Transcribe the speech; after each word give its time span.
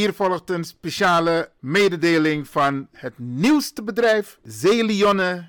Hier 0.00 0.14
volgt 0.14 0.50
een 0.50 0.64
speciale 0.64 1.50
mededeling 1.58 2.48
van 2.48 2.88
het 2.92 3.18
nieuwste 3.18 3.82
bedrijf 3.82 4.38
Zeelionne.nl. 4.42 5.48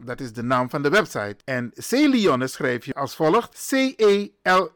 Dat 0.00 0.20
is 0.20 0.32
de 0.32 0.42
naam 0.42 0.70
van 0.70 0.82
de 0.82 0.88
website. 0.88 1.36
En 1.44 1.70
Zeelionne 1.74 2.46
schrijf 2.46 2.84
je 2.84 2.94
als 2.94 3.14
volgt: 3.14 3.66
C-E-L-I-O-N-N-E.nl. 3.68 4.74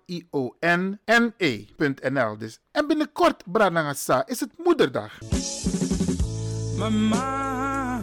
Dus, 2.38 2.58
en 2.72 2.86
binnenkort, 2.86 3.42
Branagasa, 3.46 4.26
is 4.26 4.40
het 4.40 4.50
moederdag. 4.56 5.18
Mama, 6.76 8.00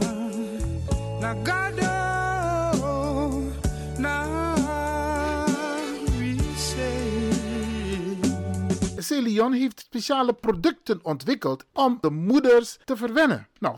Celion 9.18 9.54
heeft 9.54 9.80
speciale 9.80 10.34
producten 10.34 11.00
ontwikkeld 11.04 11.66
om 11.74 11.98
de 12.02 12.10
moeders 12.10 12.78
te 12.86 12.98
verwennen. 12.98 13.48
Nou, 13.60 13.78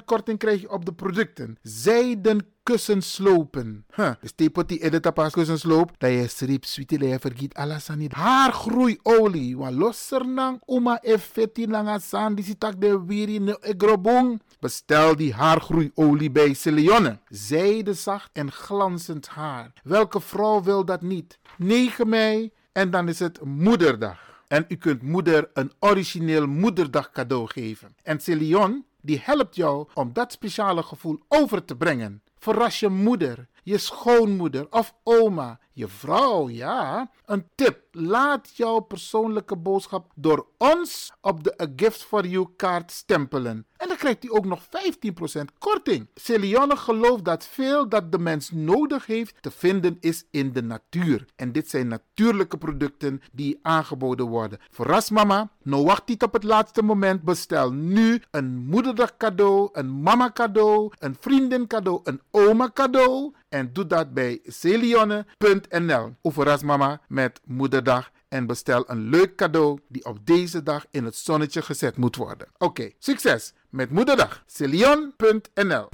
15% 0.00 0.04
korting 0.04 0.38
krijg 0.38 0.60
je 0.60 0.70
op 0.70 0.84
de 0.84 0.92
producten. 0.92 1.58
Zijden 1.62 2.46
kussenslopen. 2.62 3.84
Huh. 3.94 4.10
Dus 4.20 4.32
tepo 4.34 4.64
die 4.64 4.82
edita 4.82 5.10
pas 5.10 5.32
kussensloop. 5.32 5.90
Dat 5.98 6.10
je 6.10 6.28
strip 6.28 6.64
sweetie 6.64 7.06
je 7.06 7.18
vergiet 7.18 7.54
alasani. 7.54 8.08
Haargroeiolie. 8.10 9.56
Wa 9.56 9.70
losser 9.70 10.26
nang 10.26 10.60
uma 10.66 10.98
effetti 11.00 11.66
langa 11.68 11.98
san. 11.98 12.34
Die 12.34 12.44
sitak 12.44 12.80
de 12.80 13.04
wiri 13.06 13.38
ne 13.38 13.58
egrobong. 13.60 14.40
Bestel 14.60 15.16
die 15.16 15.34
haargroeiolie 15.34 16.30
bij 16.30 16.54
Celeonne. 16.54 17.18
Zijde 17.28 17.94
zacht 17.94 18.30
en 18.32 18.52
glanzend 18.52 19.28
haar. 19.28 19.72
Welke 19.82 20.20
vrouw 20.20 20.62
wil 20.62 20.84
dat 20.84 21.02
niet? 21.02 21.38
9 21.56 22.08
mei 22.08 22.50
en 22.72 22.90
dan 22.90 23.08
is 23.08 23.18
het 23.18 23.44
moederdag. 23.44 24.31
En 24.52 24.64
u 24.68 24.76
kunt 24.76 25.02
moeder 25.02 25.50
een 25.52 25.72
origineel 25.78 26.46
moederdag 26.46 27.10
cadeau 27.10 27.46
geven. 27.48 27.94
En 28.02 28.20
Celion 28.20 28.84
die 29.00 29.20
helpt 29.22 29.56
jou 29.56 29.88
om 29.94 30.12
dat 30.12 30.32
speciale 30.32 30.82
gevoel 30.82 31.20
over 31.28 31.64
te 31.64 31.76
brengen. 31.76 32.22
Verras 32.38 32.80
je 32.80 32.88
moeder, 32.88 33.48
je 33.62 33.78
schoonmoeder 33.78 34.66
of 34.70 34.94
oma, 35.02 35.60
je 35.72 35.88
vrouw, 35.88 36.48
ja. 36.48 37.10
Een 37.26 37.46
tip, 37.54 37.80
laat 37.90 38.56
jouw 38.56 38.80
persoonlijke 38.80 39.56
boodschap 39.56 40.12
door 40.14 40.46
ons 40.58 41.12
op 41.20 41.44
de 41.44 41.62
A 41.62 41.66
Gift 41.76 42.02
for 42.02 42.26
You 42.26 42.48
kaart 42.56 42.90
stempelen. 42.90 43.66
En 43.76 43.88
dan 43.88 43.96
krijgt 43.96 44.24
u 44.24 44.28
ook 44.30 44.44
nog 44.44 44.60
15% 44.62 44.68
korting. 45.58 46.08
Celione 46.14 46.76
gelooft 46.76 47.24
dat 47.24 47.46
veel 47.46 47.88
dat 47.88 48.12
de 48.12 48.18
mens 48.18 48.50
nodig 48.50 49.06
heeft 49.06 49.34
te 49.40 49.50
vinden 49.50 49.96
is 50.00 50.24
in 50.30 50.52
de 50.52 50.62
natuur. 50.62 51.24
En 51.36 51.52
dit 51.52 51.70
zijn 51.70 51.88
natuurlijke 51.88 52.58
producten 52.58 53.22
die 53.32 53.58
aangeboden 53.62 54.26
worden. 54.26 54.58
Verras 54.70 55.10
mama, 55.10 55.50
nou 55.62 55.84
wacht 55.84 56.08
niet 56.08 56.22
op 56.22 56.32
het 56.32 56.44
laatste 56.44 56.82
moment. 56.82 57.22
Bestel 57.22 57.72
nu 57.72 58.22
een 58.30 58.56
moederdag 58.56 59.16
cadeau, 59.16 59.68
een 59.72 60.02
mama 60.02 60.30
cadeau, 60.30 60.92
een 60.98 61.16
vriendin 61.20 61.66
cadeau, 61.66 62.00
een 62.04 62.20
oma 62.30 62.70
cadeau. 62.74 63.32
En 63.48 63.72
doe 63.72 63.86
dat 63.86 64.14
bij 64.14 64.40
celionne.nl. 65.68 66.16
Of 66.20 66.62
mama 66.62 67.00
met 67.08 67.40
moederdag 67.44 68.10
en 68.28 68.46
bestel 68.46 68.84
een 68.86 69.08
leuk 69.08 69.36
cadeau 69.36 69.78
die 69.88 70.04
op 70.04 70.26
deze 70.26 70.62
dag 70.62 70.86
in 70.90 71.04
het 71.04 71.16
zonnetje 71.16 71.62
gezet 71.62 71.96
moet 71.96 72.16
worden. 72.16 72.48
Oké, 72.58 72.90
succes 72.98 73.52
met 73.70 73.90
moederdag. 73.90 74.42
celion.nl 74.46 75.88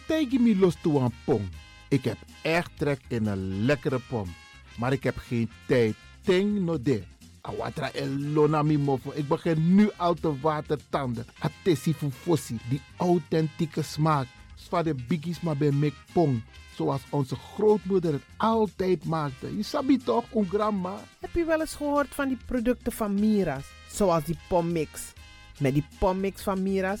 Tem 0.00 0.28
me 0.40 0.56
los 0.56 0.76
toe 0.82 1.00
een 1.00 1.12
pom. 1.24 1.48
Ik 1.88 2.04
heb 2.04 2.16
echt 2.42 2.70
trek 2.76 3.00
in 3.08 3.26
een 3.26 3.64
lekkere 3.64 4.00
pom. 4.08 4.34
Maar 4.78 4.92
ik 4.92 5.02
heb 5.02 5.16
geen 5.16 5.50
tijd. 5.66 5.94
Ting 6.22 6.60
no 6.60 6.82
de. 6.82 7.02
Awatra 7.40 7.92
elona 7.92 8.62
mi 8.62 8.78
mofo. 8.78 9.12
Ik 9.14 9.28
begin 9.28 9.74
nu 9.74 9.90
al 9.96 10.14
te 10.14 10.40
watertanden. 10.40 11.26
Atesi 11.38 11.94
fossi. 12.10 12.58
Die 12.68 12.80
authentieke 12.96 13.82
smaak. 13.82 14.26
Zwa 14.54 14.82
de 14.82 14.94
biggies 15.08 15.40
maar 15.40 15.56
bij 15.56 15.70
mek 15.70 15.94
pong. 16.12 16.42
Zoals 16.76 17.02
onze 17.10 17.36
grootmoeder 17.36 18.12
het 18.12 18.22
altijd 18.36 19.04
maakte. 19.04 19.56
Je 19.56 19.62
sabi 19.62 19.96
toch, 19.96 20.24
een 20.34 20.48
grandma? 20.48 21.00
Heb 21.20 21.34
je 21.34 21.44
wel 21.44 21.60
eens 21.60 21.74
gehoord 21.74 22.08
van 22.08 22.28
die 22.28 22.38
producten 22.46 22.92
van 22.92 23.14
Mira's? 23.14 23.64
Zoals 23.90 24.24
die 24.24 24.38
pommix. 24.48 25.12
Met 25.58 25.74
die 25.74 25.86
pommix 25.98 26.42
van 26.42 26.62
Mira's 26.62 27.00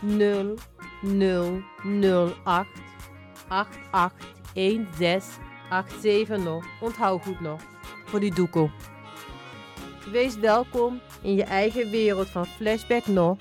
0008 0.00 2.66
881687 3.48 6.42
nog. 6.42 6.64
Onthoud 6.80 7.22
goed 7.22 7.40
nog. 7.40 7.60
Voor 8.04 8.20
die 8.20 8.34
doekoe. 8.34 8.70
Wees 10.10 10.36
welkom 10.36 11.00
in 11.22 11.34
je 11.34 11.44
eigen 11.44 11.90
wereld 11.90 12.28
van 12.28 12.46
Flashback 12.46 13.06
nog. 13.06 13.38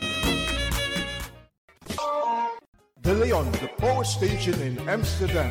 De 2.93 3.15
Leon, 3.15 3.51
the 3.51 3.73
power 3.75 4.05
station 4.05 4.61
in 4.61 4.89
Amsterdam. 4.89 5.49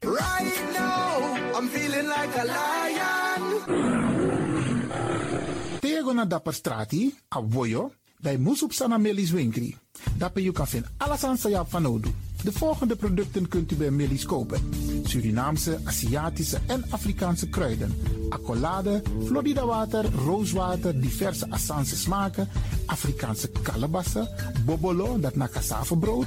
Right 0.00 0.62
now, 0.72 1.36
I'm 1.56 1.68
feeling 1.68 2.06
like 2.06 2.38
a 2.38 2.44
lion. 2.44 3.60
Tego 5.80 6.12
na 6.12 6.24
dapper 6.24 6.54
strati, 6.54 7.14
a 7.36 7.42
bij 8.20 8.36
Moesop 8.36 8.72
Sana 8.72 8.98
Melis. 8.98 9.32
Dapper 10.16 10.42
you 10.42 10.54
kan 10.54 10.68
vinden 10.68 10.90
alles 10.96 11.24
aan 11.24 11.38
van. 11.68 12.02
De 12.42 12.52
volgende 12.52 12.96
producten 12.96 13.48
kunt 13.48 13.72
u 13.72 13.76
bij 13.76 13.90
Melis 13.90 14.24
kopen. 14.24 14.60
Surinaamse, 15.04 15.78
Aziatische 15.84 16.58
en 16.66 16.84
Afrikaanse 16.90 17.48
kruiden. 17.48 17.94
Accolade, 18.28 19.02
Florida 19.24 19.66
water, 19.66 20.04
rooswater, 20.24 21.00
diverse 21.00 21.50
Assange 21.50 21.84
smaken. 21.84 22.48
Afrikaanse 22.86 23.50
kalebassen, 23.62 24.28
bobolo, 24.64 25.20
dat 25.20 25.36
na 25.36 25.48
cassavebrood. 25.48 26.26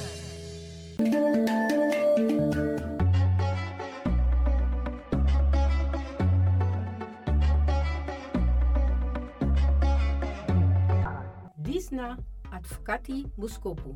Advocati 12.91 13.31
Muskopu. 13.35 13.95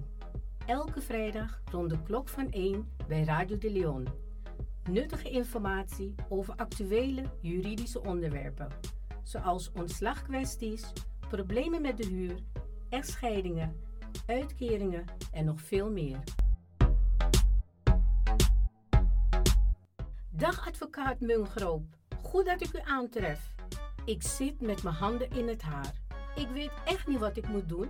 Elke 0.66 1.02
vrijdag 1.02 1.62
rond 1.72 1.90
de 1.90 2.02
klok 2.04 2.30
van 2.30 2.52
1 2.52 2.90
bij 3.08 3.24
Radio 3.24 3.58
de 3.58 3.72
Leon. 3.72 4.08
Nuttige 4.90 5.30
informatie 5.30 6.16
over 6.30 6.56
actuele 6.56 7.24
juridische 7.42 8.04
onderwerpen, 8.04 8.68
zoals 9.24 9.72
ontslagkwesties, 9.72 10.92
problemen 11.28 11.82
met 11.82 11.98
de 11.98 12.06
huur, 12.06 12.40
echtscheidingen, 12.90 13.75
uitkeringen 14.25 15.06
en 15.32 15.46
nog 15.46 15.62
veel 15.62 15.92
meer. 15.92 16.24
Dag 20.30 20.68
advocaat 20.68 21.20
Mungroop, 21.20 21.86
goed 22.22 22.46
dat 22.46 22.62
ik 22.62 22.74
u 22.74 22.80
aantref. 22.84 23.56
Ik 24.06 24.24
zit 24.24 24.62
met 24.62 24.84
mijn 24.84 24.96
handen 24.96 25.30
in 25.30 25.48
het 25.48 25.62
haar. 25.62 25.94
Ik 26.36 26.48
weet 26.48 26.72
echt 26.86 27.08
niet 27.08 27.20
wat 27.20 27.38
ik 27.38 27.48
moet 27.48 27.70
doen. 27.70 27.90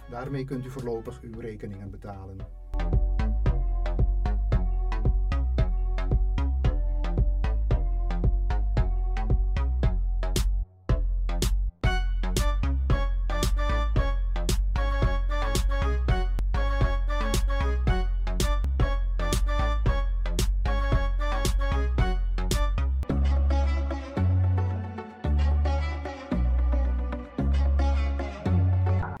Daarmee 0.09 0.43
kunt 0.43 0.65
u 0.65 0.69
voorlopig 0.69 1.21
uw 1.21 1.39
rekeningen 1.39 1.89
betalen. 1.89 2.37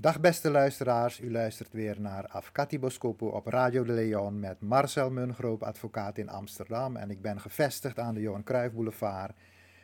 Dag 0.01 0.19
beste 0.19 0.49
luisteraars, 0.49 1.19
u 1.19 1.31
luistert 1.31 1.73
weer 1.73 2.01
naar 2.01 2.27
Afkati 2.27 2.79
Boskopo 2.79 3.27
op 3.27 3.47
Radio 3.47 3.83
de 3.83 3.91
Leon 3.91 4.39
met 4.39 4.61
Marcel 4.61 5.11
Mungroop, 5.11 5.63
advocaat 5.63 6.17
in 6.17 6.29
Amsterdam. 6.29 6.95
En 6.95 7.09
ik 7.09 7.21
ben 7.21 7.41
gevestigd 7.41 7.99
aan 7.99 8.13
de 8.13 8.21
Johan 8.21 8.43
Cruijff 8.43 8.73
Boulevard, 8.73 9.33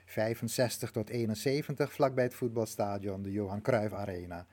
65 0.06 0.92
tot 0.92 1.10
71, 1.10 1.94
vlakbij 1.94 2.24
het 2.24 2.34
voetbalstadion, 2.34 3.22
de 3.22 3.32
Johan 3.32 3.62
Cruijff 3.62 3.94
Arena. 3.94 4.46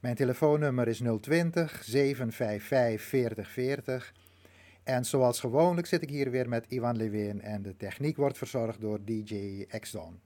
Mijn 0.00 0.14
telefoonnummer 0.14 0.88
is 0.88 1.02
020 1.20 1.84
755 1.84 3.08
4040. 3.08 4.12
En 4.84 5.04
zoals 5.04 5.40
gewoonlijk 5.40 5.86
zit 5.86 6.02
ik 6.02 6.10
hier 6.10 6.30
weer 6.30 6.48
met 6.48 6.66
Ivan 6.68 6.96
Lewin 6.96 7.40
en 7.40 7.62
de 7.62 7.76
techniek 7.76 8.16
wordt 8.16 8.38
verzorgd 8.38 8.80
door 8.80 9.04
DJ 9.04 9.64
Exdon. 9.68 10.20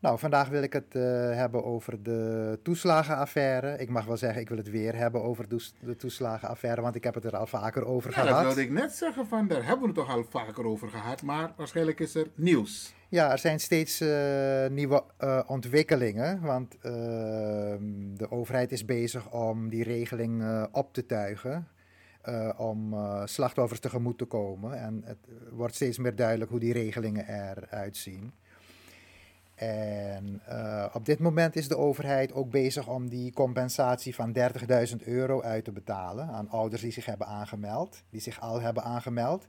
Nou, 0.00 0.18
vandaag 0.18 0.48
wil 0.48 0.62
ik 0.62 0.72
het 0.72 0.94
uh, 0.94 1.02
hebben 1.34 1.64
over 1.64 2.02
de 2.02 2.58
toeslagenaffaire. 2.62 3.76
Ik 3.78 3.88
mag 3.88 4.04
wel 4.04 4.16
zeggen, 4.16 4.40
ik 4.40 4.48
wil 4.48 4.58
het 4.58 4.70
weer 4.70 4.94
hebben 4.94 5.22
over 5.22 5.48
de 5.80 5.96
toeslagenaffaire, 5.96 6.80
want 6.80 6.94
ik 6.94 7.04
heb 7.04 7.14
het 7.14 7.24
er 7.24 7.36
al 7.36 7.46
vaker 7.46 7.86
over 7.86 8.10
ja, 8.10 8.16
gehad. 8.16 8.28
Dat 8.28 8.44
wilde 8.44 8.60
ik 8.60 8.70
net 8.70 8.92
zeggen, 8.92 9.26
van 9.26 9.48
daar 9.48 9.64
hebben 9.64 9.80
we 9.80 9.86
het 9.86 9.94
toch 9.94 10.16
al 10.16 10.24
vaker 10.30 10.64
over 10.64 10.88
gehad, 10.88 11.22
maar 11.22 11.52
waarschijnlijk 11.56 12.00
is 12.00 12.14
er 12.14 12.26
nieuws. 12.34 12.94
Ja, 13.08 13.30
er 13.30 13.38
zijn 13.38 13.60
steeds 13.60 14.00
uh, 14.00 14.08
nieuwe 14.66 15.04
uh, 15.20 15.40
ontwikkelingen, 15.46 16.40
want 16.40 16.76
ehm, 16.80 18.14
de 18.14 18.30
overheid 18.30 18.72
is 18.72 18.84
bezig 18.84 19.32
om 19.32 19.68
die 19.68 19.84
regeling 19.84 20.66
op 20.72 20.92
te 20.92 21.06
tuigen. 21.06 21.68
om 22.56 22.94
slachtoffers 23.24 23.80
tegemoet 23.80 24.18
te 24.18 24.24
komen. 24.24 24.78
En 24.78 25.02
het 25.04 25.18
wordt 25.50 25.74
steeds 25.74 25.98
meer 25.98 26.16
duidelijk 26.16 26.50
hoe 26.50 26.60
die 26.60 26.72
regelingen 26.72 27.28
eruit 27.28 27.96
zien. 27.96 28.32
En 29.56 30.42
uh, 30.48 30.86
op 30.92 31.04
dit 31.04 31.18
moment 31.18 31.56
is 31.56 31.68
de 31.68 31.76
overheid 31.76 32.32
ook 32.32 32.50
bezig 32.50 32.88
om 32.88 33.08
die 33.08 33.32
compensatie 33.32 34.14
van 34.14 34.36
30.000 34.90 34.96
euro 35.04 35.42
uit 35.42 35.64
te 35.64 35.72
betalen 35.72 36.28
aan 36.28 36.48
ouders 36.48 36.82
die 36.82 36.92
zich 36.92 37.06
hebben 37.06 37.26
aangemeld, 37.26 38.02
die 38.10 38.20
zich 38.20 38.40
al 38.40 38.60
hebben 38.60 38.82
aangemeld 38.82 39.46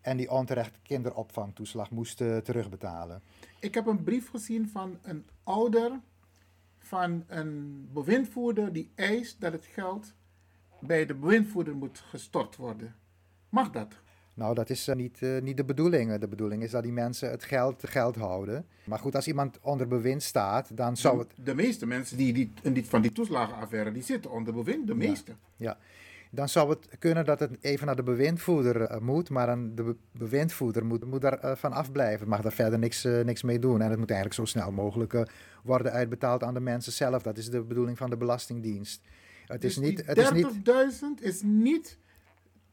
en 0.00 0.16
die 0.16 0.30
onterecht 0.30 0.78
kinderopvangtoeslag 0.82 1.90
moesten 1.90 2.44
terugbetalen. 2.44 3.22
Ik 3.60 3.74
heb 3.74 3.86
een 3.86 4.02
brief 4.02 4.30
gezien 4.30 4.68
van 4.68 4.98
een 5.02 5.26
ouder 5.42 6.00
van 6.78 7.24
een 7.26 7.88
bewindvoerder 7.92 8.72
die 8.72 8.90
eist 8.94 9.40
dat 9.40 9.52
het 9.52 9.66
geld 9.66 10.14
bij 10.80 11.06
de 11.06 11.14
bewindvoerder 11.14 11.76
moet 11.76 11.98
gestort 11.98 12.56
worden. 12.56 12.94
Mag 13.48 13.70
dat? 13.70 13.94
Nou, 14.36 14.54
dat 14.54 14.70
is 14.70 14.88
uh, 14.88 14.94
niet, 14.94 15.20
uh, 15.20 15.40
niet 15.40 15.56
de 15.56 15.64
bedoeling. 15.64 16.14
De 16.18 16.28
bedoeling 16.28 16.62
is 16.62 16.70
dat 16.70 16.82
die 16.82 16.92
mensen 16.92 17.30
het 17.30 17.44
geld, 17.44 17.88
geld 17.88 18.16
houden. 18.16 18.66
Maar 18.84 18.98
goed, 18.98 19.14
als 19.14 19.26
iemand 19.26 19.58
onder 19.60 19.88
bewind 19.88 20.22
staat, 20.22 20.76
dan 20.76 20.96
zou 20.96 21.18
het... 21.18 21.28
De, 21.36 21.42
de 21.42 21.54
meeste 21.54 21.86
mensen 21.86 22.16
die, 22.16 22.32
die, 22.32 22.52
die, 22.72 22.84
van 22.84 23.02
die 23.02 23.12
toeslagenaffaire, 23.12 23.92
die 23.92 24.02
zitten 24.02 24.30
onder 24.30 24.54
bewind, 24.54 24.86
de 24.86 24.94
meeste. 24.94 25.30
Ja, 25.30 25.36
ja. 25.56 25.78
Dan 26.30 26.48
zou 26.48 26.70
het 26.70 26.98
kunnen 26.98 27.24
dat 27.24 27.40
het 27.40 27.56
even 27.60 27.86
naar 27.86 27.96
de 27.96 28.02
bewindvoerder 28.02 28.90
uh, 28.90 28.98
moet, 28.98 29.30
maar 29.30 29.46
dan 29.46 29.74
de 29.74 29.82
be 29.82 29.96
bewindvoerder 30.12 30.84
moet, 30.84 31.04
moet 31.04 31.20
daar 31.20 31.56
van 31.56 31.72
afblijven. 31.72 32.28
Mag 32.28 32.40
daar 32.40 32.52
verder 32.52 32.78
niks, 32.78 33.02
niks 33.02 33.42
mee 33.42 33.58
doen. 33.58 33.80
En 33.80 33.90
het 33.90 33.98
moet 33.98 34.10
eigenlijk 34.10 34.40
zo 34.40 34.58
snel 34.58 34.72
mogelijk 34.72 35.28
worden 35.62 35.92
uitbetaald 35.92 36.42
aan 36.42 36.54
de 36.54 36.60
mensen 36.60 36.92
zelf. 36.92 37.22
Dat 37.22 37.38
is 37.38 37.50
de 37.50 37.62
bedoeling 37.62 37.98
van 37.98 38.10
de 38.10 38.16
Belastingdienst. 38.16 39.00
Het 39.46 39.60
dus 39.60 39.78
is 39.78 39.82
niet... 39.82 40.04
30.000 40.04 40.12
is, 40.12 41.02
is 41.20 41.42
niet 41.42 41.98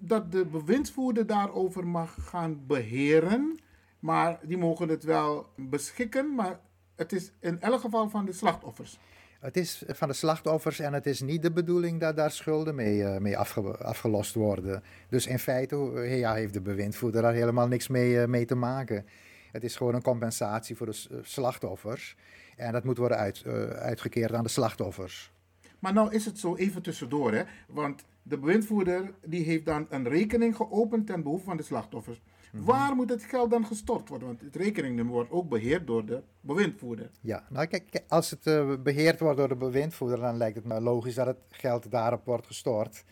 dat 0.07 0.31
de 0.31 0.45
bewindsvoerder 0.45 1.25
daarover 1.25 1.87
mag 1.87 2.15
gaan 2.19 2.63
beheren. 2.67 3.59
Maar 3.99 4.39
die 4.43 4.57
mogen 4.57 4.89
het 4.89 5.03
wel 5.03 5.47
beschikken, 5.55 6.35
maar 6.35 6.59
het 6.95 7.11
is 7.11 7.31
in 7.39 7.61
elk 7.61 7.79
geval 7.79 8.09
van 8.09 8.25
de 8.25 8.33
slachtoffers. 8.33 8.99
Het 9.39 9.57
is 9.57 9.83
van 9.87 10.07
de 10.07 10.13
slachtoffers 10.13 10.79
en 10.79 10.93
het 10.93 11.05
is 11.05 11.21
niet 11.21 11.41
de 11.41 11.51
bedoeling 11.51 11.99
dat 11.99 12.15
daar 12.15 12.31
schulden 12.31 12.75
mee, 12.75 12.97
uh, 12.97 13.17
mee 13.17 13.37
afge, 13.37 13.77
afgelost 13.77 14.33
worden. 14.33 14.83
Dus 15.09 15.27
in 15.27 15.39
feite 15.39 15.75
ja, 16.07 16.33
heeft 16.33 16.53
de 16.53 16.61
bewindvoerder 16.61 17.21
daar 17.21 17.33
helemaal 17.33 17.67
niks 17.67 17.87
mee, 17.87 18.13
uh, 18.13 18.25
mee 18.25 18.45
te 18.45 18.55
maken. 18.55 19.05
Het 19.51 19.63
is 19.63 19.75
gewoon 19.75 19.95
een 19.95 20.01
compensatie 20.01 20.75
voor 20.75 20.85
de 20.85 21.21
slachtoffers. 21.21 22.15
En 22.55 22.71
dat 22.71 22.83
moet 22.83 22.97
worden 22.97 23.17
uit, 23.17 23.43
uh, 23.47 23.63
uitgekeerd 23.63 24.33
aan 24.33 24.43
de 24.43 24.49
slachtoffers. 24.49 25.31
Maar 25.79 25.93
nou 25.93 26.13
is 26.13 26.25
het 26.25 26.39
zo 26.39 26.55
even 26.55 26.81
tussendoor, 26.81 27.33
hè? 27.33 27.43
want 27.67 28.03
de 28.23 28.37
bewindvoerder 28.37 29.13
die 29.25 29.43
heeft 29.43 29.65
dan 29.65 29.87
een 29.89 30.07
rekening 30.07 30.55
geopend 30.55 31.07
ten 31.07 31.23
behoeve 31.23 31.43
van 31.43 31.57
de 31.57 31.63
slachtoffers. 31.63 32.21
Mm-hmm. 32.51 32.67
Waar 32.67 32.95
moet 32.95 33.09
het 33.09 33.23
geld 33.23 33.51
dan 33.51 33.65
gestort 33.65 34.09
worden? 34.09 34.27
Want 34.27 34.41
het 34.41 34.55
rekeningnummer 34.55 35.13
wordt 35.13 35.31
ook 35.31 35.49
beheerd 35.49 35.87
door 35.87 36.05
de 36.05 36.21
bewindvoerder. 36.41 37.09
Ja, 37.21 37.45
nou 37.49 37.67
kijk, 37.67 38.03
als 38.07 38.29
het 38.29 38.45
uh, 38.45 38.73
beheerd 38.83 39.19
wordt 39.19 39.37
door 39.37 39.47
de 39.47 39.55
bewindvoerder, 39.55 40.19
dan 40.19 40.37
lijkt 40.37 40.55
het 40.55 40.65
me 40.65 40.81
logisch 40.81 41.15
dat 41.15 41.25
het 41.25 41.37
geld 41.49 41.91
daarop 41.91 42.25
wordt 42.25 42.47
gestort. 42.47 43.03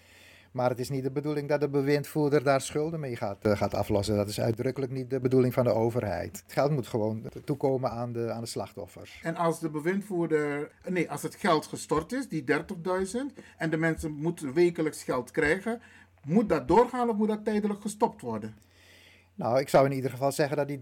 Maar 0.52 0.70
het 0.70 0.80
is 0.80 0.90
niet 0.90 1.04
de 1.04 1.12
bedoeling 1.12 1.50
dat 1.50 1.60
de 1.60 1.70
bewindvoerder 1.70 2.44
daar 2.44 2.62
schulden 2.62 3.00
mee 3.00 3.16
gaat, 3.16 3.46
uh, 3.46 3.58
gaat 3.58 3.74
aflossen. 3.74 4.16
Dat 4.16 4.30
is 4.30 4.42
uitdrukkelijk 4.42 4.92
niet 4.92 5.10
de 5.10 5.20
bedoeling 5.20 5.54
van 5.54 5.64
de 5.64 5.74
overheid. 5.74 6.42
Het 6.44 6.54
geld 6.54 6.72
moet 6.72 6.88
gewoon 6.88 7.24
toekomen 7.44 7.92
aan 7.92 8.14
de, 8.14 8.32
aan 8.32 8.42
de 8.42 8.48
slachtoffers. 8.48 9.20
En 9.24 9.36
als 9.36 9.60
de 9.60 9.70
bewindvoerder, 9.70 10.72
nee, 10.88 11.12
als 11.12 11.22
het 11.22 11.36
geld 11.36 11.66
gestort 11.66 12.12
is, 12.12 12.28
die 12.28 12.44
30.000, 12.44 12.56
en 13.58 13.70
de 13.70 13.78
mensen 13.78 14.12
moeten 14.12 14.54
wekelijks 14.54 15.04
geld 15.04 15.32
krijgen, 15.32 15.82
moet 16.26 16.50
dat 16.50 16.68
doorgaan 16.68 17.10
of 17.10 17.16
moet 17.16 17.28
dat 17.28 17.46
tijdelijk 17.46 17.82
gestopt 17.82 18.22
worden? 18.22 18.56
Nou, 19.36 19.60
ik 19.60 19.70
zou 19.70 19.86
in 19.86 19.92
ieder 19.92 20.10
geval 20.10 20.32
zeggen 20.32 20.58
dat 20.58 20.68
die 20.68 20.80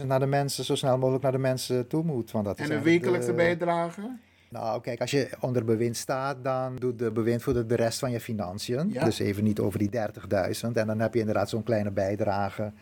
30.000 0.00 0.06
naar 0.06 0.20
de 0.20 0.26
mensen, 0.26 0.64
zo 0.64 0.74
snel 0.74 0.98
mogelijk 0.98 1.22
naar 1.22 1.32
de 1.32 1.38
mensen 1.38 1.86
toe 1.88 2.02
moet. 2.02 2.30
Want 2.30 2.44
dat 2.44 2.58
en 2.58 2.70
een 2.70 2.82
wekelijkse 2.82 3.30
de, 3.30 3.34
bijdrage? 3.34 4.16
Nou, 4.50 4.80
kijk, 4.80 5.00
als 5.00 5.10
je 5.10 5.30
onder 5.40 5.64
bewind 5.64 5.96
staat, 5.96 6.44
dan 6.44 6.76
doet 6.76 6.98
de 6.98 7.12
bewindvoerder 7.12 7.66
de 7.66 7.74
rest 7.74 7.98
van 7.98 8.10
je 8.10 8.20
financiën. 8.20 8.90
Ja. 8.92 9.04
Dus 9.04 9.18
even 9.18 9.44
niet 9.44 9.60
over 9.60 9.78
die 9.78 9.90
30.000. 9.90 10.72
En 10.72 10.86
dan 10.86 11.00
heb 11.00 11.14
je 11.14 11.20
inderdaad 11.20 11.48
zo'n 11.48 11.62
kleine 11.62 11.90
bijdrage. 11.90 12.72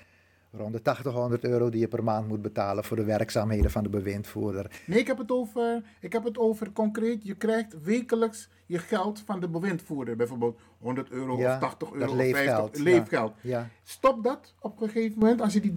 Rond 0.57 0.73
de 0.73 0.91
800 0.91 1.45
euro 1.45 1.71
die 1.71 1.81
je 1.81 1.89
per 1.89 2.05
maand 2.05 2.29
moet 2.29 2.43
betalen 2.43 2.85
voor 2.85 2.97
de 2.97 3.05
werkzaamheden 3.05 3.71
van 3.71 3.83
de 3.83 3.89
bewindvoerder. 3.89 4.83
Nee, 4.87 4.99
ik 4.99 5.07
heb 5.07 5.19
het 5.19 5.31
over, 5.31 5.83
ik 6.01 6.13
heb 6.13 6.25
het 6.25 6.39
over 6.39 6.73
concreet. 6.73 7.25
Je 7.25 7.35
krijgt 7.35 7.83
wekelijks 7.83 8.49
je 8.67 8.79
geld 8.79 9.23
van 9.27 9.41
de 9.41 9.49
bewindvoerder. 9.49 10.17
Bijvoorbeeld 10.17 10.61
100 10.79 11.11
euro 11.11 11.39
ja, 11.39 11.55
of 11.55 11.61
80 11.61 11.93
euro 11.93 12.11
of 12.11 12.17
leefgeld. 12.17 12.71
50 12.71 12.83
leefgeld. 12.83 13.33
Ja, 13.41 13.59
ja. 13.59 13.69
Stop 13.83 14.25
dat 14.25 14.55
op 14.61 14.81
een 14.81 14.89
gegeven 14.89 15.19
moment 15.19 15.41
als 15.41 15.53
je 15.53 15.61
die 15.61 15.73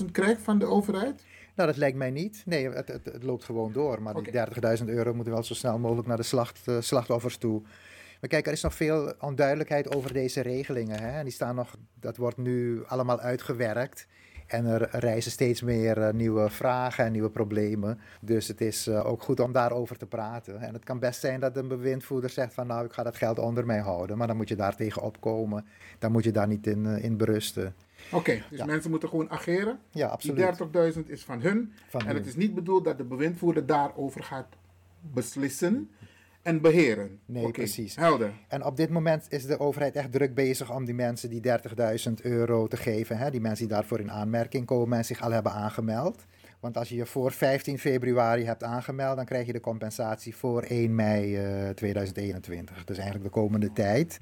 30.000 0.00 0.10
krijgt 0.12 0.42
van 0.42 0.58
de 0.58 0.66
overheid? 0.66 1.24
Nou, 1.54 1.68
dat 1.68 1.76
lijkt 1.76 1.96
mij 1.96 2.10
niet. 2.10 2.42
Nee, 2.46 2.70
het, 2.70 2.88
het, 2.88 3.04
het 3.04 3.22
loopt 3.22 3.44
gewoon 3.44 3.72
door. 3.72 4.02
Maar 4.02 4.16
okay. 4.16 4.46
die 4.46 4.78
30.000 4.78 4.84
euro 4.84 5.14
moeten 5.14 5.32
wel 5.32 5.42
zo 5.42 5.54
snel 5.54 5.78
mogelijk 5.78 6.08
naar 6.08 6.16
de 6.16 6.22
slacht, 6.22 6.60
uh, 6.66 6.76
slachtoffers 6.80 7.36
toe. 7.36 7.62
Maar 8.20 8.30
kijk, 8.30 8.46
er 8.46 8.52
is 8.52 8.62
nog 8.62 8.74
veel 8.74 9.12
onduidelijkheid 9.20 9.94
over 9.94 10.12
deze 10.12 10.40
regelingen. 10.40 11.00
Hè? 11.00 11.18
En 11.18 11.24
die 11.24 11.32
staan 11.32 11.54
nog, 11.54 11.76
dat 12.00 12.16
wordt 12.16 12.36
nu 12.36 12.82
allemaal 12.86 13.20
uitgewerkt. 13.20 14.06
En 14.46 14.66
er 14.66 14.88
reizen 14.92 15.30
steeds 15.30 15.62
meer 15.62 15.98
uh, 15.98 16.10
nieuwe 16.10 16.50
vragen 16.50 17.04
en 17.04 17.12
nieuwe 17.12 17.30
problemen. 17.30 18.00
Dus 18.20 18.48
het 18.48 18.60
is 18.60 18.88
uh, 18.88 19.06
ook 19.06 19.22
goed 19.22 19.40
om 19.40 19.52
daarover 19.52 19.96
te 19.96 20.06
praten. 20.06 20.60
En 20.60 20.72
het 20.72 20.84
kan 20.84 20.98
best 20.98 21.20
zijn 21.20 21.40
dat 21.40 21.56
een 21.56 21.68
bewindvoerder 21.68 22.30
zegt 22.30 22.54
van 22.54 22.66
nou, 22.66 22.84
ik 22.84 22.92
ga 22.92 23.02
dat 23.02 23.16
geld 23.16 23.38
onder 23.38 23.66
mij 23.66 23.78
houden. 23.78 24.18
Maar 24.18 24.26
dan 24.26 24.36
moet 24.36 24.48
je 24.48 24.56
daar 24.56 24.76
tegen 24.76 25.02
opkomen. 25.02 25.66
Dan 25.98 26.12
moet 26.12 26.24
je 26.24 26.32
daar 26.32 26.48
niet 26.48 26.66
in, 26.66 26.86
in 26.86 27.16
berusten. 27.16 27.74
Oké, 28.06 28.16
okay, 28.16 28.42
dus 28.50 28.58
ja. 28.58 28.64
mensen 28.64 28.90
moeten 28.90 29.08
gewoon 29.08 29.30
ageren. 29.30 29.78
Ja, 29.90 30.06
absoluut. 30.06 30.58
Die 30.58 30.92
30.000 30.92 31.06
is 31.06 31.24
van 31.24 31.40
hun. 31.40 31.72
Van 31.88 32.00
en 32.00 32.06
hun. 32.06 32.16
het 32.16 32.26
is 32.26 32.36
niet 32.36 32.54
bedoeld 32.54 32.84
dat 32.84 32.98
de 32.98 33.04
bewindvoerder 33.04 33.66
daarover 33.66 34.22
gaat 34.22 34.48
beslissen 35.00 35.90
en 36.42 36.60
beheren. 36.60 37.18
Nee, 37.26 37.40
okay, 37.40 37.52
precies. 37.52 37.96
Helder. 37.96 38.32
En 38.48 38.64
op 38.64 38.76
dit 38.76 38.90
moment 38.90 39.26
is 39.28 39.46
de 39.46 39.58
overheid 39.58 39.96
echt 39.96 40.12
druk 40.12 40.34
bezig 40.34 40.74
om 40.74 40.84
die 40.84 40.94
mensen 40.94 41.30
die 41.30 41.42
30.000 42.08 42.12
euro 42.22 42.66
te 42.66 42.76
geven. 42.76 43.18
Hè? 43.18 43.30
Die 43.30 43.40
mensen 43.40 43.66
die 43.66 43.76
daarvoor 43.76 44.00
in 44.00 44.10
aanmerking 44.10 44.66
komen 44.66 44.98
en 44.98 45.04
zich 45.04 45.22
al 45.22 45.30
hebben 45.30 45.52
aangemeld. 45.52 46.24
Want 46.60 46.76
als 46.76 46.88
je 46.88 46.96
je 46.96 47.06
voor 47.06 47.32
15 47.32 47.78
februari 47.78 48.44
hebt 48.44 48.62
aangemeld, 48.62 49.16
dan 49.16 49.24
krijg 49.24 49.46
je 49.46 49.52
de 49.52 49.60
compensatie 49.60 50.36
voor 50.36 50.62
1 50.62 50.94
mei 50.94 51.36
uh, 51.66 51.68
2021. 51.68 52.84
Dus 52.84 52.96
eigenlijk 52.96 53.34
de 53.34 53.40
komende 53.40 53.72
tijd. 53.72 54.20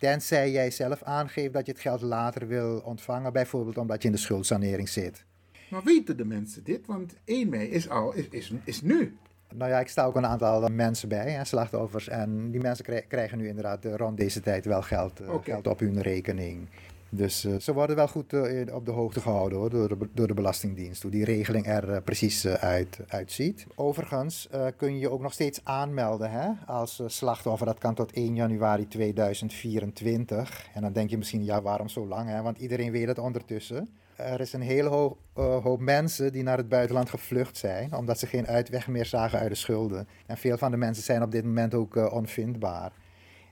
Tenzij 0.00 0.50
jij 0.50 0.70
zelf 0.70 1.02
aangeeft 1.02 1.52
dat 1.52 1.66
je 1.66 1.72
het 1.72 1.80
geld 1.80 2.00
later 2.00 2.46
wil 2.46 2.80
ontvangen, 2.84 3.32
bijvoorbeeld 3.32 3.78
omdat 3.78 4.02
je 4.02 4.08
in 4.08 4.14
de 4.14 4.20
schuldsanering 4.20 4.88
zit. 4.88 5.24
Maar 5.68 5.82
weten 5.82 6.16
de 6.16 6.24
mensen 6.24 6.64
dit? 6.64 6.86
Want 6.86 7.14
1 7.24 7.48
mei 7.48 7.68
is 7.68 7.88
al, 7.88 8.14
is, 8.14 8.28
is, 8.28 8.52
is 8.64 8.82
nu. 8.82 9.16
Nou 9.54 9.70
ja, 9.70 9.80
ik 9.80 9.88
sta 9.88 10.04
ook 10.04 10.16
een 10.16 10.26
aantal 10.26 10.68
mensen 10.68 11.08
bij, 11.08 11.30
hè, 11.30 11.44
slachtoffers. 11.44 12.08
En 12.08 12.50
die 12.50 12.60
mensen 12.60 12.84
krijgen 13.08 13.38
nu 13.38 13.48
inderdaad 13.48 13.84
rond 13.84 14.16
deze 14.16 14.40
tijd 14.40 14.64
wel 14.64 14.82
geld, 14.82 15.20
okay. 15.20 15.40
geld 15.42 15.66
op 15.66 15.78
hun 15.78 16.00
rekening. 16.00 16.68
Dus 17.12 17.44
uh, 17.44 17.56
ze 17.58 17.72
worden 17.72 17.96
wel 17.96 18.08
goed 18.08 18.32
uh, 18.32 18.74
op 18.74 18.84
de 18.84 18.90
hoogte 18.90 19.20
gehouden 19.20 19.58
hoor, 19.58 19.70
door, 19.70 19.88
de, 19.88 20.08
door 20.14 20.26
de 20.26 20.34
Belastingdienst, 20.34 21.02
hoe 21.02 21.10
die 21.10 21.24
regeling 21.24 21.66
er 21.66 22.02
precies 22.02 22.46
uit, 22.46 22.98
uitziet. 23.08 23.66
Overigens 23.74 24.48
kun 24.76 24.98
je 24.98 25.10
ook 25.10 25.20
nog 25.20 25.32
steeds 25.32 25.60
aanmelden 25.64 26.30
hè, 26.30 26.48
als 26.66 27.02
slachtoffer. 27.06 27.66
Dat 27.66 27.78
kan 27.78 27.94
tot 27.94 28.12
1 28.12 28.34
januari 28.34 28.88
2024. 28.88 30.68
En 30.74 30.82
dan 30.82 30.92
denk 30.92 31.10
je 31.10 31.18
misschien, 31.18 31.44
ja 31.44 31.62
waarom 31.62 31.88
zo 31.88 32.06
lang? 32.06 32.28
Hè? 32.28 32.42
Want 32.42 32.58
iedereen 32.58 32.92
weet 32.92 33.08
het 33.08 33.18
ondertussen. 33.18 33.88
er 34.16 34.40
is 34.40 34.52
een 34.52 34.60
hele 34.60 34.88
hoop, 34.88 35.18
hoop 35.34 35.80
mensen 35.80 36.32
die 36.32 36.42
naar 36.42 36.56
het 36.56 36.68
buitenland 36.68 37.10
gevlucht 37.10 37.56
zijn, 37.56 37.94
omdat 37.94 38.18
ze 38.18 38.26
geen 38.26 38.46
uitweg 38.46 38.88
meer 38.88 39.06
zagen 39.06 39.38
uit 39.38 39.50
de 39.50 39.54
schulden. 39.54 40.08
En 40.26 40.36
veel 40.36 40.58
van 40.58 40.70
de 40.70 40.76
mensen 40.76 41.04
zijn 41.04 41.22
op 41.22 41.30
dit 41.30 41.44
moment 41.44 41.74
ook 41.74 42.12
onvindbaar. 42.12 42.92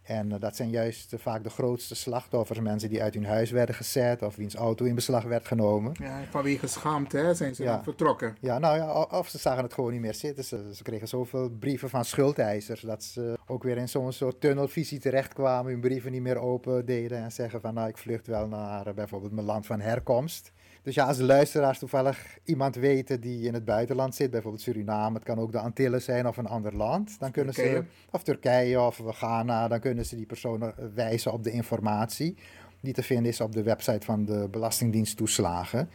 En 0.08 0.30
uh, 0.30 0.34
dat 0.38 0.56
zijn 0.56 0.70
juist 0.70 1.14
vaak 1.16 1.42
de 1.44 1.50
grootste 1.50 1.94
slachtoffers, 1.94 2.60
mensen 2.60 2.88
die 2.88 3.02
uit 3.02 3.14
hun 3.14 3.26
huis 3.26 3.50
werden 3.50 3.74
gezet 3.74 4.22
of 4.22 4.36
wiens 4.36 4.54
auto 4.54 4.84
in 4.84 4.94
beslag 4.94 5.22
werd 5.22 5.46
genomen. 5.46 5.94
Ja, 6.00 6.22
vanwege 6.30 6.66
schaamte 6.66 7.16
hè, 7.16 7.34
zijn 7.34 7.54
ze 7.54 7.62
ja. 7.62 7.82
vertrokken. 7.82 8.36
Ja, 8.40 8.58
nou 8.58 8.76
ja, 8.76 9.02
of 9.02 9.28
ze 9.28 9.38
zagen 9.38 9.62
het 9.62 9.72
gewoon 9.72 9.92
niet 9.92 10.00
meer 10.00 10.14
zitten. 10.14 10.44
Ze, 10.44 10.70
ze 10.74 10.82
kregen 10.82 11.08
zoveel 11.08 11.50
brieven 11.50 11.90
van 11.90 12.04
schuldeisers 12.04 12.80
dat 12.80 13.02
ze 13.02 13.38
ook 13.46 13.62
weer 13.62 13.76
in 13.76 13.88
zo'n 13.88 14.12
soort 14.12 14.40
tunnelvisie 14.40 14.98
terechtkwamen, 14.98 15.72
hun 15.72 15.80
brieven 15.80 16.12
niet 16.12 16.22
meer 16.22 16.38
open 16.38 16.86
deden 16.86 17.18
en 17.18 17.32
zeggen 17.32 17.60
van 17.60 17.74
nou 17.74 17.88
ik 17.88 17.98
vlucht 17.98 18.26
wel 18.26 18.48
naar 18.48 18.94
bijvoorbeeld 18.94 19.32
mijn 19.32 19.46
land 19.46 19.66
van 19.66 19.80
herkomst. 19.80 20.52
Dus 20.82 20.94
ja, 20.94 21.06
als 21.06 21.16
de 21.16 21.24
luisteraars 21.24 21.78
toevallig 21.78 22.38
iemand 22.44 22.74
weten 22.74 23.20
die 23.20 23.46
in 23.46 23.54
het 23.54 23.64
buitenland 23.64 24.14
zit, 24.14 24.30
bijvoorbeeld 24.30 24.62
Suriname, 24.62 25.14
het 25.14 25.24
kan 25.24 25.38
ook 25.38 25.52
de 25.52 25.58
Antillen 25.58 26.02
zijn 26.02 26.26
of 26.26 26.36
een 26.36 26.46
ander 26.46 26.76
land, 26.76 27.18
dan 27.18 27.30
kunnen 27.30 27.54
Turkije. 27.54 27.76
ze, 27.76 27.84
of 28.10 28.22
Turkije 28.22 28.80
of 28.80 29.02
Ghana, 29.06 29.68
dan 29.68 29.80
kunnen 29.80 30.06
ze 30.06 30.16
die 30.16 30.26
personen 30.26 30.74
wijzen 30.94 31.32
op 31.32 31.44
de 31.44 31.50
informatie 31.50 32.36
die 32.80 32.92
te 32.92 33.02
vinden 33.02 33.26
is 33.26 33.40
op 33.40 33.52
de 33.52 33.62
website 33.62 34.06
van 34.06 34.24
de 34.24 34.48
Belastingdienst 34.50 35.16
toeslagen. 35.16 35.90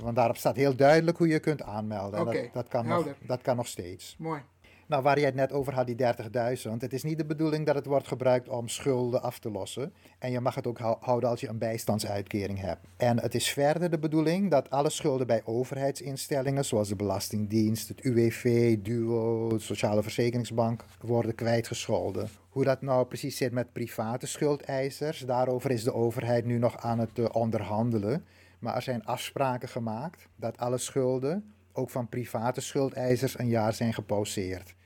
Want 0.00 0.16
daarop 0.16 0.36
staat 0.36 0.56
heel 0.56 0.76
duidelijk 0.76 1.18
hoe 1.18 1.28
je 1.28 1.38
kunt 1.38 1.62
aanmelden. 1.62 2.20
Okay. 2.20 2.42
Dat, 2.42 2.52
dat, 2.52 2.68
kan 2.68 2.86
nog, 2.86 3.06
dat 3.26 3.42
kan 3.42 3.56
nog 3.56 3.66
steeds. 3.66 4.16
Mooi. 4.18 4.40
Nou, 4.88 5.02
waar 5.02 5.16
jij 5.16 5.26
het 5.26 5.34
net 5.34 5.52
over 5.52 5.74
had, 5.74 5.86
die 5.86 5.96
30.000. 5.96 6.70
Het 6.78 6.92
is 6.92 7.02
niet 7.02 7.18
de 7.18 7.24
bedoeling 7.24 7.66
dat 7.66 7.74
het 7.74 7.86
wordt 7.86 8.08
gebruikt 8.08 8.48
om 8.48 8.68
schulden 8.68 9.22
af 9.22 9.38
te 9.38 9.50
lossen. 9.50 9.92
En 10.18 10.30
je 10.30 10.40
mag 10.40 10.54
het 10.54 10.66
ook 10.66 10.78
houden 10.78 11.30
als 11.30 11.40
je 11.40 11.48
een 11.48 11.58
bijstandsuitkering 11.58 12.60
hebt. 12.60 12.86
En 12.96 13.20
het 13.20 13.34
is 13.34 13.48
verder 13.48 13.90
de 13.90 13.98
bedoeling 13.98 14.50
dat 14.50 14.70
alle 14.70 14.90
schulden 14.90 15.26
bij 15.26 15.42
overheidsinstellingen, 15.44 16.64
zoals 16.64 16.88
de 16.88 16.96
Belastingdienst, 16.96 17.88
het 17.88 18.00
UWV, 18.00 18.78
DUO, 18.78 19.48
de 19.48 19.58
Sociale 19.58 20.02
Verzekeringsbank, 20.02 20.84
worden 21.00 21.34
kwijtgescholden. 21.34 22.28
Hoe 22.48 22.64
dat 22.64 22.82
nou 22.82 23.06
precies 23.06 23.36
zit 23.36 23.52
met 23.52 23.72
private 23.72 24.26
schuldeisers, 24.26 25.20
daarover 25.20 25.70
is 25.70 25.84
de 25.84 25.94
overheid 25.94 26.44
nu 26.44 26.58
nog 26.58 26.76
aan 26.78 26.98
het 26.98 27.18
uh, 27.18 27.26
onderhandelen. 27.32 28.24
Maar 28.58 28.74
er 28.74 28.82
zijn 28.82 29.04
afspraken 29.04 29.68
gemaakt 29.68 30.28
dat 30.36 30.58
alle 30.58 30.78
schulden, 30.78 31.54
ook 31.72 31.90
van 31.90 32.08
private 32.08 32.60
schuldeisers, 32.60 33.38
een 33.38 33.48
jaar 33.48 33.72
zijn 33.72 33.94
gepauzeerd 33.94 34.76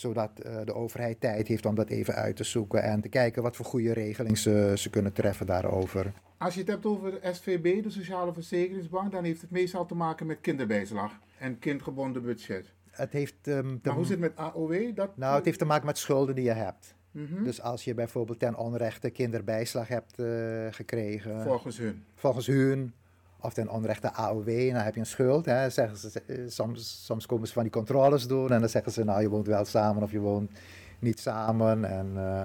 zodat 0.00 0.30
uh, 0.46 0.60
de 0.64 0.74
overheid 0.74 1.20
tijd 1.20 1.48
heeft 1.48 1.66
om 1.66 1.74
dat 1.74 1.88
even 1.88 2.14
uit 2.14 2.36
te 2.36 2.44
zoeken 2.44 2.82
en 2.82 3.00
te 3.00 3.08
kijken 3.08 3.42
wat 3.42 3.56
voor 3.56 3.66
goede 3.66 3.92
regelingen 3.92 4.38
ze, 4.38 4.72
ze 4.76 4.90
kunnen 4.90 5.12
treffen 5.12 5.46
daarover. 5.46 6.12
Als 6.38 6.54
je 6.54 6.60
het 6.60 6.68
hebt 6.68 6.86
over 6.86 7.18
SVB, 7.22 7.82
de 7.82 7.90
Sociale 7.90 8.32
Verzekeringsbank, 8.32 9.12
dan 9.12 9.24
heeft 9.24 9.40
het 9.40 9.50
meestal 9.50 9.86
te 9.86 9.94
maken 9.94 10.26
met 10.26 10.38
kinderbijslag 10.40 11.12
en 11.38 11.58
kindgebonden 11.58 12.22
budget. 12.22 12.72
Het 12.90 13.12
heeft, 13.12 13.46
um, 13.46 13.80
maar 13.82 13.94
hoe 13.94 14.04
zit 14.04 14.20
het 14.20 14.36
met 14.36 14.36
AOW? 14.36 14.94
Dat... 14.94 15.16
Nou, 15.16 15.36
het 15.36 15.44
heeft 15.44 15.58
te 15.58 15.64
maken 15.64 15.86
met 15.86 15.98
schulden 15.98 16.34
die 16.34 16.44
je 16.44 16.50
hebt. 16.50 16.94
Mm 17.10 17.26
-hmm. 17.26 17.44
Dus 17.44 17.62
als 17.62 17.84
je 17.84 17.94
bijvoorbeeld 17.94 18.38
ten 18.38 18.56
onrechte 18.56 19.10
kinderbijslag 19.10 19.88
hebt 19.88 20.18
uh, 20.18 20.26
gekregen. 20.70 21.42
Volgens 21.42 21.78
hun. 21.78 22.04
Volgens 22.14 22.46
hun. 22.46 22.94
Of 23.40 23.52
ten 23.52 23.68
onrechte 23.68 24.12
AOW, 24.12 24.70
dan 24.72 24.82
heb 24.82 24.94
je 24.94 25.00
een 25.00 25.06
schuld. 25.06 25.44
Hè. 25.44 25.70
Zeggen 25.70 25.96
ze, 25.96 26.44
soms, 26.46 27.04
soms 27.04 27.26
komen 27.26 27.46
ze 27.46 27.52
van 27.52 27.62
die 27.62 27.72
controles 27.72 28.26
doen 28.26 28.50
en 28.50 28.60
dan 28.60 28.68
zeggen 28.68 28.92
ze, 28.92 29.04
nou 29.04 29.20
je 29.20 29.28
woont 29.28 29.46
wel 29.46 29.64
samen 29.64 30.02
of 30.02 30.10
je 30.10 30.20
woont 30.20 30.50
niet 30.98 31.20
samen. 31.20 31.84
En 31.84 32.12
uh, 32.14 32.40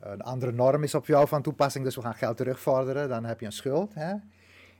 een 0.00 0.22
andere 0.22 0.52
norm 0.52 0.82
is 0.82 0.94
op 0.94 1.06
jou 1.06 1.28
van 1.28 1.42
toepassing, 1.42 1.84
dus 1.84 1.94
we 1.94 2.02
gaan 2.02 2.14
geld 2.14 2.36
terugvorderen. 2.36 3.08
Dan 3.08 3.24
heb 3.24 3.40
je 3.40 3.46
een 3.46 3.52
schuld. 3.52 3.94
Hè. 3.94 4.14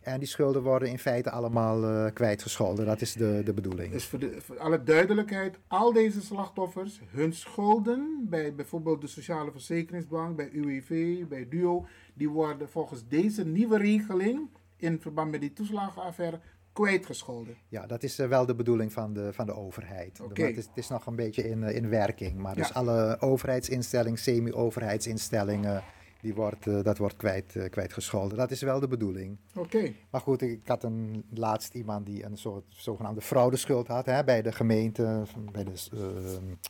En 0.01 0.19
die 0.19 0.29
schulden 0.29 0.63
worden 0.63 0.89
in 0.89 0.99
feite 0.99 1.31
allemaal 1.31 1.85
uh, 1.85 2.07
kwijtgescholden. 2.13 2.87
Dat 2.87 3.01
is 3.01 3.13
de, 3.13 3.43
de 3.45 3.53
bedoeling. 3.53 3.93
Dus 3.93 4.07
voor, 4.07 4.19
de, 4.19 4.41
voor 4.41 4.59
alle 4.59 4.83
duidelijkheid, 4.83 5.59
al 5.67 5.93
deze 5.93 6.21
slachtoffers, 6.21 7.01
hun 7.11 7.33
schulden 7.33 8.27
bij 8.29 8.55
bijvoorbeeld 8.55 9.01
de 9.01 9.07
Sociale 9.07 9.51
Verzekeringsbank, 9.51 10.37
bij 10.37 10.51
UWV, 10.53 11.25
bij 11.27 11.49
DUO, 11.49 11.87
die 12.15 12.29
worden 12.29 12.69
volgens 12.69 13.09
deze 13.09 13.47
nieuwe 13.47 13.79
regeling 13.79 14.49
in 14.79 15.01
verband 15.01 15.31
met 15.31 15.41
die 15.41 15.53
toeslagenaffaire 15.53 16.41
kwijtgescholden. 16.73 17.57
Ja, 17.69 17.87
dat 17.87 18.03
is 18.03 18.21
uh, 18.21 18.29
wel 18.29 18.47
de 18.47 18.55
bedoeling 18.55 18.93
van 18.93 19.13
de, 19.13 19.33
van 19.33 19.47
de 19.47 19.55
overheid. 19.55 20.21
Okay. 20.21 20.47
Het, 20.47 20.57
is, 20.57 20.67
het 20.67 20.77
is 20.77 20.89
nog 20.89 21.07
een 21.07 21.17
beetje 21.17 21.49
in, 21.49 21.63
uh, 21.63 21.75
in 21.75 21.89
werking. 21.89 22.39
Maar 22.39 22.55
dus 22.55 22.69
ja. 22.69 22.75
alle 22.75 23.17
overheidsinstellingen, 23.21 24.19
semi-overheidsinstellingen, 24.19 25.83
die 26.21 26.35
wordt, 26.35 26.67
uh, 26.67 26.83
dat 26.83 26.99
wordt 26.99 27.17
kwijt, 27.17 27.69
kwijtgescholden. 27.71 28.39
Dat 28.39 28.51
is 28.51 28.63
wel 28.63 28.81
de 28.81 28.89
bedoeling. 28.89 29.39
Oké. 29.55 29.77
Okay. 29.77 29.97
Maar 30.11 30.21
goed, 30.21 30.43
ik 30.43 30.61
had 30.65 30.83
een 30.83 31.25
laatst 31.31 31.75
iemand 31.75 32.07
die 32.07 32.25
een 32.25 32.37
soort 32.37 32.65
zogenaamde 32.69 33.21
fraudeschuld 33.21 33.87
had 33.87 34.07
hè, 34.07 34.25
bij 34.25 34.43
de 34.43 34.53
gemeente, 34.53 35.23
bij 35.53 35.65
de 35.65 35.73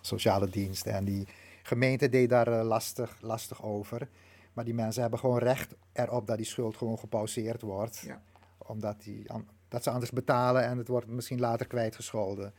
sociale 0.01 0.51
dienst. 0.51 0.87
En 0.87 1.05
die 1.05 1.27
gemeente 1.63 2.09
deed 2.09 2.29
daar 2.29 2.65
lastig, 2.65 3.19
lastig 3.21 3.65
over. 3.65 4.09
Maar 4.59 4.67
die 4.67 4.77
mensen 4.77 5.01
hebben 5.01 5.19
gewoon 5.19 5.39
recht 5.39 5.75
erop 5.93 6.27
dat 6.27 6.37
die 6.37 6.47
schuld 6.47 6.77
gewoon 6.77 6.99
gepauzeerd 6.99 7.63
wordt. 7.63 7.99
Ja. 7.99 8.23
Omdat 8.59 9.03
die, 9.03 9.27
dat 9.69 9.83
ze 9.83 9.91
anders 9.91 10.11
betalen 10.11 10.65
en 10.65 10.79
het 10.79 10.89
wordt 10.89 11.07
misschien 11.07 11.41
later 11.41 11.67
kwijtgescholden. 11.67 12.55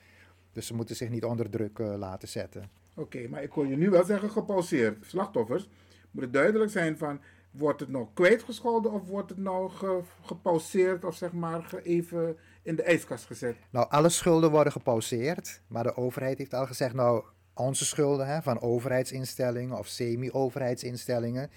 Dus 0.51 0.67
ze 0.67 0.73
moeten 0.73 0.95
zich 0.95 1.09
niet 1.09 1.23
onder 1.23 1.49
druk 1.49 1.79
uh, 1.79 1.95
laten 1.97 2.27
zetten. 2.27 2.69
Oké, 2.93 3.01
okay, 3.01 3.27
maar 3.27 3.43
ik 3.43 3.51
hoor 3.51 3.67
je 3.67 3.75
nu 3.77 3.89
wel 3.89 4.03
zeggen 4.03 4.29
gepauzeerd. 4.29 5.05
Slachtoffers, 5.05 5.69
moet 6.11 6.23
het 6.23 6.33
duidelijk 6.33 6.71
zijn 6.71 6.97
van... 6.97 7.21
Wordt 7.51 7.79
het 7.79 7.89
nou 7.89 8.07
kwijtgescholden 8.13 8.91
of 8.91 9.07
wordt 9.07 9.29
het 9.29 9.39
nou 9.39 9.69
ge, 9.69 10.01
gepauzeerd 10.21 11.05
of 11.05 11.15
zeg 11.15 11.31
maar 11.31 11.73
even 11.83 12.37
in 12.61 12.75
de 12.75 12.83
ijskast 12.83 13.25
gezet? 13.25 13.55
Nou, 13.69 13.89
alle 13.89 14.09
schulden 14.09 14.51
worden 14.51 14.73
gepauzeerd. 14.73 15.61
Maar 15.67 15.83
de 15.83 15.95
overheid 15.95 16.37
heeft 16.37 16.53
al 16.53 16.65
gezegd, 16.65 16.93
nou, 16.93 17.23
onze 17.53 17.85
schulden 17.85 18.27
hè, 18.27 18.41
van 18.41 18.61
overheidsinstellingen 18.61 19.77
of 19.77 19.87
semi-overheidsinstellingen 19.87 21.49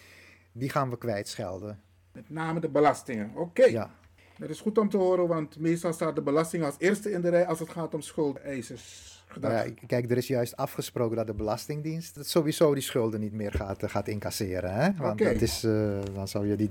die 0.53 0.71
gaan 0.71 0.91
we 0.91 0.99
kwijtschelden. 0.99 1.81
Met 2.13 2.31
name 2.31 2.61
de 2.61 2.69
belastingen, 2.69 3.31
oké. 3.31 3.41
Okay. 3.41 3.71
Ja. 3.71 3.91
Dat 4.39 4.51
is 4.51 4.61
goed 4.61 4.79
om 4.79 4.89
te 4.89 4.97
horen, 4.97 5.29
want 5.29 5.59
meestal 5.59 5.93
staat 5.93 6.15
de 6.15 6.23
belasting 6.23 6.65
als 6.65 6.75
eerste 6.79 7.11
in 7.11 7.21
de 7.21 7.29
rij 7.29 7.47
als 7.47 7.59
het 7.59 7.71
gaat 7.71 7.95
om 7.95 8.01
schuldeisers. 8.01 9.13
Nou 9.41 9.55
ja, 9.55 9.75
kijk, 9.87 10.11
er 10.11 10.17
is 10.17 10.27
juist 10.27 10.57
afgesproken 10.57 11.17
dat 11.17 11.27
de 11.27 11.35
Belastingdienst 11.35 12.27
sowieso 12.27 12.75
die 12.75 12.83
schulden 12.83 13.21
niet 13.21 13.33
meer 13.33 13.53
gaat, 13.53 13.91
gaat 13.91 14.09
incasseren. 14.09 14.75
Hè? 14.75 14.95
Want 14.97 15.21
okay. 15.21 15.33
dat 15.33 15.43
is, 15.43 15.65
uh, 15.65 15.99
dan 16.15 16.29
zou 16.29 16.47
je 16.47 16.57
die 16.57 16.69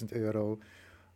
30.000 0.00 0.04
euro 0.08 0.58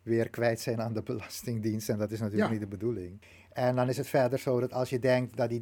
weer 0.03 0.29
kwijt 0.29 0.59
zijn 0.59 0.81
aan 0.81 0.93
de 0.93 1.03
Belastingdienst 1.11 1.89
en 1.89 1.97
dat 1.97 2.11
is 2.11 2.19
natuurlijk 2.19 2.45
ja. 2.45 2.51
niet 2.51 2.69
de 2.69 2.77
bedoeling. 2.77 3.21
En 3.53 3.75
dan 3.75 3.89
is 3.89 3.97
het 3.97 4.07
verder 4.07 4.39
zo 4.39 4.59
dat 4.59 4.73
als 4.73 4.89
je 4.89 4.99
denkt 4.99 5.37
dat 5.37 5.49
die 5.49 5.61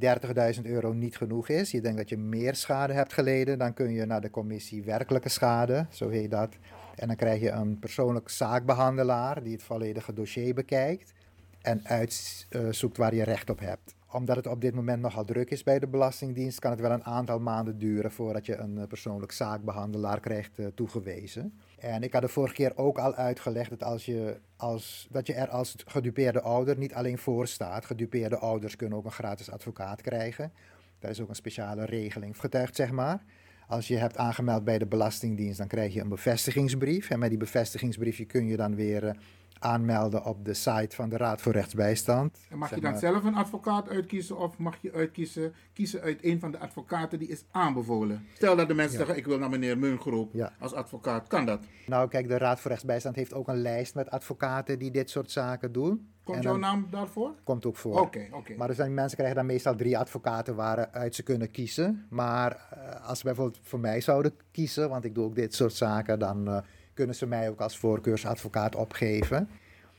30.000 0.56 0.62
euro 0.62 0.94
niet 0.94 1.18
genoeg 1.18 1.50
is, 1.50 1.72
je 1.72 1.82
denkt 1.82 1.98
dat 1.98 2.10
je 2.10 2.18
meer 2.18 2.56
schade 2.56 2.94
hebt 2.94 3.14
geleden, 3.14 3.58
dan 3.58 3.74
kun 3.74 3.92
je 3.92 4.06
naar 4.06 4.22
de 4.22 4.30
commissie 4.30 4.84
werkelijke 4.84 5.30
schade, 5.30 5.86
zo 5.90 6.10
heet 6.10 6.32
dat. 6.32 6.56
En 6.96 7.08
dan 7.08 7.16
krijg 7.16 7.42
je 7.42 7.50
een 7.50 7.80
persoonlijk 7.80 8.30
zaakbehandelaar 8.30 9.44
die 9.44 9.54
het 9.54 9.64
volledige 9.64 10.14
dossier 10.14 10.54
bekijkt 10.54 11.14
en 11.62 11.82
uitzoekt 11.84 12.98
waar 12.98 13.16
je 13.16 13.24
recht 13.24 13.50
op 13.50 13.60
hebt. 13.60 13.97
Omdat 14.12 14.36
het 14.36 14.48
op 14.48 14.62
dit 14.62 14.76
moment 14.76 15.02
nogal 15.02 15.26
druk 15.26 15.50
is 15.50 15.64
bij 15.64 15.80
de 15.80 15.88
Belastingdienst, 15.88 16.60
kan 16.60 16.72
het 16.72 16.80
wel 16.80 16.92
een 16.92 17.04
aantal 17.04 17.40
maanden 17.40 17.78
duren 17.78 18.12
voordat 18.12 18.46
je 18.46 18.56
een 18.56 18.88
persoonlijk 18.88 19.32
zaakbehandelaar 19.32 20.20
krijgt 20.20 20.60
toegewezen. 20.76 21.60
En 21.80 22.04
ik 22.04 22.14
had 22.14 22.22
de 22.22 22.28
vorige 22.28 22.54
keer 22.54 22.78
ook 22.78 22.98
al 22.98 23.16
uitgelegd 23.16 23.70
dat, 23.70 23.84
als 23.84 24.06
je, 24.06 24.40
als, 24.56 25.08
dat 25.12 25.28
je 25.28 25.34
er 25.34 25.50
als 25.50 25.76
gedupeerde 25.86 26.42
ouder 26.42 26.78
niet 26.78 26.94
alleen 26.94 27.18
voor 27.18 27.48
staat. 27.48 27.86
Gedupeerde 27.86 28.38
ouders 28.38 28.76
kunnen 28.76 28.98
ook 28.98 29.06
een 29.06 29.12
gratis 29.12 29.52
advocaat 29.52 30.02
krijgen. 30.02 30.52
Daar 31.00 31.12
is 31.12 31.22
ook 31.22 31.30
een 31.30 31.36
speciale 31.36 31.86
regeling 31.86 32.40
getuigd, 32.40 32.76
zeg 32.76 32.92
maar. 32.92 33.24
Als 33.68 33.88
je 33.88 33.98
hebt 33.98 34.18
aangemeld 34.18 34.64
bij 34.64 34.78
de 34.78 34.86
Belastingdienst, 34.86 35.58
dan 35.58 35.68
krijg 35.68 35.94
je 35.94 36.02
een 36.02 36.10
bevestigingsbrief. 36.10 37.10
En 37.10 37.20
met 37.20 37.30
die 37.30 37.38
bevestigingsbriefje 37.38 38.26
kun 38.26 38.48
je 38.48 38.58
dan 38.58 38.76
weer 38.76 39.04
uh, 39.04 39.12
aanmelden 39.60 40.26
op 40.26 40.46
de 40.46 40.54
site 40.54 40.96
van 40.96 41.10
de 41.10 41.18
Raad 41.18 41.42
voor 41.42 41.52
Rechtsbijstand. 41.52 42.38
En 42.50 42.58
mag 42.58 42.70
je 42.70 42.82
dan 42.82 42.92
maar. 42.92 43.00
zelf 43.00 43.24
een 43.24 43.36
advocaat 43.36 43.90
uitkiezen 43.90 44.38
of 44.38 44.58
mag 44.58 44.78
je 44.82 44.94
uitkiezen, 44.94 45.54
kiezen 45.74 46.02
uit 46.02 46.24
een 46.24 46.40
van 46.40 46.52
de 46.52 46.60
advocaten 46.60 47.20
die 47.20 47.28
is 47.28 47.44
aanbevolen? 47.52 48.26
Stel 48.34 48.56
dat 48.56 48.68
de 48.68 48.74
mensen 48.74 49.00
ja. 49.00 49.06
zeggen, 49.06 49.18
ik 49.18 49.26
wil 49.26 49.40
naar 49.40 49.50
meneer 49.50 49.78
Mungroep 49.78 50.34
ja. 50.34 50.54
als 50.60 50.74
advocaat. 50.74 51.28
Kan 51.28 51.46
dat? 51.46 51.60
Nou 51.86 52.10
kijk, 52.10 52.28
de 52.28 52.38
Raad 52.38 52.60
voor 52.60 52.70
Rechtsbijstand 52.70 53.16
heeft 53.16 53.34
ook 53.34 53.48
een 53.48 53.62
lijst 53.62 53.96
met 53.96 54.10
advocaten 54.10 54.80
die 54.80 54.92
dit 54.92 55.10
soort 55.10 55.32
zaken 55.32 55.72
doen. 55.72 56.08
Komt 56.24 56.44
jouw 56.44 56.58
naam 56.58 56.88
daarvoor? 56.90 57.34
Komt 57.44 57.66
ook 57.66 57.76
voor. 57.76 57.92
Oké, 57.92 58.02
okay, 58.02 58.26
oké. 58.26 58.38
Okay. 58.38 58.56
Maar 58.56 58.68
dus 58.68 58.78
mensen 58.78 59.18
krijgen 59.18 59.36
dan 59.36 59.46
meestal 59.46 59.76
drie 59.76 59.98
advocaten 59.98 60.56
waaruit 60.56 61.16
ze 61.16 61.24
kunnen 61.24 61.52
kiezen. 61.52 62.06
Maar 62.10 62.70
uh, 62.74 63.08
als 63.08 63.20
ze 63.20 63.24
bijvoorbeeld 63.24 63.60
voor 63.62 63.80
mij 63.80 64.02
zouden 64.02 64.34
kiezen, 64.52 64.90
want 64.90 65.04
ik 65.04 65.16
doe 65.16 65.26
ook 65.26 65.36
dit 65.36 65.56
soort 65.56 65.74
zaken, 65.74 66.20
dan 66.20 66.48
uh, 66.48 66.58
kunnen 66.98 67.16
ze 67.16 67.26
mij 67.26 67.50
ook 67.50 67.60
als 67.60 67.78
voorkeursadvocaat 67.78 68.76
opgeven. 68.76 69.50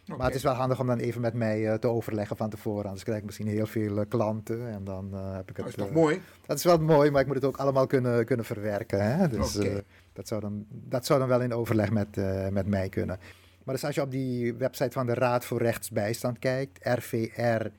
Okay. 0.05 0.17
Maar 0.17 0.27
het 0.27 0.37
is 0.37 0.43
wel 0.43 0.55
handig 0.55 0.81
om 0.81 0.87
dan 0.87 0.99
even 0.99 1.21
met 1.21 1.35
mij 1.35 1.61
uh, 1.61 1.75
te 1.75 1.89
overleggen 1.89 2.37
van 2.37 2.51
tevoren. 2.51 2.85
Anders 2.85 3.05
krijg 3.05 3.19
ik 3.19 3.25
misschien 3.25 3.47
heel 3.47 3.67
veel 3.67 4.07
klanten 4.07 4.71
en 4.71 4.85
dan 4.85 5.13
heb 5.15 5.51
ik 5.51 5.57
het... 5.57 5.67
Dat 5.67 5.67
is 5.67 5.75
toch 5.75 5.93
mooi? 5.93 6.21
Dat 6.47 6.57
is 6.57 6.65
wel 6.65 6.79
mooi, 6.79 7.11
maar 7.11 7.21
ik 7.21 7.27
moet 7.27 7.37
het 7.37 7.45
ook 7.45 7.57
allemaal 7.57 7.87
kunnen, 7.87 8.25
kunnen 8.25 8.45
verwerken. 8.45 9.17
Hè? 9.17 9.29
Dus 9.29 9.59
dat, 10.13 10.29
zou 10.29 10.41
dan, 10.41 10.67
dat 10.69 11.07
zou 11.07 11.19
dan 11.19 11.29
wel 11.29 11.41
in 11.41 11.55
overleg 11.55 11.91
met, 11.91 12.17
met 12.51 12.67
mij 12.67 12.89
kunnen. 12.89 13.19
Maar 13.65 13.75
dus 13.75 13.85
als 13.85 13.95
je 13.95 14.03
op 14.03 14.11
die 14.11 14.55
website 14.55 14.91
van 14.91 15.07
de 15.07 15.15
Raad 15.15 15.45
voor 15.45 15.59
Rechtsbijstand 15.59 16.39
kijkt, 16.39 16.79
rvr.org, 16.83 17.73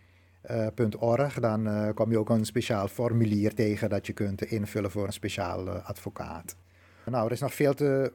dan 1.39 1.91
kom 1.93 2.11
je 2.11 2.19
ook 2.19 2.29
een 2.29 2.45
speciaal 2.45 2.87
formulier 2.87 3.53
tegen 3.53 3.89
dat 3.89 4.07
je 4.07 4.13
kunt 4.13 4.41
invullen 4.41 4.91
voor 4.91 5.05
een 5.05 5.13
speciaal 5.13 5.69
advocaat. 5.69 6.55
Nou, 7.05 7.25
er 7.25 7.31
is 7.31 7.39
nog 7.39 7.53
veel 7.53 7.73
te 7.73 8.11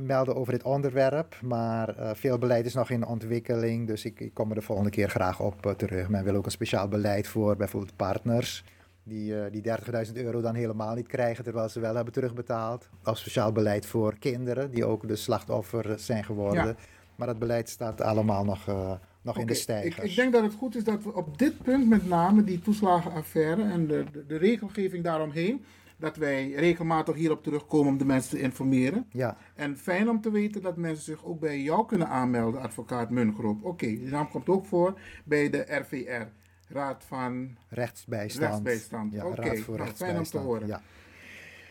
melden 0.00 0.36
over 0.36 0.52
dit 0.52 0.62
onderwerp, 0.62 1.38
maar 1.42 1.94
veel 2.16 2.38
beleid 2.38 2.66
is 2.66 2.74
nog 2.74 2.90
in 2.90 3.06
ontwikkeling, 3.06 3.86
dus 3.86 4.04
ik, 4.04 4.20
ik 4.20 4.34
kom 4.34 4.48
er 4.48 4.54
de 4.54 4.62
volgende 4.62 4.90
keer 4.90 5.08
graag 5.08 5.40
op 5.40 5.74
terug. 5.76 6.08
Men 6.08 6.24
wil 6.24 6.34
ook 6.34 6.44
een 6.44 6.50
speciaal 6.50 6.88
beleid 6.88 7.26
voor 7.26 7.56
bijvoorbeeld 7.56 7.96
partners 7.96 8.64
die, 9.04 9.32
uh, 9.32 9.44
die 9.50 9.62
30.000 10.06 10.12
euro 10.12 10.40
dan 10.40 10.54
helemaal 10.54 10.94
niet 10.94 11.06
krijgen 11.06 11.44
terwijl 11.44 11.68
ze 11.68 11.80
wel 11.80 11.94
hebben 11.94 12.12
terugbetaald. 12.12 12.88
Of 13.04 13.18
speciaal 13.18 13.52
beleid 13.52 13.86
voor 13.86 14.18
kinderen 14.18 14.70
die 14.70 14.84
ook 14.84 15.08
de 15.08 15.16
slachtoffer 15.16 15.98
zijn 15.98 16.24
geworden. 16.24 16.66
Ja. 16.66 16.74
Maar 17.16 17.26
dat 17.26 17.38
beleid 17.38 17.68
staat 17.68 18.00
allemaal 18.00 18.44
nog, 18.44 18.66
nog 18.66 18.98
okay, 19.22 19.40
in 19.40 19.46
de 19.46 19.54
stijgers. 19.54 19.96
Ik, 19.96 20.10
ik, 20.10 20.16
denk 20.16 20.32
dat 20.32 20.42
het 20.42 20.54
goed 20.54 20.76
is 20.76 20.84
dat 20.84 21.02
we 21.02 21.14
op 21.14 21.38
dit 21.38 21.62
punt 21.62 21.88
met 21.88 22.08
name 22.08 22.44
die 22.44 22.60
toeslagenaffaire 22.60 23.62
en 23.62 23.86
de, 23.86 24.04
de, 24.12 24.26
de 24.26 24.36
regelgeving 24.36 25.04
daaromheen 25.04 25.64
dat 26.02 26.16
wij 26.16 26.50
regelmatig 26.50 27.14
hierop 27.14 27.42
terugkomen 27.42 27.92
om 27.92 27.98
de 27.98 28.04
mensen 28.04 28.30
te 28.30 28.42
informeren. 28.42 29.06
Ja. 29.10 29.36
En 29.54 29.78
fijn 29.78 30.08
om 30.08 30.20
te 30.20 30.30
weten 30.30 30.62
dat 30.62 30.76
mensen 30.76 31.04
zich 31.04 31.24
ook 31.24 31.40
bij 31.40 31.60
jou 31.60 31.86
kunnen 31.86 32.08
aanmelden, 32.08 32.60
advocaat 32.60 33.10
Mungroep. 33.10 33.58
Oké, 33.58 33.68
okay, 33.68 33.88
die 33.88 34.08
naam 34.08 34.28
komt 34.28 34.48
ook 34.48 34.66
voor 34.66 34.98
bij 35.24 35.50
de 35.50 35.66
RVR. 35.68 36.26
Raad 36.68 37.04
van 37.04 37.56
Rechtsbijstand. 37.68 38.46
Rechtsbijstand. 38.46 39.12
Ja, 39.12 39.26
Oké, 39.26 39.56
fijn 39.94 40.18
om 40.18 40.24
te 40.24 40.38
horen. 40.38 40.66
Ja. 40.66 40.80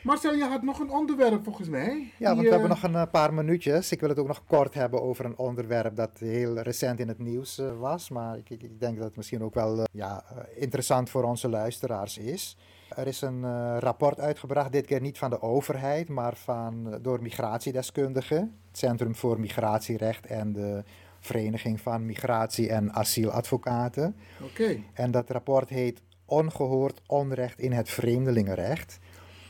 Marcel, 0.03 0.33
je 0.33 0.43
had 0.43 0.61
nog 0.61 0.79
een 0.79 0.89
onderwerp 0.89 1.43
volgens 1.43 1.69
mij. 1.69 2.11
Ja, 2.17 2.29
want 2.35 2.41
we 2.41 2.51
hebben 2.51 2.69
nog 2.69 2.83
een 2.83 2.93
uh, 2.93 3.03
paar 3.11 3.33
minuutjes. 3.33 3.91
Ik 3.91 3.99
wil 3.99 4.09
het 4.09 4.19
ook 4.19 4.27
nog 4.27 4.43
kort 4.47 4.73
hebben 4.73 5.01
over 5.01 5.25
een 5.25 5.37
onderwerp 5.37 5.95
dat 5.95 6.19
heel 6.19 6.59
recent 6.59 6.99
in 6.99 7.07
het 7.07 7.19
nieuws 7.19 7.59
uh, 7.59 7.79
was. 7.79 8.09
Maar 8.09 8.37
ik, 8.37 8.49
ik, 8.49 8.79
denk 8.79 8.97
dat 8.97 9.05
het 9.05 9.15
misschien 9.15 9.43
ook 9.43 9.53
wel 9.53 9.77
uh, 9.77 9.83
ja, 9.91 10.23
interessant 10.55 11.09
voor 11.09 11.23
onze 11.23 11.49
luisteraars 11.49 12.17
is. 12.17 12.57
Er 12.95 13.07
is 13.07 13.21
een 13.21 13.79
rapport 13.79 14.19
uitgebracht, 14.19 14.71
dit 14.71 14.85
keer 14.85 15.01
niet 15.01 15.17
van 15.17 15.29
de 15.29 15.41
overheid, 15.41 16.09
maar 16.09 16.35
van, 16.35 16.97
door 17.01 17.21
migratiedeskundigen. 17.21 18.59
Het 18.67 18.77
Centrum 18.77 19.15
voor 19.15 19.39
Migratierecht 19.39 20.25
en 20.25 20.53
de 20.53 20.83
Vereniging 21.19 21.81
van 21.81 22.05
Migratie- 22.05 22.69
en 22.69 22.93
Asieladvocaten. 22.93 24.15
Oké. 24.41 24.77
En 24.93 25.11
dat 25.11 25.29
rapport 25.29 25.69
heet 25.69 26.01
Ongehoord 26.31 27.01
onrecht 27.07 27.59
in 27.59 27.71
het 27.71 27.89
vreemdelingenrecht. 27.89 28.99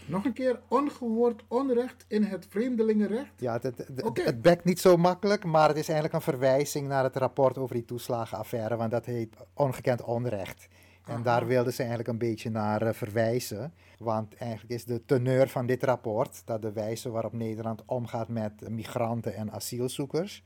Nog 0.05 0.25
een 0.25 0.33
keer, 0.33 0.59
ongehoord 0.67 1.43
onrecht 1.47 2.05
in 2.07 2.23
het 2.23 2.45
vreemdelingenrecht? 2.49 3.31
Ja, 3.35 3.53
het, 3.53 3.63
het, 3.63 4.03
okay. 4.03 4.25
het, 4.25 4.41
bekt 4.41 4.63
niet 4.63 4.79
zo 4.79 4.97
makkelijk, 4.97 5.43
maar 5.43 5.67
het 5.67 5.77
is 5.77 5.89
eigenlijk 5.89 6.13
een 6.13 6.31
verwijzing 6.31 6.87
naar 6.87 7.03
het 7.03 7.15
rapport 7.15 7.57
over 7.57 7.75
die 7.75 7.85
toeslagenaffaire, 7.85 8.75
want 8.75 8.91
dat 8.91 9.05
heet 9.05 9.35
ongekend 9.53 10.03
onrecht. 10.03 10.67
En 11.05 11.13
Aha. 11.13 11.23
daar 11.23 11.47
wilden 11.47 11.73
ze 11.73 11.79
eigenlijk 11.79 12.09
een 12.09 12.17
beetje 12.17 12.49
naar 12.49 12.83
uh, 12.83 12.93
verwijzen. 12.93 13.73
Want 13.97 14.35
eigenlijk 14.35 14.73
is 14.73 14.85
de 14.85 15.05
teneur 15.05 15.49
van 15.49 15.65
dit 15.65 15.83
rapport 15.83 16.41
dat 16.45 16.61
de 16.61 16.71
wijze 16.71 17.09
waarop 17.09 17.33
Nederland 17.33 17.83
omgaat 17.85 18.27
met 18.27 18.69
migranten 18.69 19.35
en 19.35 19.51
asielzoekers 19.51 20.43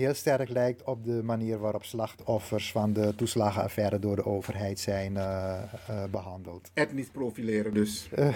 heel 0.00 0.14
sterk 0.14 0.48
lijkt 0.48 0.82
op 0.82 1.04
de 1.04 1.22
manier 1.22 1.58
waarop 1.58 1.84
slachtoffers 1.84 2.72
van 2.72 2.92
de 2.92 3.14
toeslagenaffaire 3.14 3.98
door 3.98 4.16
de 4.16 4.24
overheid 4.24 4.80
zijn 4.80 5.12
uh, 5.12 5.62
uh, 5.90 6.04
behandeld. 6.10 6.70
Etnisch 6.74 7.10
profileren 7.10 7.74
dus. 7.74 8.08
ja, 8.14 8.32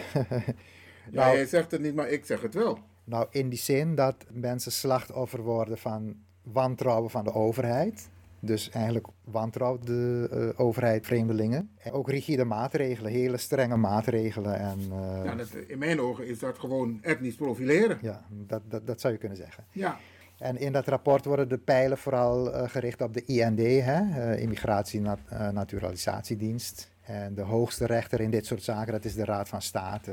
nou, 1.10 1.36
jij 1.36 1.46
zegt 1.46 1.70
het 1.70 1.80
niet, 1.80 1.94
maar 1.94 2.08
ik 2.08 2.24
zeg 2.24 2.40
het 2.42 2.54
wel. 2.54 2.78
Nou, 3.04 3.26
in 3.30 3.48
die 3.48 3.58
zin 3.58 3.94
dat 3.94 4.16
mensen 4.30 4.72
slachtoffer 4.72 5.42
worden 5.42 5.78
van 5.78 6.16
wantrouwen 6.42 7.10
van 7.10 7.24
de 7.24 7.32
overheid. 7.32 8.08
Dus 8.44 8.70
eigenlijk 8.70 9.06
wantrouwt 9.24 9.86
de 9.86 10.30
uh, 10.32 10.60
overheid 10.60 11.06
vreemdelingen. 11.06 11.70
En 11.78 11.92
ook 11.92 12.08
rigide 12.08 12.44
maatregelen, 12.44 13.12
hele 13.12 13.36
strenge 13.36 13.76
maatregelen. 13.76 14.58
En, 14.58 14.78
uh, 14.90 15.24
ja, 15.24 15.34
dat, 15.34 15.48
in 15.66 15.78
mijn 15.78 16.00
ogen 16.00 16.26
is 16.26 16.38
dat 16.38 16.58
gewoon 16.58 16.98
etnisch 17.02 17.34
profileren. 17.34 17.98
Ja, 18.00 18.24
dat, 18.30 18.62
dat, 18.68 18.86
dat 18.86 19.00
zou 19.00 19.12
je 19.12 19.18
kunnen 19.18 19.38
zeggen. 19.38 19.64
Ja. 19.70 19.98
En 20.38 20.58
in 20.58 20.72
dat 20.72 20.86
rapport 20.86 21.24
worden 21.24 21.48
de 21.48 21.58
pijlen 21.58 21.98
vooral 21.98 22.54
uh, 22.54 22.68
gericht 22.68 23.02
op 23.02 23.14
de 23.14 23.24
IND, 23.24 23.58
hè, 23.58 24.36
Immigratie- 24.36 25.02
en 25.28 25.54
Naturalisatiedienst. 25.54 26.92
En 27.02 27.34
de 27.34 27.42
hoogste 27.42 27.86
rechter 27.86 28.20
in 28.20 28.30
dit 28.30 28.46
soort 28.46 28.62
zaken, 28.62 28.92
dat 28.92 29.04
is 29.04 29.14
de 29.14 29.24
Raad 29.24 29.48
van 29.48 29.62
State. 29.62 30.12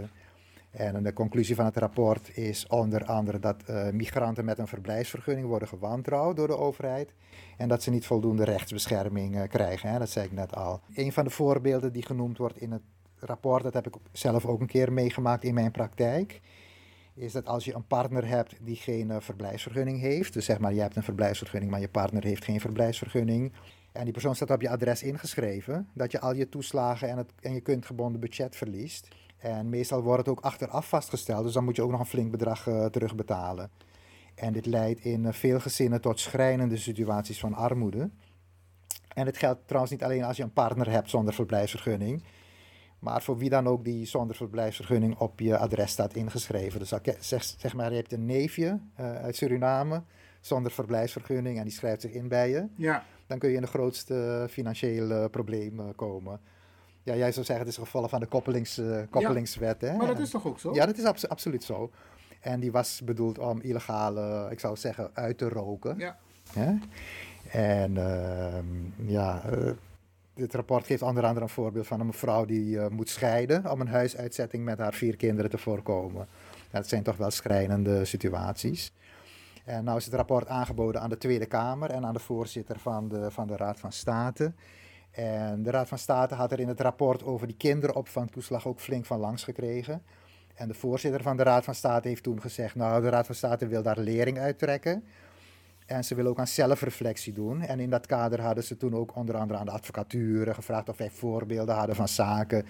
En 0.71 1.03
de 1.03 1.13
conclusie 1.13 1.55
van 1.55 1.65
het 1.65 1.77
rapport 1.77 2.37
is 2.37 2.67
onder 2.67 3.05
andere 3.05 3.39
dat 3.39 3.63
migranten 3.91 4.45
met 4.45 4.57
een 4.57 4.67
verblijfsvergunning 4.67 5.47
worden 5.47 5.67
gewantrouwd 5.67 6.35
door 6.35 6.47
de 6.47 6.57
overheid. 6.57 7.13
En 7.57 7.67
dat 7.67 7.83
ze 7.83 7.89
niet 7.89 8.05
voldoende 8.05 8.43
rechtsbescherming 8.43 9.47
krijgen, 9.47 9.89
hè, 9.89 9.99
dat 9.99 10.09
zei 10.09 10.25
ik 10.25 10.31
net 10.31 10.55
al. 10.55 10.79
Een 10.93 11.11
van 11.11 11.23
de 11.23 11.29
voorbeelden 11.29 11.93
die 11.93 12.05
genoemd 12.05 12.37
wordt 12.37 12.61
in 12.61 12.71
het 12.71 12.81
rapport, 13.19 13.63
dat 13.63 13.73
heb 13.73 13.87
ik 13.87 13.93
zelf 14.11 14.45
ook 14.45 14.59
een 14.61 14.67
keer 14.67 14.93
meegemaakt 14.93 15.43
in 15.43 15.53
mijn 15.53 15.71
praktijk 15.71 16.41
is 17.13 17.31
dat 17.31 17.45
als 17.45 17.65
je 17.65 17.73
een 17.73 17.87
partner 17.87 18.27
hebt 18.27 18.55
die 18.61 18.75
geen 18.75 19.09
uh, 19.09 19.15
verblijfsvergunning 19.19 19.99
heeft, 19.99 20.33
dus 20.33 20.45
zeg 20.45 20.59
maar 20.59 20.73
je 20.73 20.81
hebt 20.81 20.95
een 20.95 21.03
verblijfsvergunning, 21.03 21.71
maar 21.71 21.81
je 21.81 21.89
partner 21.89 22.23
heeft 22.23 22.43
geen 22.43 22.59
verblijfsvergunning, 22.59 23.51
en 23.91 24.03
die 24.03 24.13
persoon 24.13 24.35
staat 24.35 24.51
op 24.51 24.61
je 24.61 24.69
adres 24.69 25.03
ingeschreven, 25.03 25.87
dat 25.93 26.11
je 26.11 26.19
al 26.19 26.33
je 26.33 26.49
toeslagen 26.49 27.09
en, 27.09 27.17
het, 27.17 27.31
en 27.41 27.53
je 27.53 27.61
kuntgebonden 27.61 28.21
budget 28.21 28.55
verliest. 28.55 29.07
En 29.41 29.69
meestal 29.69 30.01
wordt 30.01 30.19
het 30.19 30.29
ook 30.29 30.39
achteraf 30.39 30.89
vastgesteld, 30.89 31.43
dus 31.43 31.53
dan 31.53 31.63
moet 31.63 31.75
je 31.75 31.81
ook 31.81 31.91
nog 31.91 31.99
een 31.99 32.05
flink 32.05 32.31
bedrag 32.31 32.67
uh, 32.67 32.85
terugbetalen. 32.85 33.71
En 34.35 34.53
dit 34.53 34.65
leidt 34.65 34.99
in 34.99 35.23
uh, 35.23 35.31
veel 35.31 35.59
gezinnen 35.59 36.01
tot 36.01 36.19
schrijnende 36.19 36.77
situaties 36.77 37.39
van 37.39 37.53
armoede. 37.53 38.09
En 39.13 39.25
het 39.25 39.37
geldt 39.37 39.61
trouwens 39.65 39.91
niet 39.91 40.03
alleen 40.03 40.23
als 40.23 40.37
je 40.37 40.43
een 40.43 40.53
partner 40.53 40.89
hebt 40.89 41.09
zonder 41.09 41.33
verblijfsvergunning. 41.33 42.23
Maar 42.99 43.21
voor 43.21 43.37
wie 43.37 43.49
dan 43.49 43.67
ook 43.67 43.83
die 43.83 44.05
zonder 44.05 44.35
verblijfsvergunning 44.35 45.17
op 45.17 45.39
je 45.39 45.57
adres 45.57 45.91
staat 45.91 46.13
ingeschreven. 46.13 46.79
Dus 46.79 46.93
zeg, 47.19 47.43
zeg 47.43 47.73
maar, 47.73 47.89
je 47.89 47.95
hebt 47.95 48.13
een 48.13 48.25
neefje 48.25 48.79
uh, 48.99 49.15
uit 49.15 49.35
Suriname 49.35 50.03
zonder 50.41 50.71
verblijfsvergunning 50.71 51.57
en 51.57 51.63
die 51.63 51.73
schrijft 51.73 52.01
zich 52.01 52.11
in 52.11 52.27
bij 52.27 52.49
je. 52.49 52.67
Ja. 52.75 53.03
Dan 53.27 53.39
kun 53.39 53.49
je 53.49 53.55
in 53.55 53.61
de 53.61 53.67
grootste 53.67 54.47
financiële 54.49 55.29
problemen 55.29 55.95
komen. 55.95 56.39
Ja, 57.03 57.15
jij 57.15 57.31
zou 57.31 57.45
zeggen 57.45 57.65
het 57.65 57.73
is 57.73 57.77
een 57.77 57.85
gevolg 57.85 58.09
van 58.09 58.19
de 58.19 58.25
koppelings, 58.25 58.77
uh, 58.77 59.01
koppelingswet. 59.09 59.81
Ja, 59.81 59.87
hè? 59.87 59.97
Maar 59.97 60.07
dat 60.07 60.19
is 60.19 60.29
toch 60.29 60.45
ook 60.45 60.59
zo? 60.59 60.73
Ja, 60.73 60.85
dat 60.85 60.97
is 60.97 61.03
abso 61.03 61.27
absoluut 61.27 61.63
zo. 61.63 61.91
En 62.39 62.59
die 62.59 62.71
was 62.71 63.01
bedoeld 63.03 63.39
om 63.39 63.61
illegale, 63.61 64.47
ik 64.51 64.59
zou 64.59 64.77
zeggen, 64.77 65.09
uit 65.13 65.37
te 65.37 65.49
roken. 65.49 65.97
Ja. 65.97 66.17
Hè? 66.53 66.73
En 67.51 67.95
uh, 67.95 69.09
ja, 69.09 69.41
uh, 69.51 69.71
dit 70.33 70.53
rapport 70.53 70.85
geeft 70.85 71.01
onder 71.01 71.25
andere 71.25 71.45
een 71.45 71.51
voorbeeld 71.51 71.87
van 71.87 71.99
een 71.99 72.05
mevrouw 72.05 72.45
die 72.45 72.75
uh, 72.75 72.87
moet 72.87 73.09
scheiden 73.09 73.71
om 73.71 73.81
een 73.81 73.87
huisuitzetting 73.87 74.65
met 74.65 74.77
haar 74.77 74.93
vier 74.93 75.15
kinderen 75.15 75.51
te 75.51 75.57
voorkomen. 75.57 76.27
Dat 76.71 76.87
zijn 76.87 77.03
toch 77.03 77.17
wel 77.17 77.31
schrijnende 77.31 78.05
situaties. 78.05 78.93
En 79.65 79.83
nou 79.83 79.97
is 79.97 80.05
het 80.05 80.13
rapport 80.13 80.47
aangeboden 80.47 81.01
aan 81.01 81.09
de 81.09 81.17
Tweede 81.17 81.45
Kamer 81.45 81.89
en 81.89 82.05
aan 82.05 82.13
de 82.13 82.19
voorzitter 82.19 82.79
van 82.79 83.09
de, 83.09 83.31
van 83.31 83.47
de 83.47 83.55
Raad 83.55 83.79
van 83.79 83.91
State. 83.91 84.53
En 85.11 85.63
de 85.63 85.71
Raad 85.71 85.87
van 85.87 85.97
State 85.97 86.35
had 86.35 86.51
er 86.51 86.59
in 86.59 86.67
het 86.67 86.81
rapport 86.81 87.23
over 87.23 87.47
die 87.47 87.57
kinderopvangtoeslag 87.57 88.67
ook 88.67 88.79
flink 88.79 89.05
van 89.05 89.19
langs 89.19 89.43
gekregen. 89.43 90.01
En 90.55 90.67
de 90.67 90.73
voorzitter 90.73 91.21
van 91.21 91.37
de 91.37 91.43
Raad 91.43 91.63
van 91.63 91.75
State 91.75 92.07
heeft 92.07 92.23
toen 92.23 92.41
gezegd, 92.41 92.75
nou 92.75 93.01
de 93.01 93.09
Raad 93.09 93.25
van 93.25 93.35
State 93.35 93.67
wil 93.67 93.81
daar 93.83 93.99
lering 93.99 94.39
uittrekken. 94.39 95.03
En 95.85 96.03
ze 96.03 96.15
willen 96.15 96.31
ook 96.31 96.39
aan 96.39 96.47
zelfreflectie 96.47 97.33
doen. 97.33 97.61
En 97.61 97.79
in 97.79 97.89
dat 97.89 98.05
kader 98.05 98.41
hadden 98.41 98.63
ze 98.63 98.77
toen 98.77 98.95
ook 98.95 99.15
onder 99.15 99.37
andere 99.37 99.59
aan 99.59 99.65
de 99.65 99.71
advocatuur 99.71 100.53
gevraagd 100.53 100.89
of 100.89 100.97
wij 100.97 101.09
voorbeelden 101.09 101.75
hadden 101.75 101.95
van 101.95 102.07
zaken 102.07 102.65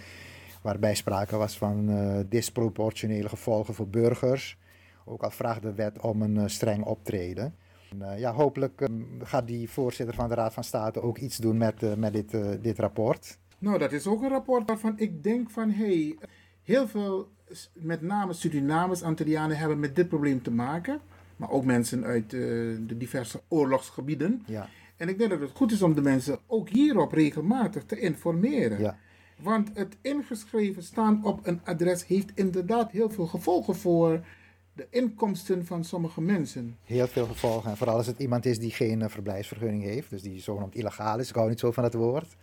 waarbij 0.62 0.96
sprake 0.96 1.38
was 1.38 1.58
van 1.58 1.90
uh, 1.90 2.20
disproportionele 2.30 3.30
gevolgen 3.30 3.74
voor 3.74 3.88
burgers. 3.88 4.58
Ook 5.06 5.24
al 5.24 5.32
vraagt 5.32 5.62
de 5.62 5.74
wet 5.74 6.00
om 6.00 6.22
een 6.22 6.36
uh, 6.36 6.44
streng 6.46 6.84
optreden. 6.84 7.56
En, 7.92 7.98
uh, 8.02 8.20
ja, 8.20 8.34
hopelijk 8.34 8.90
gaat 9.20 9.48
die 9.48 9.70
voorzitter 9.70 10.16
van 10.16 10.30
de 10.30 10.36
Raad 10.36 10.54
van 10.54 10.64
State 10.64 11.02
ook 11.02 11.18
iets 11.18 11.38
doen 11.38 11.58
met, 11.58 11.98
met 11.98 12.14
dit, 12.14 12.38
dit 12.62 12.80
rapport. 12.80 13.38
Nou, 13.58 13.78
dat 13.78 13.92
is 13.92 14.08
ook 14.08 14.22
een 14.22 14.30
rapport 14.30 14.68
waarvan 14.68 14.94
ik 15.00 15.24
denk 15.24 15.50
van 15.50 15.70
hé, 15.70 15.86
hey, 15.86 16.18
heel 16.64 16.88
veel, 16.88 17.30
met 17.74 18.02
name 18.02 18.34
Surinamers, 18.34 19.04
Antillianen 19.04 19.58
hebben 19.58 19.80
met 19.80 19.96
dit 19.96 20.08
probleem 20.08 20.42
te 20.42 20.52
maken 20.52 21.02
maar 21.42 21.52
ook 21.52 21.66
mensen 21.66 22.04
uit 22.04 22.34
uh, 22.34 22.42
de 22.88 22.98
diverse 22.98 23.42
oorlogsgebieden. 23.48 24.44
Ja. 24.46 24.70
En 24.98 25.10
ik 25.10 25.18
denk 25.18 25.30
dat 25.30 25.40
het 25.40 25.52
goed 25.52 25.72
is 25.72 25.82
om 25.82 25.96
de 25.96 26.02
mensen 26.02 26.40
ook 26.48 26.70
hierop 26.70 27.12
regelmatig 27.12 27.84
te 27.84 28.00
informeren. 28.00 28.80
Ja. 28.80 28.98
Want 29.40 29.70
het 29.74 29.98
ingeschreven 30.02 30.84
staan 30.84 31.26
op 31.26 31.48
een 31.48 31.60
adres 31.64 32.08
heeft 32.08 32.32
inderdaad 32.36 32.92
heel 32.92 33.10
veel 33.10 33.28
gevolgen 33.28 33.76
voor 33.76 34.26
de 34.74 34.88
inkomsten 34.90 35.66
van 35.66 35.84
sommige 35.84 36.22
mensen. 36.22 36.78
Heel 36.84 37.08
veel 37.08 37.26
gevolgen. 37.26 37.70
En 37.70 37.78
vooral 37.78 37.96
als 37.98 38.08
het 38.08 38.20
iemand 38.20 38.46
is 38.46 38.60
die 38.60 38.72
geen 38.72 39.00
uh, 39.00 39.08
verblijfsvergunning 39.08 39.84
heeft, 39.84 40.10
dus 40.10 40.22
die 40.22 40.42
zogenaamd 40.42 40.76
illegaal 40.76 41.20
is. 41.20 41.30
Ik 41.30 41.36
hou 41.36 41.50
niet 41.50 41.60
zo 41.60 41.72
van 41.72 41.84
het 41.84 41.94
woord. 41.94 42.36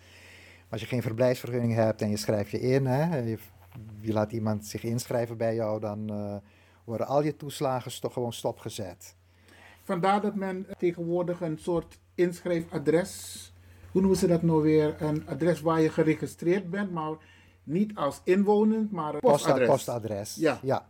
Als 0.68 0.80
je 0.80 0.86
geen 0.86 1.02
verblijfsvergunning 1.02 1.74
hebt 1.74 2.02
en 2.02 2.10
je 2.10 2.16
schrijft 2.16 2.50
je 2.50 2.60
in, 2.60 2.86
hè, 2.86 3.16
je, 3.18 3.38
je 4.00 4.12
laat 4.12 4.32
iemand 4.32 4.66
zich 4.66 4.82
inschrijven 4.82 5.36
bij 5.36 5.54
jou, 5.54 5.80
dan. 5.80 6.12
Uh, 6.12 6.36
worden 6.88 7.06
al 7.06 7.22
je 7.22 7.36
toeslagen 7.36 8.00
toch 8.00 8.12
gewoon 8.12 8.32
stopgezet. 8.32 9.14
Vandaar 9.82 10.20
dat 10.20 10.34
men 10.34 10.66
tegenwoordig 10.78 11.40
een 11.40 11.58
soort 11.58 11.98
inschrijfadres, 12.14 13.52
hoe 13.90 14.00
noemen 14.00 14.18
ze 14.18 14.26
dat 14.26 14.42
nou 14.42 14.62
weer? 14.62 15.02
Een 15.02 15.26
adres 15.26 15.60
waar 15.60 15.80
je 15.80 15.90
geregistreerd 15.90 16.70
bent, 16.70 16.92
maar 16.92 17.16
niet 17.62 17.94
als 17.94 18.20
inwonend, 18.24 18.90
maar 18.90 19.14
een 19.14 19.20
postadres. 19.20 19.68
postadres. 19.68 20.34
Ja. 20.34 20.58
ja. 20.62 20.88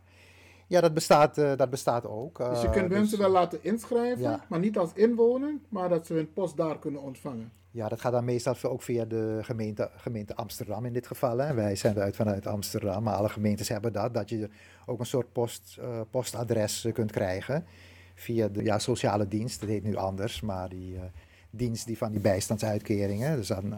Ja, 0.68 0.81
dat 0.81 0.94
bestaat, 0.94 1.38
uh, 1.38 1.57
dat 1.57 1.70
bestaat 1.70 2.07
ook. 2.07 2.40
Uh, 2.40 2.50
dus 2.50 2.62
je 2.62 2.70
kunt 2.70 2.88
mensen 2.88 3.18
wel 3.18 3.31
laten 3.31 3.59
inschrijven, 3.62 4.22
ja. 4.22 4.44
maar 4.48 4.59
niet 4.59 4.78
als 4.78 4.90
inwonend, 4.94 5.62
maar 5.68 5.88
dat 5.88 6.07
ze 6.07 6.14
hun 6.14 6.33
post 6.33 6.57
daar 6.57 6.78
kunnen 6.78 7.02
ontvangen. 7.02 7.52
Ja, 7.70 7.88
dat 7.88 8.00
gaat 8.00 8.12
dan 8.12 8.24
meestal 8.24 8.54
ook 8.62 8.83
via 8.83 9.04
de 9.04 9.38
gemeente, 9.42 9.90
gemeente 9.96 10.35
Amsterdam 10.35 10.85
in 10.85 10.92
dit 10.92 11.07
geval. 11.07 11.38
Hè. 11.38 11.54
Wij 11.54 11.76
zijn 11.76 11.98
uit 11.98 12.16
vanuit 12.16 12.46
Amsterdam, 12.46 13.02
maar 13.02 13.14
alle 13.14 13.28
gemeentes 13.28 13.68
hebben 13.68 13.92
dat. 13.92 14.14
Dat 14.14 14.28
je 14.28 14.48
ook 14.87 15.00
een 15.00 15.07
soort 15.07 15.33
post, 15.33 15.76
uh, 15.81 16.00
postadres 16.11 16.87
kunt 16.92 17.11
krijgen 17.11 17.64
via 18.14 18.48
de 18.48 18.62
ja, 18.62 18.78
sociale 18.78 19.28
dienst. 19.28 19.61
Dat 19.61 19.68
heet 19.68 19.85
nu 19.85 19.96
anders, 19.96 20.40
maar 20.40 20.68
die 20.68 20.98
dienst 21.50 21.87
die 21.87 21.98
van 21.98 22.11
die 22.11 22.20
bijstandsuitkeringen. 22.20 23.37
Dus 23.37 23.46
dan 23.46 23.74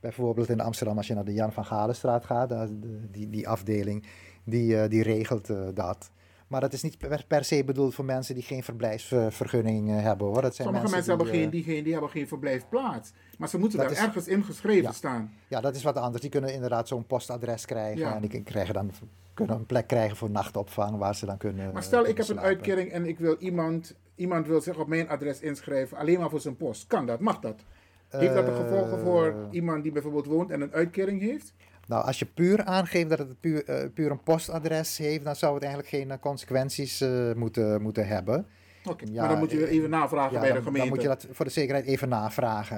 bijvoorbeeld 0.00 0.48
in 0.48 0.60
Amsterdam, 0.60 0.96
als 0.96 1.06
je 1.06 1.14
naar 1.14 1.24
de 1.24 1.34
Jan 1.34 1.52
van 1.52 1.64
Galenstraat 1.64 2.24
gaat, 2.24 2.68
die, 3.10 3.30
die 3.30 3.48
afdeling, 3.48 4.06
die, 4.44 4.88
die 4.88 5.02
regelt 5.02 5.50
dat. 5.74 6.10
Maar 6.46 6.60
dat 6.60 6.72
is 6.72 6.82
niet 6.82 6.98
per, 6.98 7.24
per, 7.26 7.44
se 7.44 7.64
bedoeld 7.64 7.94
voor 7.94 8.04
mensen 8.04 8.34
die 8.34 8.44
geen 8.44 8.62
verblijfsvergunning 8.62 9.88
uh, 9.88 10.02
hebben 10.02 10.26
hoor. 10.26 10.42
Dat 10.42 10.54
zijn 10.54 10.68
Sommige 10.68 10.94
mensen, 10.94 11.16
hebben, 11.16 11.34
geen, 11.34 11.50
die, 11.50 11.62
geen, 11.62 11.82
die 11.82 11.92
hebben 11.92 12.10
geen 12.10 12.28
verblijfplaats. 12.28 13.12
Maar 13.38 13.48
ze 13.48 13.58
moeten 13.58 13.78
daar 13.78 13.90
is, 13.90 13.98
ergens 13.98 14.28
ingeschreven 14.28 14.82
ja, 14.82 14.92
staan. 14.92 15.32
Ja, 15.48 15.60
dat 15.60 15.74
is 15.74 15.82
wat 15.82 15.96
anders. 15.96 16.22
Die 16.22 16.30
kunnen 16.30 16.54
inderdaad 16.54 16.88
zo'n 16.88 17.06
postadres 17.06 17.64
krijgen. 17.64 17.98
Ja. 17.98 18.14
En 18.14 18.20
die 18.20 18.42
krijgen 18.42 18.74
dan, 18.74 18.90
kunnen 19.34 19.56
een 19.56 19.66
plek 19.66 19.86
krijgen 19.86 20.16
voor 20.16 20.30
nachtopvang 20.30 20.98
waar 20.98 21.14
ze 21.14 21.26
dan 21.26 21.36
kunnen. 21.36 21.72
Maar 21.72 21.82
stel, 21.82 22.06
ik 22.06 22.16
heb 22.16 22.28
een 22.28 22.40
uitkering 22.40 22.90
en 22.90 23.06
ik 23.06 23.18
wil 23.18 23.36
iemand, 23.38 23.94
iemand 24.14 24.46
wil 24.46 24.60
zich 24.60 24.78
op 24.78 24.86
mijn 24.86 25.08
adres 25.08 25.40
inschrijven, 25.40 25.98
alleen 25.98 26.20
maar 26.20 26.30
voor 26.30 26.40
zijn 26.40 26.56
post. 26.56 26.86
Kan 26.86 27.06
dat? 27.06 27.20
Mag 27.20 27.38
dat? 27.38 27.64
Heeft 28.08 28.34
dat 28.34 28.46
de 28.46 28.54
gevolgen 28.54 28.98
voor 28.98 29.48
iemand 29.50 29.82
die 29.82 29.92
bijvoorbeeld 29.92 30.26
woont 30.26 30.50
en 30.50 30.60
een 30.60 30.72
uitkering 30.72 31.20
heeft? 31.20 31.54
Nou, 31.86 32.04
als 32.06 32.18
je 32.18 32.26
puur 32.26 32.64
aangeeft 32.64 33.08
dat 33.08 33.18
het 33.18 33.40
puur, 33.40 33.68
uh, 33.68 33.90
puur 33.94 34.10
een 34.10 34.22
postadres 34.22 34.98
heeft, 34.98 35.24
dan 35.24 35.36
zou 35.36 35.54
het 35.54 35.62
eigenlijk 35.62 35.94
geen 35.94 36.08
uh, 36.08 36.14
consequenties 36.20 37.02
uh, 37.02 37.32
moeten, 37.34 37.82
moeten 37.82 38.06
hebben. 38.06 38.46
Oké, 38.84 38.90
okay, 38.90 39.14
ja, 39.14 39.20
maar 39.20 39.28
dan 39.28 39.38
moet 39.38 39.50
je 39.50 39.68
even 39.68 39.90
navragen 39.90 40.32
ja, 40.32 40.40
bij 40.40 40.48
dan, 40.48 40.58
de 40.58 40.64
gemeente. 40.64 40.88
Dan 40.88 40.96
moet 40.96 41.02
je 41.02 41.08
dat 41.08 41.26
voor 41.30 41.44
de 41.44 41.50
zekerheid 41.50 41.86
even 41.86 42.08
navragen. 42.08 42.76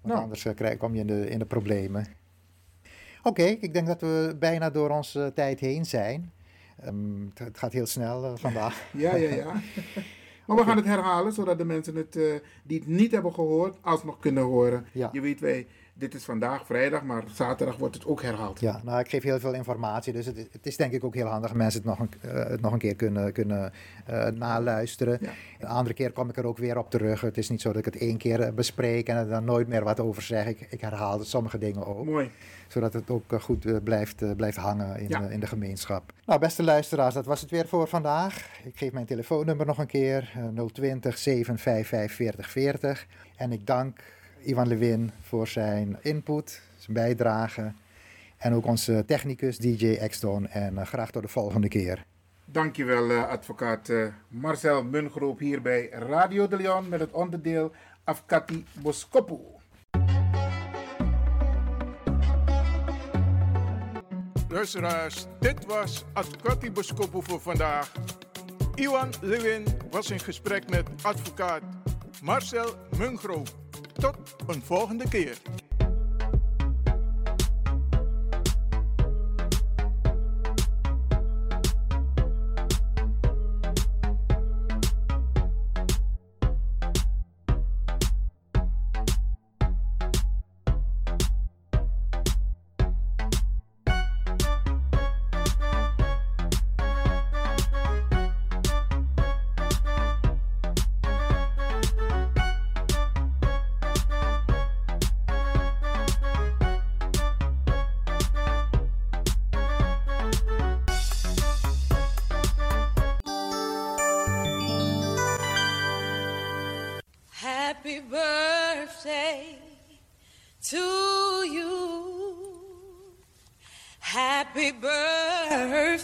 Want 0.00 0.14
nou. 0.14 0.22
anders 0.22 0.46
krijg, 0.54 0.78
kom 0.78 0.94
je 0.94 1.00
in 1.00 1.06
de, 1.06 1.28
in 1.28 1.38
de 1.38 1.44
problemen. 1.44 2.06
Oké, 3.22 3.28
okay, 3.28 3.58
ik 3.60 3.72
denk 3.72 3.86
dat 3.86 4.00
we 4.00 4.36
bijna 4.38 4.70
door 4.70 4.90
onze 4.90 5.32
tijd 5.34 5.60
heen 5.60 5.84
zijn. 5.84 6.32
Um, 6.86 7.30
het 7.34 7.58
gaat 7.58 7.72
heel 7.72 7.86
snel 7.86 8.36
vandaag. 8.36 8.82
ja, 8.92 9.16
ja, 9.16 9.34
ja. 9.34 9.52
Maar 10.46 10.56
we 10.56 10.64
gaan 10.64 10.76
het 10.76 10.86
herhalen, 10.86 11.32
zodat 11.32 11.58
de 11.58 11.64
mensen 11.64 11.96
het, 11.96 12.12
die 12.62 12.78
het 12.78 12.86
niet 12.86 13.12
hebben 13.12 13.34
gehoord, 13.34 13.78
alsnog 13.80 14.18
kunnen 14.18 14.42
horen. 14.42 14.86
Ja. 14.92 15.08
Je 15.12 15.20
weet, 15.20 15.40
wij 15.40 15.66
dit 16.00 16.14
is 16.14 16.24
vandaag 16.24 16.66
vrijdag, 16.66 17.02
maar 17.02 17.22
zaterdag 17.32 17.76
wordt 17.76 17.94
het 17.94 18.06
ook 18.06 18.22
herhaald. 18.22 18.60
Ja, 18.60 18.80
nou 18.84 19.00
ik 19.00 19.08
geef 19.08 19.22
heel 19.22 19.40
veel 19.40 19.54
informatie, 19.54 20.12
dus 20.12 20.26
het 20.26 20.36
is, 20.36 20.46
het 20.52 20.66
is 20.66 20.76
denk 20.76 20.92
ik 20.92 21.04
ook 21.04 21.14
heel 21.14 21.26
handig 21.26 21.54
mensen 21.54 21.80
het 21.80 21.88
nog 21.88 21.98
een, 21.98 22.10
uh, 22.24 22.32
het 22.32 22.60
nog 22.60 22.72
een 22.72 22.78
keer 22.78 22.94
kunnen, 22.94 23.32
kunnen 23.32 23.72
uh, 24.10 24.26
naluisteren. 24.26 25.18
Ja. 25.20 25.30
Een 25.58 25.68
andere 25.68 25.94
keer 25.94 26.12
kom 26.12 26.28
ik 26.28 26.36
er 26.36 26.46
ook 26.46 26.58
weer 26.58 26.78
op 26.78 26.90
terug. 26.90 27.20
Het 27.20 27.38
is 27.38 27.48
niet 27.48 27.60
zo 27.60 27.68
dat 27.68 27.78
ik 27.78 27.84
het 27.84 27.96
één 27.96 28.16
keer 28.16 28.54
bespreek 28.54 29.08
en 29.08 29.16
er 29.16 29.28
dan 29.28 29.44
nooit 29.44 29.68
meer 29.68 29.84
wat 29.84 30.00
over 30.00 30.22
zeg. 30.22 30.46
Ik, 30.46 30.66
ik 30.70 30.80
herhaal 30.80 31.24
sommige 31.24 31.58
dingen 31.58 31.86
ook. 31.86 32.04
Mooi. 32.04 32.30
Zodat 32.68 32.92
het 32.92 33.10
ook 33.10 33.24
goed 33.40 33.84
blijft, 33.84 34.36
blijft 34.36 34.56
hangen 34.56 35.00
in, 35.00 35.08
ja. 35.08 35.20
in 35.20 35.40
de 35.40 35.46
gemeenschap. 35.46 36.12
Nou, 36.26 36.40
beste 36.40 36.62
luisteraars, 36.62 37.14
dat 37.14 37.26
was 37.26 37.40
het 37.40 37.50
weer 37.50 37.68
voor 37.68 37.88
vandaag. 37.88 38.48
Ik 38.64 38.76
geef 38.76 38.92
mijn 38.92 39.06
telefoonnummer 39.06 39.66
nog 39.66 39.78
een 39.78 39.86
keer: 39.86 40.32
020 40.72 41.18
755 41.18 42.16
4040. 42.16 43.06
En 43.36 43.52
ik 43.52 43.66
dank 43.66 43.98
Ivan 44.42 44.68
Lewin 44.68 45.10
voor 45.20 45.48
zijn 45.48 45.96
input, 46.02 46.62
zijn 46.78 46.92
bijdrage. 46.92 47.72
En 48.36 48.54
ook 48.54 48.66
onze 48.66 49.04
technicus 49.06 49.58
DJ 49.58 49.86
Exton. 49.86 50.48
En 50.48 50.74
uh, 50.74 50.82
graag 50.82 51.10
tot 51.10 51.22
de 51.22 51.28
volgende 51.28 51.68
keer. 51.68 52.04
Dankjewel, 52.44 53.10
uh, 53.10 53.28
advocaat 53.28 53.88
uh, 53.88 54.06
Marcel 54.28 54.84
Mungroop 54.84 55.38
hier 55.38 55.62
bij 55.62 55.88
Radio 55.88 56.48
de 56.48 56.56
Leon 56.56 56.88
met 56.88 57.00
het 57.00 57.12
onderdeel 57.12 57.72
Afkati 58.04 58.64
Boskopu. 58.72 59.38
Luisteraars, 64.48 65.26
dit 65.40 65.66
was 65.66 66.04
Afkati 66.12 66.70
Boskopu 66.70 67.22
voor 67.22 67.40
vandaag. 67.40 67.92
Iwan 68.74 69.12
Lewin 69.20 69.64
was 69.90 70.10
in 70.10 70.20
gesprek 70.20 70.70
met 70.70 70.88
advocaat 71.02 71.62
Marcel 72.22 72.74
Mungroop. 72.98 73.48
Tot 74.00 74.16
een 74.46 74.62
volgende 74.62 75.08
keer. 75.08 75.36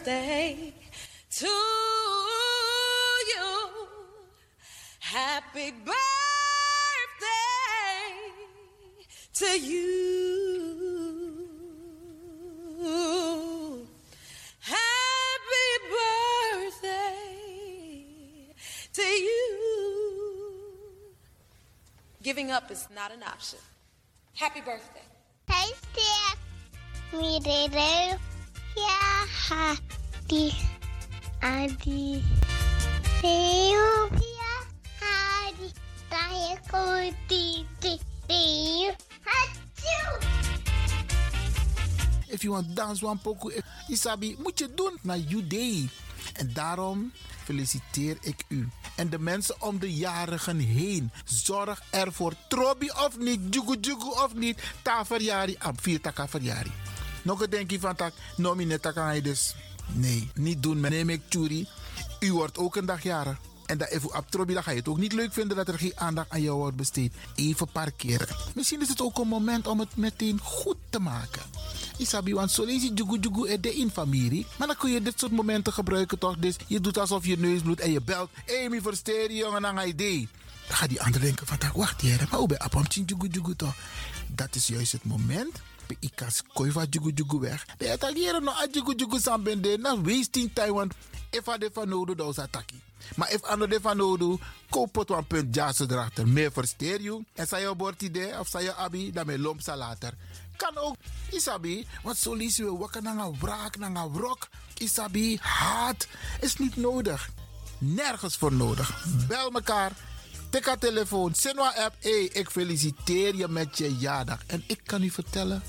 birthday 0.07 0.73
to 1.31 1.47
you. 3.27 3.59
Happy 5.01 5.73
birthday 5.73 5.97
to 9.35 9.47
you. 9.59 9.97
Happy 14.61 15.71
birthday 16.71 17.17
to 18.93 19.03
you. 19.03 19.59
Giving 22.23 22.53
up 22.53 22.71
is 22.71 22.87
not 22.95 23.11
an 23.11 23.25
option. 23.25 23.59
Happy 24.35 24.61
birthday. 24.61 25.03
Hey, 25.51 25.73
Steph. 25.93 26.39
Me, 27.13 27.41
Dado. 27.41 28.21
Yeah. 28.77 29.77
Adi. 30.27 30.51
Yeah, 33.23 33.87
Hadi. 34.99 35.71
Daya 36.11 36.57
Koti. 36.67 37.63
Deo. 37.79 38.91
Hachu. 39.23 39.99
If 42.29 42.43
you 42.43 42.51
want 42.53 42.75
dance 42.75 43.03
one 43.07 43.19
poco, 43.23 43.51
Isabi, 43.89 44.37
moet 44.43 44.59
je 44.59 44.69
doen 44.75 44.99
naar 45.03 45.19
you 45.19 45.47
day. 45.47 45.89
En 46.33 46.53
daarom 46.53 47.13
feliciteer 47.45 48.17
ik 48.21 48.45
u. 48.49 48.69
En 48.97 49.11
de 49.11 49.19
mensen 49.19 49.63
om 49.63 49.79
de 49.79 49.95
jarigen 49.95 50.59
heen. 50.59 51.11
Zorg 51.25 51.83
ervoor. 51.91 52.33
Trobi 52.49 52.91
of 52.91 53.19
niet, 53.19 53.55
jugu 53.55 53.77
jugu 53.81 54.11
of 54.25 54.35
niet. 54.35 54.63
Ta 54.83 55.05
verjari, 55.05 55.57
am 55.59 55.79
vier 55.81 56.01
taka 56.01 56.29
verjari. 56.29 56.73
Nog 57.23 57.43
een 57.43 57.51
denkje 57.51 57.81
van 57.81 57.97
tak, 57.97 58.13
nomine 58.37 58.81
taka 58.81 59.21
dus. 59.21 59.55
Nee, 59.93 60.31
niet 60.35 60.63
doen. 60.63 60.81
Neem 60.81 61.09
ik 61.09 61.21
churi. 61.29 61.69
U 62.21 62.33
wordt 62.33 62.59
ook 62.59 62.77
een 62.77 62.87
dag 62.87 63.03
jarig. 63.03 63.39
En 63.67 63.79
dat 63.79 63.89
even 63.89 64.17
op 64.17 64.31
Trobi, 64.31 64.55
dan 64.55 64.63
ga 64.63 64.71
je 64.71 64.79
het 64.79 64.89
ook 64.89 64.99
niet 64.99 65.13
leuk 65.13 65.33
vinden 65.33 65.57
dat 65.57 65.69
er 65.69 65.79
geen 65.79 65.93
aandacht 65.95 66.31
aan 66.31 66.43
jou 66.43 66.59
wordt 66.59 66.77
besteed. 66.77 67.13
Even 67.35 67.69
parkeren. 67.73 68.29
Misschien 68.55 68.81
is 68.81 68.89
het 68.89 69.01
ook 69.01 69.19
een 69.19 69.29
moment 69.29 69.67
om 69.67 69.81
het 69.81 69.97
meteen 69.97 70.41
goed 70.43 70.77
te 70.91 70.99
maken. 70.99 71.43
Isabi, 71.99 72.35
want 72.35 72.51
zo 72.51 72.65
lees 72.65 72.83
je 72.83 72.93
jugu 72.95 73.19
jugu 73.21 73.61
de 73.61 73.75
in 73.75 73.91
familie. 73.91 74.47
Maar 74.59 74.67
dan 74.67 74.77
kun 74.77 74.91
je 74.91 75.03
dit 75.03 75.21
soort 75.21 75.33
momenten 75.33 75.73
gebruiken 75.73 76.19
toch? 76.19 76.37
Dus 76.39 76.57
je 76.67 76.81
doet 76.81 76.99
alsof 76.99 77.27
je 77.27 77.39
neus 77.39 77.61
bloedt 77.61 77.81
en 77.81 77.93
je 77.93 78.01
belt. 78.01 78.31
Mi 78.69 78.81
versteer 78.81 79.33
jongen, 79.33 79.63
dan 79.63 79.77
ga 79.77 79.83
je 79.83 79.89
idee. 79.89 80.29
Dan 80.67 80.77
gaat 80.77 80.89
die 80.89 81.03
ander 81.03 81.21
denken 81.21 81.47
van, 81.47 81.59
wacht 81.75 82.01
hier, 82.01 82.27
maar 82.31 82.39
hoe 82.39 82.49
ben 82.49 82.59
je 83.21 83.57
toch? 83.57 83.75
Dat 84.27 84.55
is 84.55 84.67
juist 84.67 84.93
het 84.93 85.05
moment. 85.05 85.61
Ik 85.99 86.13
kan 86.15 86.29
kooi 86.53 86.71
van 86.71 86.87
jugu 86.91 87.13
jugu 87.15 87.39
weg. 87.39 87.67
De 87.79 87.93
Italiëren 87.93 88.43
nog 88.43 88.67
jugu 88.71 88.95
jugu 88.97 89.21
sambende. 89.21 89.79
Na 89.79 90.01
wasting 90.01 90.51
time, 90.53 90.73
want 90.73 90.95
if 91.31 91.47
I 91.47 91.59
de 91.59 91.71
van 91.73 91.89
nodig, 91.89 92.17
dan 92.17 92.29
is 92.29 92.37
Maar 93.15 93.33
if 93.33 93.43
ando 93.43 93.67
de 93.67 93.81
van 93.81 93.97
nodu, 93.97 94.39
koop 94.71 95.11
een 95.11 95.27
punt 95.27 95.55
jazz 95.55 95.81
erachter. 95.81 96.29
Meer 96.29 96.53
voor 96.53 96.67
stereo. 96.67 97.23
En 97.35 97.47
zij 97.47 97.61
je 97.61 97.95
idee 97.99 98.39
of 98.39 98.49
zij 98.49 98.63
je 98.63 98.75
abi, 98.75 99.13
dan 99.13 99.27
met 99.27 99.39
lomp 99.39 99.61
later. 99.67 100.15
Kan 100.57 100.77
ook, 100.77 100.97
isabi, 101.31 101.87
want 102.03 102.17
zo 102.17 102.35
lees 102.35 102.59
we 102.59 102.77
wakker 102.77 103.03
naar 103.03 103.17
een 103.17 103.37
wraak, 103.41 103.77
naar 103.77 103.95
een 103.95 104.13
wrok. 104.13 104.49
Isabi, 104.79 105.39
haat, 105.41 106.07
is 106.41 106.57
niet 106.57 106.77
nodig. 106.77 107.31
Nergens 107.79 108.37
voor 108.37 108.53
nodig. 108.53 109.05
Bel 109.29 109.51
mekaar. 109.51 109.93
Tik 110.51 110.67
haar 110.67 110.79
telefoon. 110.79 111.35
Sinwa 111.35 111.75
app. 111.77 111.95
Ik 112.33 112.51
feliciteer 112.51 113.37
je 113.37 113.49
met 113.49 113.79
je 113.79 113.97
jaardag. 113.97 114.41
En 114.47 114.65
ik 114.67 114.81
kan 114.85 115.03
u 115.03 115.11
vertellen. 115.11 115.63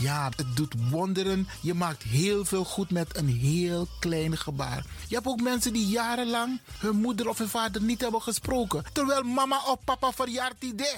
Ja, 0.00 0.30
het 0.36 0.56
doet 0.56 0.74
wonderen. 0.90 1.48
Je 1.62 1.74
maakt 1.74 2.02
heel 2.02 2.44
veel 2.44 2.64
goed 2.64 2.90
met 2.90 3.16
een 3.16 3.28
heel 3.28 3.88
klein 3.98 4.36
gebaar. 4.36 4.84
Je 5.08 5.14
hebt 5.14 5.26
ook 5.26 5.40
mensen 5.40 5.72
die 5.72 5.86
jarenlang 5.86 6.60
hun 6.78 6.96
moeder 6.96 7.28
of 7.28 7.38
hun 7.38 7.48
vader 7.48 7.82
niet 7.82 8.00
hebben 8.00 8.22
gesproken. 8.22 8.84
Terwijl 8.92 9.22
mama 9.22 9.62
of 9.66 9.76
papa 9.84 10.12
verjaart 10.12 10.62
idee. 10.64 10.94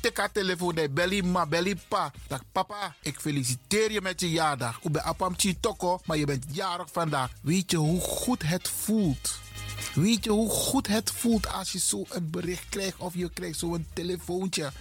Tik 0.00 0.16
haar 0.16 0.32
telefoon, 0.32 0.74
nee, 0.74 0.88
belly 0.88 1.20
ma, 1.20 1.46
belly 1.46 1.76
pa. 1.88 2.12
Dag 2.26 2.40
papa, 2.52 2.94
ik 3.02 3.20
feliciteer 3.20 3.92
je 3.92 4.00
met 4.00 4.20
je 4.20 4.30
jaardag. 4.30 4.78
Ik 4.82 4.92
ben 4.92 5.04
apam 5.04 5.36
toko, 5.60 6.00
maar 6.04 6.16
je 6.16 6.26
bent 6.26 6.44
jarig 6.50 6.88
vandaag. 6.92 7.30
Weet 7.42 7.70
je 7.70 7.76
hoe 7.76 8.00
goed 8.00 8.42
het 8.42 8.68
voelt? 8.68 9.38
Weet 9.96 10.24
je 10.24 10.30
hoe 10.30 10.50
goed 10.50 10.86
het 10.86 11.10
voelt 11.10 11.52
als 11.52 11.72
je 11.72 11.78
zo 11.78 12.04
een 12.08 12.30
bericht 12.30 12.68
krijgt 12.68 12.98
of 12.98 13.14
je 13.14 13.30
krijgt 13.30 13.58
zo'n 13.58 13.86
telefoontje? 13.92 14.72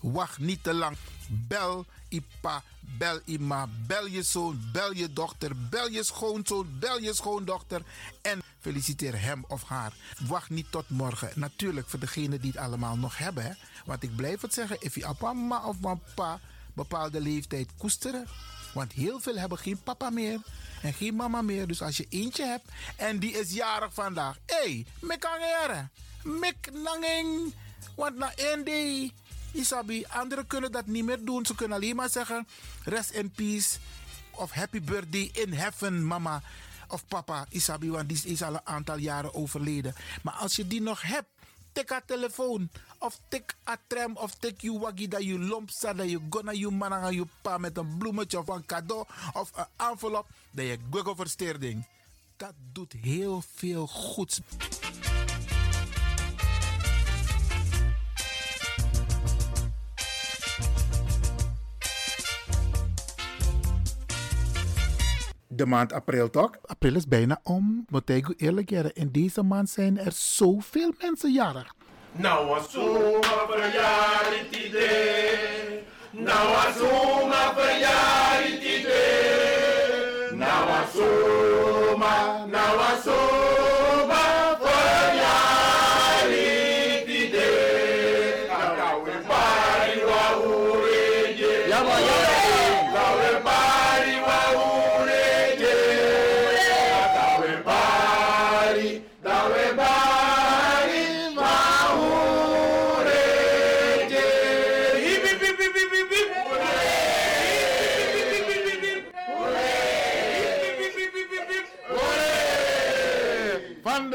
Wacht 0.00 0.38
niet 0.38 0.62
te 0.62 0.74
lang. 0.74 0.96
Bel 1.28 1.86
Ipa, 2.08 2.62
bel 2.80 3.20
Ima, 3.24 3.68
bel 3.86 4.06
je 4.06 4.22
zoon, 4.22 4.60
bel 4.72 4.92
je 4.92 5.12
dochter, 5.12 5.68
bel 5.70 5.88
je 5.88 6.02
schoonzoon, 6.02 6.78
bel 6.78 6.98
je 6.98 7.14
schoondochter 7.14 7.82
en 8.22 8.42
feliciteer 8.60 9.20
hem 9.22 9.44
of 9.48 9.62
haar. 9.62 9.92
Wacht 10.28 10.50
niet 10.50 10.70
tot 10.70 10.88
morgen. 10.88 11.30
Natuurlijk 11.34 11.88
voor 11.88 11.98
degenen 12.00 12.40
die 12.40 12.50
het 12.50 12.60
allemaal 12.60 12.96
nog 12.96 13.18
hebben. 13.18 13.56
Want 13.84 14.02
ik 14.02 14.16
blijf 14.16 14.40
het 14.40 14.54
zeggen, 14.54 14.76
if 14.80 14.94
je 14.94 15.14
mama 15.20 15.66
of 15.66 15.80
papa 15.80 16.40
bepaalde 16.72 17.20
leeftijd 17.20 17.68
koesteren. 17.78 18.26
Want 18.74 18.92
heel 18.92 19.20
veel 19.20 19.36
hebben 19.36 19.58
geen 19.58 19.82
papa 19.82 20.10
meer 20.10 20.40
en 20.82 20.92
geen 20.92 21.14
mama 21.14 21.42
meer. 21.42 21.66
Dus 21.66 21.82
als 21.82 21.96
je 21.96 22.06
eentje 22.08 22.44
hebt 22.44 22.68
en 22.96 23.18
die 23.18 23.32
is 23.32 23.52
jarig 23.52 23.94
vandaag. 23.94 24.38
Hé, 24.46 24.56
hey, 24.56 24.86
mekangere, 25.00 25.88
mek 26.22 26.70
nanging. 26.72 27.54
Want 27.96 28.16
na 28.16 28.32
één 28.34 28.64
day 28.64 29.12
Isabi, 29.52 30.04
anderen 30.08 30.46
kunnen 30.46 30.72
dat 30.72 30.86
niet 30.86 31.04
meer 31.04 31.24
doen. 31.24 31.46
Ze 31.46 31.54
kunnen 31.54 31.76
alleen 31.76 31.96
maar 31.96 32.10
zeggen: 32.10 32.46
rest 32.84 33.10
in 33.10 33.30
peace. 33.30 33.78
Of 34.30 34.50
happy 34.50 34.80
birthday 34.80 35.30
in 35.32 35.52
heaven, 35.52 36.06
mama 36.06 36.42
of 36.88 37.06
papa. 37.06 37.46
Isabi, 37.48 37.90
want 37.90 38.08
die 38.08 38.20
is 38.24 38.42
al 38.42 38.54
een 38.54 38.66
aantal 38.66 38.96
jaren 38.96 39.34
overleden. 39.34 39.94
Maar 40.22 40.34
als 40.34 40.56
je 40.56 40.66
die 40.66 40.82
nog 40.82 41.02
hebt, 41.02 41.28
tik 41.74 41.90
haar 41.90 42.04
telefoon. 42.06 42.70
Of 42.98 43.18
tik 43.28 43.56
a 43.68 43.76
tram. 43.86 44.16
Of 44.16 44.34
tik 44.34 44.60
je 44.60 44.78
waggie 44.78 45.08
dat 45.08 45.24
je 45.24 45.38
lomp 45.38 45.70
staat. 45.70 45.96
Dat 45.96 46.10
je 46.10 46.20
gonna 46.30 46.52
je 46.52 46.70
man 46.70 46.92
aan 46.92 47.14
je 47.14 47.26
pa 47.42 47.58
met 47.58 47.76
een 47.76 47.98
bloemetje 47.98 48.38
of 48.38 48.48
een 48.48 48.66
cadeau. 48.66 49.04
Of 49.32 49.50
een 49.54 49.66
envelop. 49.76 50.26
Dat 50.50 50.64
je 50.64 50.78
google 50.90 51.16
versteerding. 51.16 51.86
Dat 52.36 52.54
doet 52.72 52.92
heel 52.92 53.42
veel 53.54 53.86
goeds. 53.86 54.40
De 65.56 65.66
maand 65.66 65.92
april 65.92 66.30
toch? 66.30 66.50
April 66.66 66.94
is 66.94 67.08
bijna 67.08 67.40
om. 67.42 67.84
Moet 67.88 68.08
ik 68.08 68.34
eerlijk 68.36 68.70
zeggen, 68.70 68.94
in 68.94 69.08
deze 69.12 69.42
maand 69.42 69.70
zijn 69.70 69.98
er 69.98 70.12
zoveel 70.12 70.92
mensen 71.00 71.32
jarig. 71.32 71.74
Nou 72.12 72.46
was 72.46 72.70
zomaar 72.70 73.46
verjaardag 73.48 74.46
idee. 74.50 75.82
Nou 76.10 76.48
was 76.48 76.76
zomaar 76.76 77.54
verjaardag 77.56 78.46
idee. 78.46 80.32
Nou 80.32 80.66
was 80.66 80.92
zomaar, 80.92 82.48
nou 82.48 82.76
was 82.76 83.02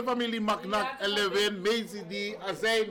familie 0.09 0.41
Magnak 0.41 0.97
en 1.01 1.09
Lewin, 1.09 1.61
Macy 1.61 2.01
D, 2.09 2.35
Azijn 2.49 2.89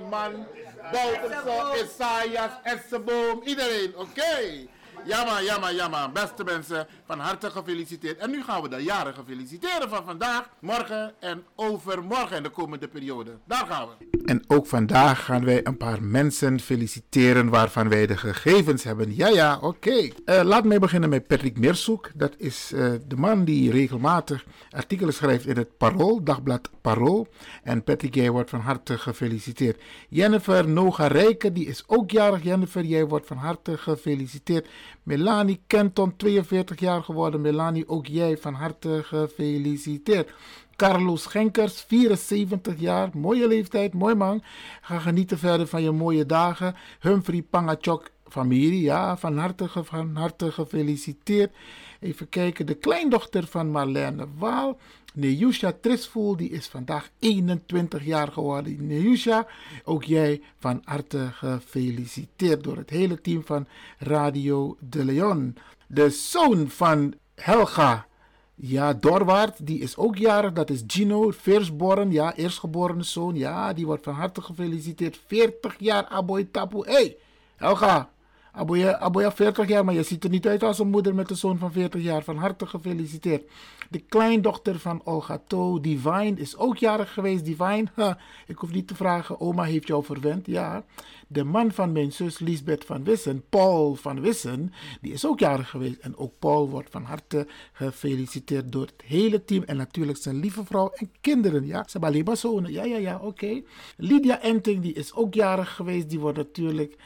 Bouterso, 0.92 1.74
Esaias, 1.74 2.52
Esseboom, 2.62 3.40
iedereen, 3.44 3.96
oké? 3.96 4.66
Jammer, 5.04 5.44
jammer, 5.44 5.74
jammer. 5.74 6.12
Beste 6.12 6.44
mensen, 6.44 6.86
van 7.06 7.18
harte 7.18 7.50
gefeliciteerd. 7.50 8.18
En 8.18 8.30
nu 8.30 8.42
gaan 8.42 8.62
we 8.62 8.68
de 8.68 8.82
jarigen 8.82 9.24
feliciteren 9.26 9.88
van 9.88 10.04
vandaag, 10.04 10.48
morgen 10.60 11.14
en 11.20 11.44
overmorgen 11.54 12.36
in 12.36 12.42
de 12.42 12.48
komende 12.48 12.88
periode. 12.88 13.38
Daar 13.44 13.66
gaan 13.66 13.88
we. 13.88 14.18
En 14.24 14.44
ook 14.46 14.66
vandaag 14.66 15.24
gaan 15.24 15.44
wij 15.44 15.66
een 15.66 15.76
paar 15.76 16.02
mensen 16.02 16.60
feliciteren 16.60 17.48
waarvan 17.48 17.88
wij 17.88 18.06
de 18.06 18.16
gegevens 18.16 18.84
hebben. 18.84 19.16
Ja, 19.16 19.28
ja, 19.28 19.58
oké. 19.60 20.08
Eh, 20.24 20.42
laat 20.42 20.64
mij 20.64 20.78
beginnen 20.78 21.08
met 21.08 21.26
Patrick 21.26 21.58
Meersoek. 21.58 22.10
Dat 22.14 22.34
is 22.36 22.72
eh, 22.74 22.92
de 23.06 23.16
man 23.16 23.44
die 23.44 23.70
regelmatig 23.70 24.44
artikelen 24.70 25.14
schrijft 25.14 25.46
in 25.46 25.56
het 25.56 25.76
Parool, 25.76 26.22
dagblad 26.24 26.70
Parool. 26.80 27.28
En 27.62 27.84
Patrick, 27.84 28.14
jij 28.14 28.30
wordt 28.30 28.50
van 28.50 28.60
harte 28.60 28.98
gefeliciteerd. 28.98 29.82
Jennifer 30.08 30.68
Noga 30.68 31.06
Rijken, 31.06 31.52
die 31.52 31.66
is 31.66 31.84
ook 31.86 32.10
jarig. 32.10 32.42
Jennifer, 32.42 32.84
jij 32.84 33.06
wordt 33.06 33.26
van 33.26 33.36
harte 33.36 33.78
gefeliciteerd. 33.78 34.68
Melanie 35.02 35.60
Kenton, 35.66 36.16
42 36.16 36.80
jaar 36.80 37.02
geworden. 37.02 37.40
Melanie, 37.40 37.88
ook 37.88 38.06
jij 38.06 38.36
van 38.36 38.54
harte 38.54 39.00
gefeliciteerd. 39.04 40.32
Carlos 40.76 41.22
Schenkers, 41.22 41.82
74 41.82 42.80
jaar. 42.80 43.10
Mooie 43.12 43.48
leeftijd, 43.48 43.94
mooi 43.94 44.14
man. 44.14 44.42
Ga 44.80 44.98
genieten 44.98 45.38
verder 45.38 45.66
van 45.66 45.82
je 45.82 45.90
mooie 45.90 46.26
dagen. 46.26 46.74
Humphrey 47.00 47.42
Pangachok, 47.42 48.10
familie, 48.28 48.82
ja, 48.82 49.16
van 49.16 49.38
harte, 49.38 49.68
van 49.68 50.16
harte 50.16 50.52
gefeliciteerd. 50.52 51.52
Even 52.00 52.28
kijken, 52.28 52.66
de 52.66 52.74
kleindochter 52.74 53.46
van 53.46 53.70
Marlene 53.70 54.26
Waal. 54.38 54.78
Neusha 55.14 55.72
Trisvoel, 55.80 56.36
die 56.36 56.50
is 56.50 56.66
vandaag 56.66 57.10
21 57.18 58.04
jaar 58.04 58.32
geworden. 58.32 58.86
Neusha, 58.86 59.46
ook 59.84 60.04
jij 60.04 60.42
van 60.58 60.80
harte 60.84 61.28
gefeliciteerd 61.32 62.64
door 62.64 62.76
het 62.76 62.90
hele 62.90 63.20
team 63.20 63.44
van 63.44 63.66
Radio 63.98 64.76
de 64.80 65.04
Leon. 65.04 65.56
De 65.86 66.10
zoon 66.10 66.68
van 66.68 67.14
Helga, 67.34 68.06
ja, 68.54 68.92
Dorwaard, 68.92 69.66
die 69.66 69.78
is 69.78 69.96
ook 69.96 70.16
jarig. 70.16 70.52
Dat 70.52 70.70
is 70.70 70.82
Gino, 70.86 71.32
firstborn, 71.32 72.10
ja, 72.10 72.34
eerstgeboren 72.34 73.04
zoon. 73.04 73.36
Ja, 73.36 73.72
die 73.72 73.86
wordt 73.86 74.04
van 74.04 74.14
harte 74.14 74.42
gefeliciteerd. 74.42 75.20
40 75.26 75.74
jaar, 75.78 76.06
Aboy 76.06 76.48
Tapu. 76.50 76.82
Hey, 76.84 77.16
Helga, 77.56 78.10
Aboya, 78.52 78.98
Aboya 78.98 79.32
40 79.32 79.68
jaar, 79.68 79.84
maar 79.84 79.94
je 79.94 80.02
ziet 80.02 80.24
er 80.24 80.30
niet 80.30 80.46
uit 80.46 80.62
als 80.62 80.78
een 80.78 80.90
moeder 80.90 81.14
met 81.14 81.30
een 81.30 81.36
zoon 81.36 81.58
van 81.58 81.72
40 81.72 82.02
jaar. 82.02 82.22
Van 82.22 82.36
harte 82.36 82.66
gefeliciteerd. 82.66 83.50
De 83.90 83.98
kleindochter 83.98 84.78
van 84.78 85.00
Olga 85.04 85.40
To, 85.46 85.80
Divine, 85.80 86.34
is 86.34 86.56
ook 86.56 86.76
jarig 86.76 87.12
geweest. 87.12 87.44
Divine, 87.44 88.16
ik 88.46 88.58
hoef 88.58 88.72
niet 88.72 88.88
te 88.88 88.94
vragen, 88.94 89.40
oma 89.40 89.62
heeft 89.62 89.86
jou 89.86 90.04
verwend. 90.04 90.46
Ja, 90.46 90.84
de 91.26 91.44
man 91.44 91.72
van 91.72 91.92
mijn 91.92 92.12
zus 92.12 92.38
Lisbeth 92.38 92.84
van 92.84 93.04
Wissen, 93.04 93.44
Paul 93.48 93.94
van 93.94 94.20
Wissen, 94.20 94.72
die 95.00 95.12
is 95.12 95.26
ook 95.26 95.38
jarig 95.38 95.70
geweest. 95.70 95.98
En 96.00 96.16
ook 96.16 96.32
Paul 96.38 96.68
wordt 96.68 96.90
van 96.90 97.02
harte 97.02 97.46
gefeliciteerd 97.72 98.72
door 98.72 98.86
het 98.86 99.02
hele 99.04 99.44
team. 99.44 99.62
En 99.62 99.76
natuurlijk 99.76 100.18
zijn 100.18 100.40
lieve 100.40 100.64
vrouw 100.64 100.90
en 100.94 101.10
kinderen. 101.20 101.66
Ja, 101.66 101.82
ze 101.82 101.90
hebben 101.90 102.10
alleen 102.10 102.24
maar 102.24 102.36
zonen. 102.36 102.72
Ja, 102.72 102.84
ja, 102.84 102.96
ja, 102.96 103.18
oké. 103.22 103.62
Lydia 103.96 104.40
Enting, 104.40 104.82
die 104.82 104.92
is 104.92 105.14
ook 105.14 105.34
jarig 105.34 105.74
geweest. 105.74 106.10
Die 106.10 106.20
wordt 106.20 106.38
natuurlijk 106.38 106.96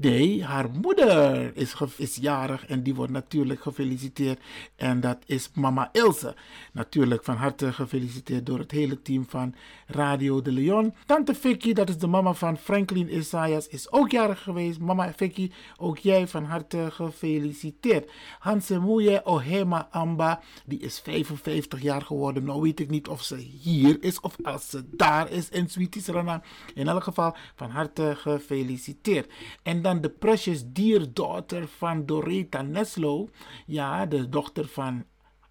Nee, 0.00 0.44
haar 0.44 0.70
moeder 0.70 1.50
is, 1.56 1.74
is 1.96 2.16
jarig 2.16 2.66
en 2.66 2.82
die 2.82 2.94
wordt 2.94 3.12
natuurlijk 3.12 3.62
gefeliciteerd. 3.62 4.40
En 4.76 5.00
dat 5.00 5.18
is 5.26 5.50
mama 5.54 5.88
Ilse. 5.92 6.34
Natuurlijk 6.72 7.24
van 7.24 7.36
harte 7.36 7.72
gefeliciteerd 7.72 8.46
door 8.46 8.58
het 8.58 8.70
hele 8.70 9.02
team 9.02 9.24
van 9.28 9.54
Radio 9.86 10.42
de 10.42 10.52
Leon. 10.52 10.94
Tante 11.06 11.34
Vicky, 11.34 11.72
dat 11.72 11.88
is 11.88 11.98
de 11.98 12.06
mama 12.06 12.32
van 12.32 12.56
Franklin 12.56 13.16
Isaias, 13.16 13.68
is 13.68 13.92
ook 13.92 14.10
jarig 14.10 14.42
geweest. 14.42 14.78
Mama 14.78 15.12
Vicky, 15.16 15.50
ook 15.76 15.98
jij 15.98 16.28
van 16.28 16.44
harte 16.44 16.88
gefeliciteerd. 16.90 18.10
Hansemoye 18.38 19.20
Ohema 19.24 19.88
Amba, 19.90 20.40
die 20.66 20.78
is 20.78 21.00
55 21.00 21.82
jaar 21.82 22.02
geworden. 22.02 22.44
Nou 22.44 22.60
weet 22.60 22.80
ik 22.80 22.90
niet 22.90 23.08
of 23.08 23.22
ze 23.22 23.36
hier 23.36 23.96
is 24.00 24.20
of 24.20 24.36
als 24.42 24.70
ze 24.70 24.84
daar 24.90 25.30
is 25.30 25.48
in 25.48 25.68
Sweetie 25.68 26.02
In 26.74 26.88
elk 26.88 27.02
geval 27.02 27.36
van 27.54 27.70
harte 27.70 28.12
gefeliciteerd. 28.16 29.32
En 29.62 29.82
dan 29.82 29.89
de 29.94 30.08
precious 30.10 30.62
dear 30.66 31.06
daughter 31.12 31.68
van 31.68 32.06
Doreta 32.06 32.62
Neslo. 32.62 33.28
Ja, 33.66 34.06
de 34.06 34.28
dochter 34.28 34.68
van 34.68 35.04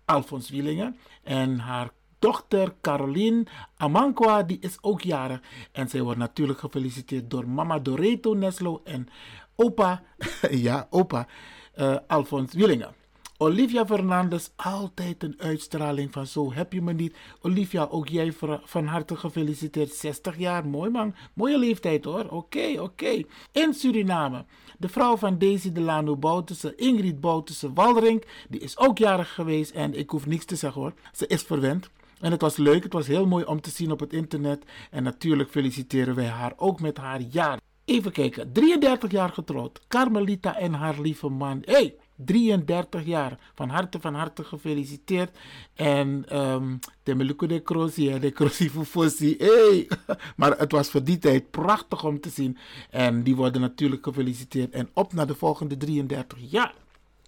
Alfons 0.05 0.49
Wielingen. 0.49 0.97
En 1.23 1.59
haar 1.59 1.89
dochter 2.19 2.75
Caroline 2.81 3.45
Amankwa, 3.77 4.43
die 4.43 4.57
is 4.59 4.77
ook 4.81 5.01
jarig. 5.01 5.41
En 5.71 5.89
zij 5.89 6.01
wordt 6.01 6.19
natuurlijk 6.19 6.59
gefeliciteerd 6.59 7.29
door 7.29 7.49
mama 7.49 7.79
Doreto 7.79 8.33
Neslo 8.33 8.81
en 8.83 9.07
opa, 9.55 10.03
ja, 10.67 10.87
opa 10.89 11.27
eh, 11.73 11.97
Alfons 12.07 12.53
Wielingen. 12.53 12.98
Olivia 13.41 13.85
Fernandes, 13.85 14.51
altijd 14.55 15.23
een 15.23 15.35
uitstraling 15.37 16.11
van 16.11 16.27
zo 16.27 16.53
heb 16.53 16.73
je 16.73 16.81
me 16.81 16.93
niet. 16.93 17.15
Olivia, 17.41 17.87
ook 17.89 18.07
jij 18.07 18.33
van 18.63 18.85
harte 18.85 19.15
gefeliciteerd. 19.15 19.93
60 19.93 20.37
jaar, 20.37 20.67
mooi 20.67 20.89
man. 20.89 21.15
Mooie 21.33 21.57
leeftijd 21.57 22.03
hoor. 22.03 22.25
Oké, 22.29 22.81
oké. 22.81 23.23
In 23.51 23.73
Suriname, 23.73 24.45
de 24.77 24.89
vrouw 24.89 25.17
van 25.17 25.37
Daisy 25.37 25.71
Delano 25.71 26.17
Boutussen, 26.17 26.77
Ingrid 26.77 27.19
Boutussen 27.19 27.73
Walrink, 27.73 28.23
die 28.49 28.59
is 28.59 28.77
ook 28.77 28.97
jarig 28.97 29.33
geweest. 29.33 29.71
En 29.71 29.93
ik 29.93 30.09
hoef 30.09 30.25
niks 30.25 30.45
te 30.45 30.55
zeggen 30.55 30.81
hoor. 30.81 30.93
Ze 31.13 31.27
is 31.27 31.41
verwend. 31.41 31.89
En 32.19 32.31
het 32.31 32.41
was 32.41 32.57
leuk, 32.57 32.83
het 32.83 32.93
was 32.93 33.07
heel 33.07 33.25
mooi 33.27 33.45
om 33.45 33.61
te 33.61 33.69
zien 33.69 33.91
op 33.91 33.99
het 33.99 34.13
internet. 34.13 34.65
En 34.91 35.03
natuurlijk 35.03 35.49
feliciteren 35.49 36.15
wij 36.15 36.27
haar 36.27 36.53
ook 36.55 36.81
met 36.81 36.97
haar 36.97 37.21
jaar. 37.21 37.59
Even 37.85 38.11
kijken, 38.11 38.53
33 38.53 39.11
jaar 39.11 39.29
getrouwd. 39.29 39.81
Carmelita 39.87 40.57
en 40.57 40.73
haar 40.73 40.99
lieve 40.99 41.29
man. 41.29 41.61
hey, 41.65 41.95
33 42.25 43.05
jaar. 43.05 43.39
Van 43.55 43.69
harte, 43.69 43.99
van 43.99 44.13
harte 44.13 44.43
gefeliciteerd. 44.43 45.37
En 45.73 46.37
um, 46.37 46.79
de 47.03 47.15
Meluku 47.15 47.47
de 47.47 47.59
Krosi, 47.59 48.19
de 48.19 48.31
Krosi 48.31 48.69
Fufosi. 48.69 49.35
Hey. 49.37 49.87
Maar 50.35 50.57
het 50.57 50.71
was 50.71 50.89
voor 50.89 51.03
die 51.03 51.17
tijd 51.17 51.51
prachtig 51.51 52.03
om 52.03 52.19
te 52.19 52.29
zien. 52.29 52.57
En 52.89 53.23
die 53.23 53.35
worden 53.35 53.61
natuurlijk 53.61 54.03
gefeliciteerd. 54.03 54.73
En 54.73 54.89
op 54.93 55.13
naar 55.13 55.27
de 55.27 55.35
volgende 55.35 55.77
33 55.77 56.37
jaar. 56.51 56.73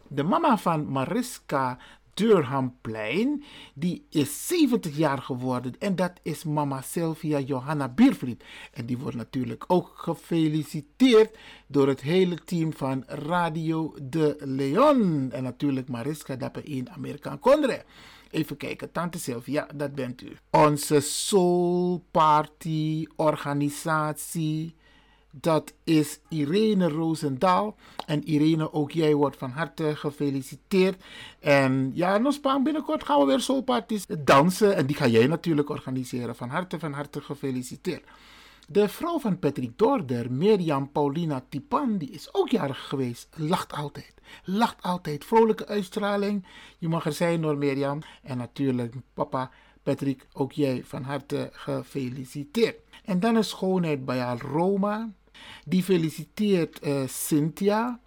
De 0.07 0.23
mama 0.23 0.57
van 0.57 0.85
Mariska 0.85 1.77
Durhamplein, 2.14 3.43
die 3.74 4.05
is 4.09 4.47
70 4.47 4.97
jaar 4.97 5.18
geworden. 5.18 5.76
En 5.80 5.95
dat 5.95 6.12
is 6.22 6.43
mama 6.43 6.82
Sylvia 6.82 7.39
Johanna 7.39 7.89
Biervliet. 7.89 8.43
En 8.74 8.86
die 8.86 8.97
wordt 8.97 9.18
natuurlijk 9.18 9.64
ook 9.68 9.91
gefeliciteerd 9.95 11.38
door 11.68 11.88
het 11.88 12.01
hele 12.01 12.36
team 12.36 12.74
van 12.74 13.03
Radio 13.07 13.95
de 14.01 14.36
Leon. 14.39 15.32
En 15.32 15.43
natuurlijk 15.43 15.88
Mariska 15.88 16.36
Dapper 16.36 16.66
in 16.66 16.89
Amerikaan 16.89 17.39
Kondre. 17.39 17.84
Even 18.32 18.57
kijken, 18.57 18.91
Tante 18.91 19.20
Sylvia, 19.20 19.68
dat 19.76 19.95
bent 19.95 20.22
u. 20.22 20.38
Onze 20.49 20.99
Soul 20.99 22.05
Party 22.12 23.05
organisatie. 23.16 24.76
Dat 25.32 25.73
is 25.84 26.19
Irene 26.29 26.89
Roosendaal. 26.89 27.75
En 28.05 28.23
Irene, 28.23 28.73
ook 28.73 28.91
jij 28.91 29.13
wordt 29.13 29.38
van 29.38 29.49
harte 29.49 29.95
gefeliciteerd. 29.95 31.03
En 31.39 31.91
ja, 31.93 32.17
nog 32.17 32.34
spaan 32.34 32.63
binnenkort 32.63 33.03
gaan 33.03 33.19
we 33.19 33.25
weer 33.25 33.39
soulparties 33.39 34.05
dansen. 34.19 34.75
En 34.75 34.86
die 34.86 34.95
ga 34.95 35.07
jij 35.07 35.27
natuurlijk 35.27 35.69
organiseren. 35.69 36.36
Van 36.36 36.49
harte, 36.49 36.79
van 36.79 36.93
harte 36.93 37.21
gefeliciteerd. 37.21 38.03
De 38.67 38.89
vrouw 38.89 39.19
van 39.19 39.39
Patrick 39.39 39.77
Dorder, 39.77 40.32
Mirjam 40.32 40.91
Paulina 40.91 41.43
Tipan, 41.49 41.97
die 41.97 42.09
is 42.09 42.34
ook 42.34 42.49
jarig 42.49 42.88
geweest. 42.88 43.27
Lacht 43.36 43.73
altijd. 43.73 44.13
Lacht 44.43 44.82
altijd. 44.82 45.25
Vrolijke 45.25 45.67
uitstraling. 45.67 46.45
Je 46.77 46.88
mag 46.88 47.05
er 47.05 47.13
zijn 47.13 47.43
hoor, 47.43 47.57
Mirjam. 47.57 47.99
En 48.23 48.38
natuurlijk 48.38 48.95
papa 49.13 49.51
Patrick, 49.84 50.27
ook 50.34 50.51
jij 50.51 50.84
van 50.86 51.03
harte 51.03 51.49
gefeliciteerd. 51.51 52.79
En 53.03 53.19
dan 53.19 53.36
een 53.36 53.43
schoonheid 53.43 54.05
bij 54.05 54.19
haar 54.19 54.41
Roma. 54.41 55.09
Die 55.65 55.83
feliciteert 55.83 56.85
uh, 56.85 57.07
Cynthia. 57.07 57.99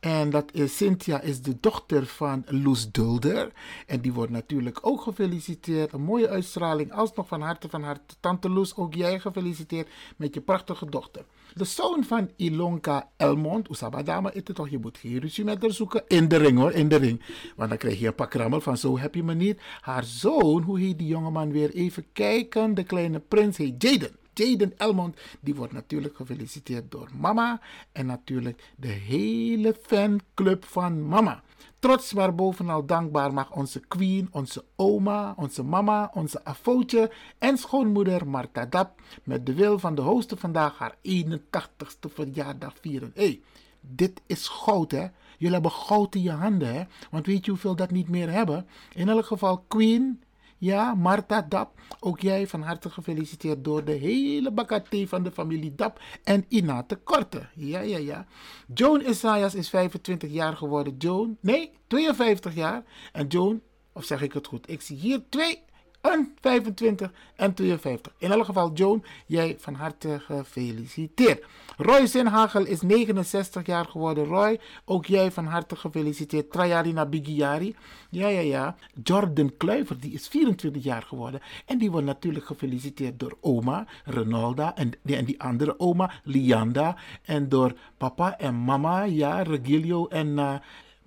En 0.00 0.30
dat 0.30 0.52
is, 0.52 0.76
Cynthia 0.76 1.20
is 1.20 1.42
de 1.42 1.56
dochter 1.60 2.06
van 2.06 2.44
Loes 2.46 2.90
Dulder. 2.90 3.52
En 3.86 4.00
die 4.00 4.12
wordt 4.12 4.32
natuurlijk 4.32 4.78
ook 4.82 5.00
gefeliciteerd. 5.00 5.92
Een 5.92 6.02
mooie 6.02 6.28
uitstraling. 6.28 6.92
Alsnog 6.92 7.28
van 7.28 7.40
harte 7.40 7.68
van 7.68 7.82
harte. 7.82 8.14
Tante 8.20 8.50
Loes, 8.50 8.76
ook 8.76 8.94
jij 8.94 9.20
gefeliciteerd 9.20 9.88
met 10.16 10.34
je 10.34 10.40
prachtige 10.40 10.86
dochter. 10.86 11.24
De 11.54 11.64
zoon 11.64 12.04
van 12.04 12.30
Ilonka 12.36 13.10
Elmond. 13.16 13.68
Oesabadama, 13.68 14.30
is 14.32 14.42
het 14.44 14.54
toch? 14.54 14.68
Je 14.68 14.78
moet 14.78 14.98
geen 14.98 15.18
ruzie 15.18 15.44
met 15.44 15.62
haar 15.62 15.72
zoeken. 15.72 16.04
In 16.08 16.28
de 16.28 16.36
ring 16.36 16.58
hoor, 16.58 16.72
in 16.72 16.88
de 16.88 16.96
ring. 16.96 17.22
Want 17.56 17.68
dan 17.68 17.78
krijg 17.78 17.98
je 17.98 18.06
een 18.06 18.14
pak 18.14 18.34
rammel 18.34 18.60
van 18.60 18.76
zo 18.76 18.98
heb 18.98 19.14
je 19.14 19.22
me 19.22 19.34
niet. 19.34 19.60
Haar 19.80 20.04
zoon, 20.04 20.62
hoe 20.62 20.78
heet 20.78 20.98
die 20.98 21.06
jongeman 21.06 21.52
weer? 21.52 21.70
Even 21.70 22.06
kijken. 22.12 22.74
De 22.74 22.84
kleine 22.84 23.20
prins 23.20 23.56
heet 23.56 23.82
Jaden. 23.82 24.16
Jaden 24.38 24.78
Elmond, 24.78 25.16
die 25.40 25.54
wordt 25.54 25.72
natuurlijk 25.72 26.16
gefeliciteerd 26.16 26.90
door 26.90 27.08
mama 27.18 27.60
en 27.92 28.06
natuurlijk 28.06 28.72
de 28.76 28.88
hele 28.88 29.76
fanclub 29.82 30.64
van 30.64 31.08
mama. 31.08 31.42
Trots 31.78 32.12
maar 32.12 32.34
bovenal 32.34 32.86
dankbaar 32.86 33.32
mag 33.32 33.52
onze 33.52 33.80
queen, 33.80 34.28
onze 34.30 34.64
oma, 34.76 35.34
onze 35.36 35.62
mama, 35.62 36.10
onze 36.14 36.44
afootje 36.44 37.10
en 37.38 37.58
schoonmoeder 37.58 38.28
Marta 38.28 38.66
Dap 38.66 39.00
met 39.24 39.46
de 39.46 39.54
wil 39.54 39.78
van 39.78 39.94
de 39.94 40.02
hosten 40.02 40.38
vandaag 40.38 40.78
haar 40.78 40.94
81ste 41.02 42.12
verjaardag 42.12 42.74
vieren. 42.80 43.12
Hey, 43.14 43.40
dit 43.80 44.20
is 44.26 44.48
goud 44.48 44.90
hè. 44.90 45.06
Jullie 45.38 45.54
hebben 45.54 45.70
goud 45.70 46.14
in 46.14 46.22
je 46.22 46.30
handen 46.30 46.74
hè. 46.74 46.82
Want 47.10 47.26
weet 47.26 47.44
je 47.44 47.50
hoeveel 47.50 47.76
dat 47.76 47.90
niet 47.90 48.08
meer 48.08 48.30
hebben? 48.30 48.66
In 48.94 49.08
elk 49.08 49.24
geval 49.24 49.64
queen, 49.68 50.22
ja, 50.58 50.94
Marta 50.94 51.42
Dap, 51.42 51.80
ook 52.00 52.20
jij 52.20 52.46
van 52.46 52.62
harte 52.62 52.90
gefeliciteerd 52.90 53.64
door 53.64 53.84
de 53.84 53.92
hele 53.92 54.50
bakate 54.50 55.08
van 55.08 55.22
de 55.22 55.32
familie 55.32 55.74
Dap 55.74 56.00
en 56.24 56.44
Inate 56.48 56.96
Korte. 56.96 57.46
Ja, 57.54 57.80
ja, 57.80 57.98
ja. 57.98 58.26
Joan 58.74 59.00
Isaias 59.00 59.54
is 59.54 59.68
25 59.68 60.30
jaar 60.30 60.56
geworden. 60.56 60.96
Joan, 60.96 61.36
nee, 61.40 61.72
52 61.86 62.54
jaar. 62.54 62.84
En 63.12 63.26
Joan, 63.26 63.60
of 63.92 64.04
zeg 64.04 64.22
ik 64.22 64.32
het 64.32 64.46
goed? 64.46 64.70
Ik 64.70 64.80
zie 64.80 64.96
hier 64.96 65.22
twee, 65.28 65.62
een 66.00 66.34
25 66.40 67.12
en 67.36 67.54
52. 67.54 68.12
In 68.18 68.30
elk 68.30 68.44
geval, 68.44 68.72
Joan, 68.72 69.04
jij 69.26 69.56
van 69.58 69.74
harte 69.74 70.20
gefeliciteerd. 70.20 71.44
Roy 71.76 72.06
Zinhagel 72.06 72.66
is 72.66 72.80
69 72.80 73.66
jaar 73.66 73.84
geworden. 73.84 74.24
Roy, 74.24 74.60
ook 74.84 75.06
jij 75.06 75.30
van 75.30 75.46
harte 75.46 75.76
gefeliciteerd. 75.76 76.52
Trajarina 76.52 77.06
Bigiari. 77.06 77.76
Ja, 78.10 78.28
ja, 78.28 78.40
ja. 78.40 78.76
Jordan 79.02 79.56
Kluiver, 79.56 80.00
die 80.00 80.12
is 80.12 80.28
24 80.28 80.84
jaar 80.84 81.02
geworden. 81.02 81.40
En 81.66 81.78
die 81.78 81.90
wordt 81.90 82.06
natuurlijk 82.06 82.46
gefeliciteerd 82.46 83.20
door 83.20 83.36
oma, 83.40 83.86
Renalda. 84.04 84.76
En, 84.76 84.92
en 85.04 85.24
die 85.24 85.42
andere 85.42 85.78
oma, 85.78 86.10
Lianda. 86.22 86.96
En 87.22 87.48
door 87.48 87.74
papa 87.96 88.38
en 88.38 88.54
mama, 88.54 89.02
ja, 89.02 89.42
Regilio 89.42 90.06
en... 90.06 90.28
Uh, 90.28 90.54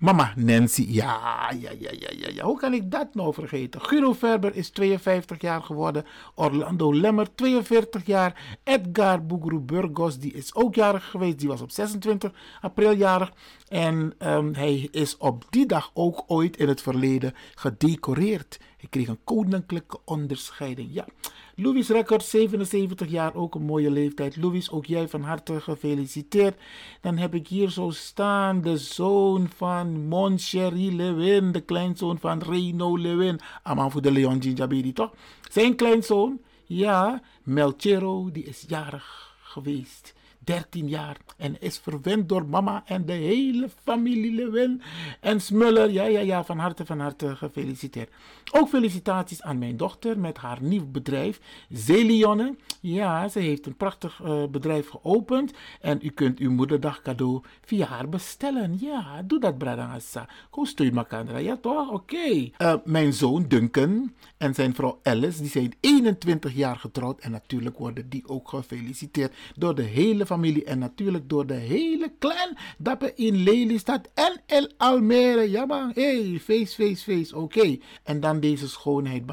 Mama 0.00 0.32
Nancy, 0.36 0.86
ja, 0.88 1.50
ja, 1.60 1.70
ja, 1.78 1.90
ja, 1.98 2.28
ja. 2.34 2.44
Hoe 2.44 2.58
kan 2.58 2.72
ik 2.72 2.90
dat 2.90 3.14
nou 3.14 3.34
vergeten? 3.34 3.80
Guido 3.80 4.12
Verber 4.12 4.56
is 4.56 4.70
52 4.70 5.40
jaar 5.40 5.62
geworden. 5.62 6.04
Orlando 6.34 6.94
Lemmer, 6.94 7.34
42 7.34 8.06
jaar. 8.06 8.58
Edgar 8.64 9.26
Bugru 9.26 9.58
Burgos, 9.58 10.18
die 10.18 10.32
is 10.32 10.54
ook 10.54 10.74
jarig 10.74 11.10
geweest. 11.10 11.38
Die 11.38 11.48
was 11.48 11.60
op 11.60 11.70
26 11.70 12.32
april 12.60 12.92
jarig. 12.92 13.32
En 13.70 14.14
um, 14.18 14.54
hij 14.54 14.88
is 14.90 15.16
op 15.16 15.44
die 15.50 15.66
dag 15.66 15.90
ook 15.94 16.24
ooit 16.26 16.56
in 16.56 16.68
het 16.68 16.82
verleden 16.82 17.34
gedecoreerd. 17.54 18.58
Hij 18.76 18.88
kreeg 18.88 19.08
een 19.08 19.24
koninklijke 19.24 19.98
onderscheiding. 20.04 20.88
Ja. 20.92 21.06
Louis 21.54 21.88
Record, 21.88 22.22
77 22.22 23.10
jaar, 23.10 23.34
ook 23.34 23.54
een 23.54 23.62
mooie 23.62 23.90
leeftijd. 23.90 24.36
Louis, 24.36 24.70
ook 24.70 24.86
jij 24.86 25.08
van 25.08 25.22
harte 25.22 25.60
gefeliciteerd. 25.60 26.60
Dan 27.00 27.16
heb 27.16 27.34
ik 27.34 27.48
hier 27.48 27.70
zo 27.70 27.90
staan 27.90 28.60
de 28.60 28.76
zoon 28.76 29.48
van 29.56 30.06
Moncherie 30.06 30.92
Lewin, 30.92 31.52
de 31.52 31.60
kleinzoon 31.60 32.18
van 32.18 32.42
Reno 32.42 32.98
Lewin. 32.98 33.40
Aman 33.62 33.90
voor 33.90 34.02
de 34.02 34.12
Leon 34.12 34.42
Ginjabedi, 34.42 34.92
toch? 34.92 35.14
Zijn 35.50 35.76
kleinzoon, 35.76 36.40
ja, 36.64 37.22
Melchero, 37.42 38.30
die 38.32 38.44
is 38.44 38.64
jarig 38.68 39.36
geweest. 39.42 40.14
13 40.50 40.88
jaar. 40.88 41.16
En 41.36 41.60
is 41.60 41.78
verwend 41.78 42.28
door 42.28 42.46
mama 42.46 42.82
en 42.86 43.06
de 43.06 43.12
hele 43.12 43.68
familie 43.84 44.34
Lewin 44.34 44.82
en 45.20 45.40
Smuller. 45.40 45.90
Ja, 45.90 46.04
ja, 46.04 46.20
ja, 46.20 46.44
van 46.44 46.58
harte, 46.58 46.86
van 46.86 47.00
harte 47.00 47.36
gefeliciteerd. 47.36 48.10
Ook 48.52 48.68
felicitaties 48.68 49.42
aan 49.42 49.58
mijn 49.58 49.76
dochter 49.76 50.18
met 50.18 50.36
haar 50.36 50.58
nieuw 50.62 50.86
bedrijf, 50.86 51.40
Zelionne. 51.68 52.54
Ja, 52.80 53.28
ze 53.28 53.38
heeft 53.38 53.66
een 53.66 53.76
prachtig 53.76 54.20
uh, 54.24 54.44
bedrijf 54.46 54.88
geopend. 54.88 55.52
En 55.80 55.98
u 56.02 56.10
kunt 56.10 56.38
uw 56.38 56.50
moederdag 56.50 57.02
cadeau 57.02 57.42
via 57.64 57.86
haar 57.86 58.08
bestellen. 58.08 58.76
Ja, 58.80 59.22
doe 59.22 59.40
dat, 59.40 59.58
Bradangassa. 59.58 60.28
Go 60.50 60.64
steun 60.64 60.96
elkaar. 60.96 61.42
Ja, 61.42 61.56
toch? 61.56 61.90
Oké. 61.90 62.50
Uh, 62.58 62.74
mijn 62.84 63.12
zoon 63.12 63.44
Duncan 63.48 64.12
en 64.36 64.54
zijn 64.54 64.74
vrouw 64.74 65.00
Alice, 65.02 65.40
die 65.40 65.50
zijn 65.50 65.74
21 65.80 66.54
jaar 66.54 66.76
getrouwd. 66.76 67.20
En 67.20 67.30
natuurlijk 67.30 67.78
worden 67.78 68.08
die 68.08 68.28
ook 68.28 68.48
gefeliciteerd 68.48 69.34
door 69.56 69.74
de 69.74 69.82
hele 69.82 70.26
familie. 70.26 70.39
En 70.44 70.78
natuurlijk 70.78 71.28
door 71.28 71.46
de 71.46 71.54
hele 71.54 72.12
clan. 72.18 72.56
Dat 72.78 73.12
in 73.14 73.36
Lelystad 73.36 74.08
en 74.14 74.40
El 74.46 74.70
Almere. 74.76 75.50
Ja 75.50 75.64
man, 75.64 75.90
hey, 75.94 76.38
feest, 76.42 76.74
feest, 76.74 77.02
feest. 77.02 77.32
Oké. 77.32 77.78
En 78.02 78.20
dan 78.20 78.40
deze 78.40 78.68
schoonheid. 78.68 79.24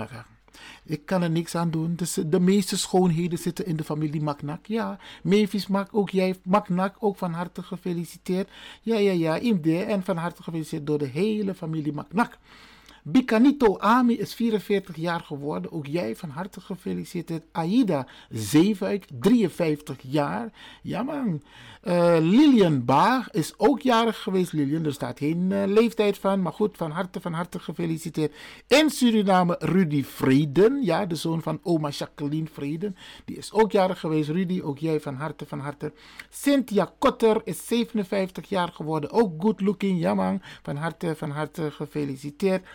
Ik 0.86 1.06
kan 1.06 1.22
er 1.22 1.30
niks 1.30 1.56
aan 1.56 1.72
doen. 1.72 1.96
Dus 1.96 2.14
de 2.26 2.40
meeste 2.40 2.78
schoonheden 2.78 3.40
zitten 3.40 3.66
in 3.66 3.76
de 3.76 3.84
familie 3.84 4.22
Maknak. 4.22 4.66
Ja, 4.66 5.00
Mavis 5.24 5.68
Mak, 5.68 5.90
ook 5.92 6.10
jij, 6.10 6.36
Maknak, 6.44 6.96
ook 7.00 7.18
van 7.18 7.34
harte 7.34 7.64
gefeliciteerd. 7.64 8.50
Ja, 8.82 8.98
ja, 8.98 9.12
ja, 9.12 9.36
Imde. 9.36 9.84
En 9.84 10.04
van 10.04 10.18
harte 10.18 10.44
gefeliciteerd 10.44 10.88
door 10.88 10.98
de 10.98 11.08
hele 11.08 11.56
familie 11.56 11.94
Maknak. 11.94 12.38
Bikanito 13.10 13.78
Ami 13.78 14.14
is 14.14 14.34
44 14.34 14.96
jaar 14.96 15.20
geworden. 15.20 15.72
Ook 15.72 15.86
jij 15.86 16.16
van 16.16 16.30
harte 16.30 16.62
gefeliciteerd. 16.62 17.44
Aida 17.52 18.08
Zeefuik, 18.30 19.06
53 19.20 19.98
jaar. 20.02 20.52
Ja 20.82 21.04
man. 21.04 21.42
Uh, 21.84 22.18
Lilian 22.20 22.86
Baag 22.86 23.32
is 23.32 23.54
ook 23.58 23.82
jarig 23.82 24.22
geweest. 24.22 24.52
Lilian, 24.54 24.86
er 24.86 24.94
staat 24.94 25.18
geen 25.18 25.52
uh, 25.52 25.64
leeftijd 25.66 26.18
van. 26.18 26.42
Maar 26.42 26.54
goed, 26.54 26.78
van 26.78 26.92
harte, 26.92 27.22
van 27.22 27.34
harte 27.34 27.60
gefeliciteerd. 27.60 28.36
In 28.68 28.90
Suriname 28.90 29.56
Rudy 29.60 30.04
Vreden. 30.04 30.84
Ja, 30.84 31.06
de 31.06 31.16
zoon 31.16 31.42
van 31.42 31.60
oma 31.64 31.90
Jacqueline 31.90 32.48
Vreden. 32.52 32.96
Die 33.26 33.38
is 33.38 33.54
ook 33.54 33.72
jarig 33.72 34.00
geweest. 34.00 34.30
Rudy, 34.30 34.62
ook 34.62 34.78
jij 34.78 35.00
van 35.00 35.16
harte, 35.16 35.46
van 35.46 35.60
harte. 35.60 35.94
Cynthia 36.30 36.94
Kotter 37.00 37.42
is 37.44 37.68
57 37.68 38.50
jaar 38.50 38.70
geworden. 38.70 39.12
Ook 39.12 39.42
good 39.42 39.62
looking. 39.62 40.00
Ja 40.00 40.14
man. 40.14 40.42
Van 40.64 40.76
harte, 40.76 41.16
van 41.16 41.30
harte 41.30 41.72
gefeliciteerd. 41.72 42.66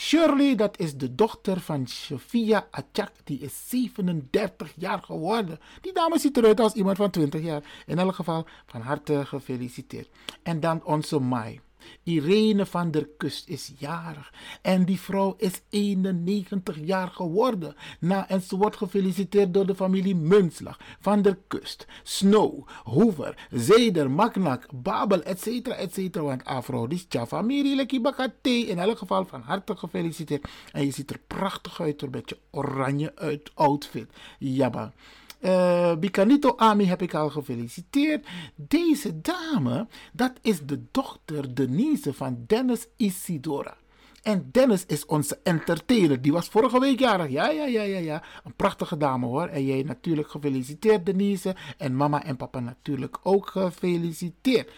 Shirley, 0.00 0.54
dat 0.54 0.78
is 0.78 0.96
de 0.96 1.14
dochter 1.14 1.60
van 1.60 1.86
Sophia 1.86 2.66
Achak, 2.70 3.12
die 3.24 3.38
is 3.38 3.68
37 3.68 4.72
jaar 4.76 5.02
geworden. 5.02 5.58
Die 5.80 5.92
dame 5.92 6.18
ziet 6.18 6.36
eruit 6.36 6.60
als 6.60 6.72
iemand 6.72 6.96
van 6.96 7.10
20 7.10 7.42
jaar. 7.42 7.62
In 7.86 7.98
elk 7.98 8.14
geval, 8.14 8.46
van 8.66 8.80
harte 8.80 9.26
gefeliciteerd. 9.26 10.08
En 10.42 10.60
dan 10.60 10.84
onze 10.84 11.18
Mai. 11.18 11.60
Irene 12.02 12.66
van 12.66 12.90
der 12.90 13.08
Kust 13.16 13.48
is 13.48 13.72
jarig 13.78 14.32
en 14.62 14.84
die 14.84 15.00
vrouw 15.00 15.34
is 15.38 15.60
91 15.70 16.76
jaar 16.84 17.08
geworden. 17.08 17.74
Na, 18.00 18.28
en 18.28 18.40
ze 18.40 18.56
wordt 18.56 18.76
gefeliciteerd 18.76 19.54
door 19.54 19.66
de 19.66 19.74
familie 19.74 20.16
Munslag, 20.16 20.78
van 21.00 21.22
der 21.22 21.38
Kust, 21.46 21.86
Snow, 22.02 22.68
Hoover, 22.84 23.46
Zeder, 23.50 24.10
Maknak, 24.10 24.66
Babel, 24.72 25.22
etc. 25.22 25.46
etc. 25.66 26.14
Want 26.14 26.44
afro, 26.44 26.86
die 26.86 27.06
is 27.08 27.20
familie, 27.28 27.76
Lekki 27.76 28.00
Bakate. 28.00 28.50
In 28.50 28.78
elk 28.78 28.98
geval 28.98 29.24
van 29.24 29.42
harte 29.42 29.76
gefeliciteerd. 29.76 30.48
En 30.72 30.84
je 30.84 30.90
ziet 30.90 31.10
er 31.10 31.20
prachtig 31.26 31.80
uit 31.80 31.98
door 31.98 32.10
met 32.10 32.28
je 32.28 32.38
oranje 32.50 33.12
uit 33.14 33.50
outfit. 33.54 34.10
Jabba. 34.38 34.92
Uh, 35.40 35.96
Bicanito 35.96 36.54
Ami 36.56 36.84
heb 36.84 37.02
ik 37.02 37.14
al 37.14 37.30
gefeliciteerd. 37.30 38.26
Deze 38.54 39.20
dame, 39.20 39.86
dat 40.12 40.32
is 40.42 40.60
de 40.66 40.82
dochter 40.90 41.54
Denise 41.54 42.12
van 42.12 42.44
Dennis 42.46 42.86
Isidora. 42.96 43.76
En 44.22 44.48
Dennis 44.52 44.86
is 44.86 45.06
onze 45.06 45.38
entertainer. 45.42 46.22
Die 46.22 46.32
was 46.32 46.48
vorige 46.48 46.80
week 46.80 46.98
jarig. 46.98 47.30
Ja, 47.30 47.50
ja, 47.50 47.66
ja, 47.66 47.82
ja, 47.82 47.98
ja. 47.98 48.22
Een 48.44 48.54
prachtige 48.54 48.96
dame 48.96 49.26
hoor. 49.26 49.46
En 49.46 49.64
jij 49.64 49.82
natuurlijk 49.82 50.30
gefeliciteerd 50.30 51.06
Denise. 51.06 51.56
En 51.78 51.96
mama 51.96 52.24
en 52.24 52.36
papa 52.36 52.60
natuurlijk 52.60 53.18
ook 53.22 53.46
gefeliciteerd 53.46 54.70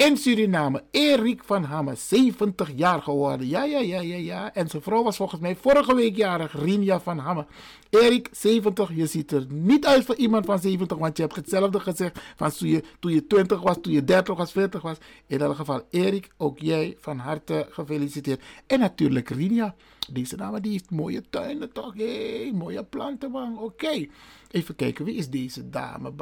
in 0.00 0.16
Suriname. 0.16 0.82
Erik 0.90 1.44
van 1.44 1.64
Hamme, 1.64 1.94
70 1.94 2.70
jaar 2.74 3.02
geworden. 3.02 3.48
Ja, 3.48 3.64
ja, 3.64 3.78
ja, 3.78 4.00
ja, 4.00 4.16
ja. 4.16 4.54
En 4.54 4.68
zijn 4.68 4.82
vrouw 4.82 5.02
was 5.02 5.16
volgens 5.16 5.40
mij 5.40 5.56
vorige 5.56 5.94
week 5.94 6.16
jarig, 6.16 6.52
Rinja 6.52 7.00
van 7.00 7.18
Hamme. 7.18 7.46
Erik, 7.90 8.28
70, 8.32 8.90
je 8.94 9.06
ziet 9.06 9.32
er 9.32 9.46
niet 9.48 9.86
uit 9.86 10.04
voor 10.04 10.14
iemand 10.14 10.46
van 10.46 10.58
70, 10.58 10.98
want 10.98 11.16
je 11.16 11.22
hebt 11.22 11.36
hetzelfde 11.36 11.80
gezegd 11.80 12.20
van 12.36 12.50
toen 12.50 12.68
je, 12.68 12.82
je 13.00 13.26
20 13.26 13.60
was, 13.60 13.76
toen 13.80 13.92
je 13.92 14.04
30 14.04 14.36
was, 14.36 14.52
40 14.52 14.82
was. 14.82 14.96
In 15.26 15.40
elk 15.40 15.56
geval, 15.56 15.82
Erik, 15.90 16.28
ook 16.36 16.58
jij 16.58 16.96
van 17.00 17.18
harte 17.18 17.66
gefeliciteerd. 17.70 18.42
En 18.66 18.78
natuurlijk 18.78 19.28
Rinja. 19.28 19.74
Deze 20.12 20.36
dame 20.36 20.60
die 20.60 20.72
heeft 20.72 20.90
mooie 20.90 21.22
tuinen 21.30 21.72
toch? 21.72 21.94
Hey, 21.96 22.52
mooie 22.54 22.84
planten, 22.84 23.30
man. 23.30 23.58
Oké. 23.58 24.06
Even 24.50 24.76
kijken, 24.76 25.04
wie 25.04 25.14
is 25.14 25.30
deze 25.30 25.70
dame? 25.70 26.12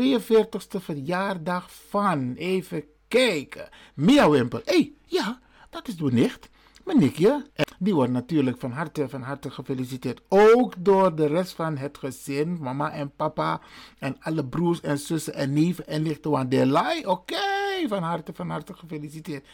42e 0.00 0.80
verjaardag 0.80 1.72
van. 1.88 2.34
Even 2.34 2.84
kijken. 3.10 3.68
Mia 3.94 4.30
Wimpel. 4.30 4.60
Hé, 4.64 4.74
hey, 4.74 4.92
ja, 5.04 5.40
dat 5.70 5.88
is 5.88 5.96
mijn 5.96 6.14
nicht. 6.14 6.48
Mijn 6.84 6.98
nichtje. 6.98 7.46
Die 7.78 7.94
wordt 7.94 8.12
natuurlijk 8.12 8.58
van 8.58 8.70
harte, 8.70 9.08
van 9.08 9.22
harte 9.22 9.50
gefeliciteerd. 9.50 10.20
Ook 10.28 10.74
door 10.78 11.14
de 11.14 11.26
rest 11.26 11.52
van 11.52 11.76
het 11.76 11.98
gezin. 11.98 12.58
Mama 12.60 12.92
en 12.92 13.12
papa. 13.16 13.60
En 13.98 14.16
alle 14.20 14.44
broers 14.44 14.80
en 14.80 14.98
zussen 14.98 15.34
en 15.34 15.52
neven 15.52 15.86
en 15.86 16.02
nichten. 16.02 16.30
Want 16.30 16.50
de 16.50 17.02
Oké, 17.06 17.88
van 17.88 18.02
harte, 18.02 18.32
van 18.34 18.50
harte 18.50 18.74
gefeliciteerd. 18.74 19.46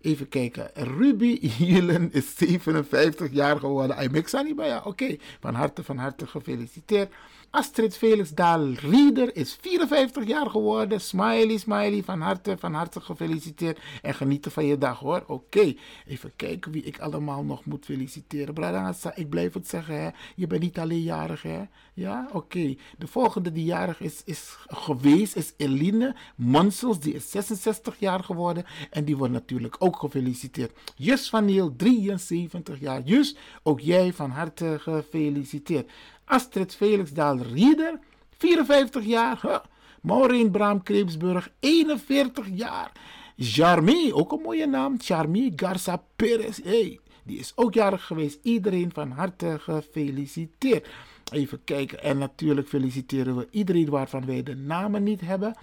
Even 0.00 0.28
kijken. 0.28 0.70
Ruby 0.74 1.48
Hielen 1.48 2.12
is 2.12 2.36
57 2.36 3.32
jaar 3.32 3.58
geworden. 3.58 3.98
Ik 3.98 4.10
mix 4.10 4.32
niet 4.32 4.56
bij 4.56 4.68
ja. 4.68 4.82
Oké, 4.84 5.16
van 5.40 5.54
harte, 5.54 5.84
van 5.84 5.96
harte 5.96 6.26
gefeliciteerd. 6.26 7.12
Astrid 7.52 7.96
Felix 7.96 8.30
Daal 8.30 8.72
Rieder 8.72 9.36
is 9.36 9.58
54 9.60 10.26
jaar 10.26 10.50
geworden. 10.50 11.00
Smiley, 11.00 11.56
smiley, 11.56 12.02
van 12.02 12.20
harte, 12.20 12.56
van 12.58 12.74
harte 12.74 13.00
gefeliciteerd. 13.00 13.78
En 14.02 14.14
genieten 14.14 14.52
van 14.52 14.64
je 14.66 14.78
dag 14.78 14.98
hoor. 14.98 15.24
Oké, 15.26 15.74
even 16.06 16.32
kijken 16.36 16.72
wie 16.72 16.82
ik 16.82 16.98
allemaal 16.98 17.44
nog 17.44 17.64
moet 17.64 17.84
feliciteren. 17.84 18.54
Bradangasa, 18.54 19.16
ik 19.16 19.28
blijf 19.28 19.52
het 19.52 19.68
zeggen 19.68 20.02
hè. 20.02 20.10
Je 20.34 20.46
bent 20.46 20.62
niet 20.62 20.78
alleen 20.78 21.02
jarig 21.02 21.42
hè. 21.42 21.62
Ja, 21.94 22.28
oké. 22.32 22.76
De 22.98 23.06
volgende 23.06 23.52
die 23.52 23.64
jarig 23.64 24.00
is, 24.00 24.22
is 24.24 24.56
geweest 24.66 25.36
is 25.36 25.52
Eline 25.56 26.14
Monsels. 26.34 27.00
Die 27.00 27.14
is 27.14 27.30
66 27.30 27.98
jaar 27.98 28.24
geworden. 28.24 28.64
En 28.90 29.04
die 29.04 29.16
wordt 29.16 29.32
natuurlijk 29.32 29.76
ook 29.78 29.96
gefeliciteerd. 29.96 30.72
Jus 30.96 31.28
van 31.28 31.44
Niel, 31.44 31.76
73 31.76 32.80
jaar. 32.80 33.00
Jus, 33.02 33.36
ook 33.62 33.80
jij 33.80 34.12
van 34.12 34.30
harte 34.30 34.76
gefeliciteerd. 34.80 35.90
Astrid 36.30 36.74
Felixdaal 36.74 37.38
Rieder, 37.42 37.98
54 38.38 39.04
jaar. 39.04 39.62
Maureen 40.02 40.50
Braam 40.50 40.82
Kreepsburg, 40.82 41.50
41 41.60 42.46
jaar. 42.52 42.92
Jarmy, 43.36 44.12
ook 44.12 44.32
een 44.32 44.40
mooie 44.40 44.66
naam. 44.66 44.96
Jarmy 44.98 45.52
Garza 45.56 46.02
Perez. 46.16 46.60
Hey, 46.62 47.00
die 47.24 47.38
is 47.38 47.52
ook 47.54 47.74
jarig 47.74 48.06
geweest. 48.06 48.38
Iedereen 48.42 48.90
van 48.92 49.10
harte 49.10 49.56
gefeliciteerd. 49.58 50.88
Even 51.32 51.60
kijken. 51.64 52.02
En 52.02 52.18
natuurlijk 52.18 52.68
feliciteren 52.68 53.36
we 53.36 53.48
iedereen 53.50 53.90
waarvan 53.90 54.26
wij 54.26 54.42
de 54.42 54.54
namen 54.54 55.02
niet 55.02 55.20
hebben. 55.20 55.56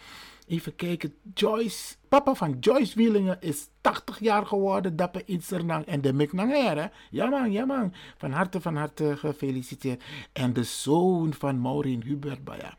Even 0.47 0.75
kijken. 0.75 1.13
Joyce. 1.33 1.95
Papa 2.09 2.35
van 2.35 2.57
Joyce 2.59 2.95
Wielingen 2.95 3.41
is 3.41 3.69
80 3.81 4.19
jaar 4.19 4.45
geworden. 4.45 4.95
Dapper 4.95 5.21
Insternang 5.25 5.85
en 5.85 6.01
de 6.01 6.13
Miknanger. 6.13 6.91
Ja 7.09 7.25
man, 7.25 7.51
ja 7.51 7.65
man. 7.65 7.93
Van 8.17 8.31
harte, 8.31 8.61
van 8.61 8.75
harte 8.75 9.17
gefeliciteerd. 9.17 10.03
En 10.33 10.53
de 10.53 10.63
zoon 10.63 11.33
van 11.33 11.61
Maureen 11.61 12.03
Hubert. 12.03 12.39
Ja. 12.45 12.77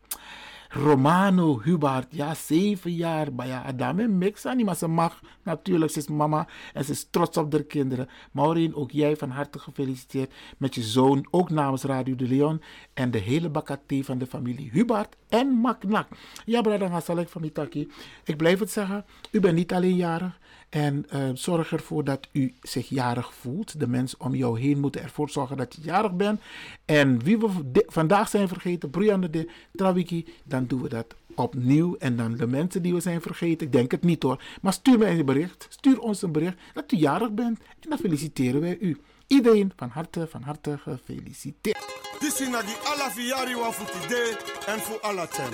Romano 0.68 1.60
Hubert, 1.60 2.06
ja, 2.10 2.34
zeven 2.34 2.94
jaar. 2.94 3.32
Maar 3.32 3.46
ja, 3.46 3.62
Adame 3.62 4.08
mix 4.08 4.46
aan 4.46 4.64
maar 4.64 4.76
ze 4.76 4.86
mag 4.86 5.20
natuurlijk. 5.42 5.92
Ze 5.92 5.98
is 5.98 6.08
mama 6.08 6.48
en 6.72 6.84
ze 6.84 6.92
is 6.92 7.08
trots 7.10 7.36
op 7.36 7.52
haar 7.52 7.62
kinderen. 7.62 8.08
Maureen, 8.32 8.74
ook 8.74 8.90
jij 8.90 9.16
van 9.16 9.30
harte 9.30 9.58
gefeliciteerd 9.58 10.34
met 10.58 10.74
je 10.74 10.82
zoon, 10.82 11.26
ook 11.30 11.50
namens 11.50 11.82
Radio 11.82 12.16
de 12.16 12.28
Leon 12.28 12.62
en 12.94 13.10
de 13.10 13.18
hele 13.18 13.48
bakate 13.48 14.04
van 14.04 14.18
de 14.18 14.26
familie 14.26 14.70
Hubert 14.70 15.16
en 15.28 15.48
Maknak. 15.48 16.08
Ja, 16.44 16.60
brada 16.60 16.86
Hasalek 16.88 17.28
van 17.28 17.40
Mitaki. 17.40 17.90
Ik 18.24 18.36
blijf 18.36 18.58
het 18.58 18.70
zeggen, 18.70 19.04
u 19.30 19.40
bent 19.40 19.54
niet 19.54 19.72
alleen 19.72 19.96
jarig. 19.96 20.38
En 20.68 21.06
uh, 21.12 21.30
zorg 21.34 21.72
ervoor 21.72 22.04
dat 22.04 22.28
u 22.32 22.54
zich 22.62 22.88
jarig 22.88 23.34
voelt. 23.34 23.80
De 23.80 23.88
mensen 23.88 24.20
om 24.20 24.34
jou 24.34 24.60
heen 24.60 24.80
moeten 24.80 25.02
ervoor 25.02 25.30
zorgen 25.30 25.56
dat 25.56 25.74
je 25.74 25.82
jarig 25.82 26.12
bent. 26.12 26.40
En 26.84 27.22
wie 27.22 27.38
we 27.38 27.48
vandaag 27.86 28.28
zijn 28.28 28.48
vergeten, 28.48 28.90
Brianne 28.90 29.30
de 29.30 29.50
Trawiki, 29.72 30.26
dan 30.44 30.66
doen 30.66 30.82
we 30.82 30.88
dat 30.88 31.14
opnieuw. 31.34 31.96
En 31.96 32.16
dan 32.16 32.36
de 32.36 32.46
mensen 32.46 32.82
die 32.82 32.94
we 32.94 33.00
zijn 33.00 33.20
vergeten, 33.20 33.66
ik 33.66 33.72
denk 33.72 33.90
het 33.90 34.02
niet 34.02 34.22
hoor. 34.22 34.42
Maar 34.60 34.72
stuur 34.72 34.98
mij 34.98 35.18
een 35.18 35.24
bericht, 35.24 35.66
stuur 35.70 36.00
ons 36.00 36.22
een 36.22 36.32
bericht 36.32 36.56
dat 36.74 36.92
u 36.92 36.96
jarig 36.96 37.32
bent. 37.32 37.58
En 37.80 37.88
dan 37.88 37.98
feliciteren 37.98 38.60
wij 38.60 38.78
u. 38.80 38.98
Iedereen 39.26 39.72
van 39.76 39.88
harte, 39.88 40.26
van 40.30 40.42
harte 40.42 40.78
gefeliciteerd. 40.78 41.86
Dit 42.18 42.40
is 42.40 42.48
Nagi 42.48 42.74
Alafiari 42.84 43.52
voor 43.52 43.72
vandaag 43.72 44.64
en 44.66 44.80
voor 44.80 45.00
Alatem. 45.00 45.52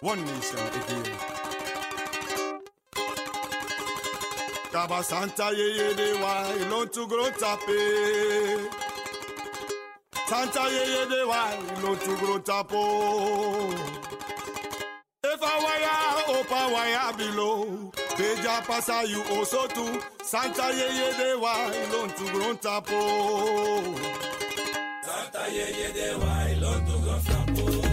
One 0.00 0.20
nation, 0.20 1.39
kaba 4.72 5.02
santa 5.02 5.50
yeye 5.50 5.94
de 5.96 6.12
wa 6.22 6.34
ilontuguro 6.60 7.30
tape 7.40 7.80
santa 10.28 10.62
yeye 10.76 11.06
de 11.10 11.22
wa 11.30 11.42
ilontuguro 11.78 12.38
tapo 12.38 12.82
efa 15.32 15.52
waya 15.64 15.94
opa 16.38 16.60
wire 16.74 17.12
below 17.18 17.90
peja 18.16 18.62
pasa 18.66 19.02
you 19.04 19.22
also 19.36 19.66
too 19.68 20.00
santa 20.24 20.66
yeye 20.78 21.08
de 21.18 21.34
wa 21.42 21.54
ilontuguro 21.82 22.54
tapo 22.54 23.00
santa 25.06 25.42
yeye 25.56 25.92
de 25.92 26.14
wa 26.14 26.50
ilontuguro 26.52 27.18
tapo. 27.26 27.89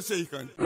Zegen. 0.00 0.50
In 0.58 0.61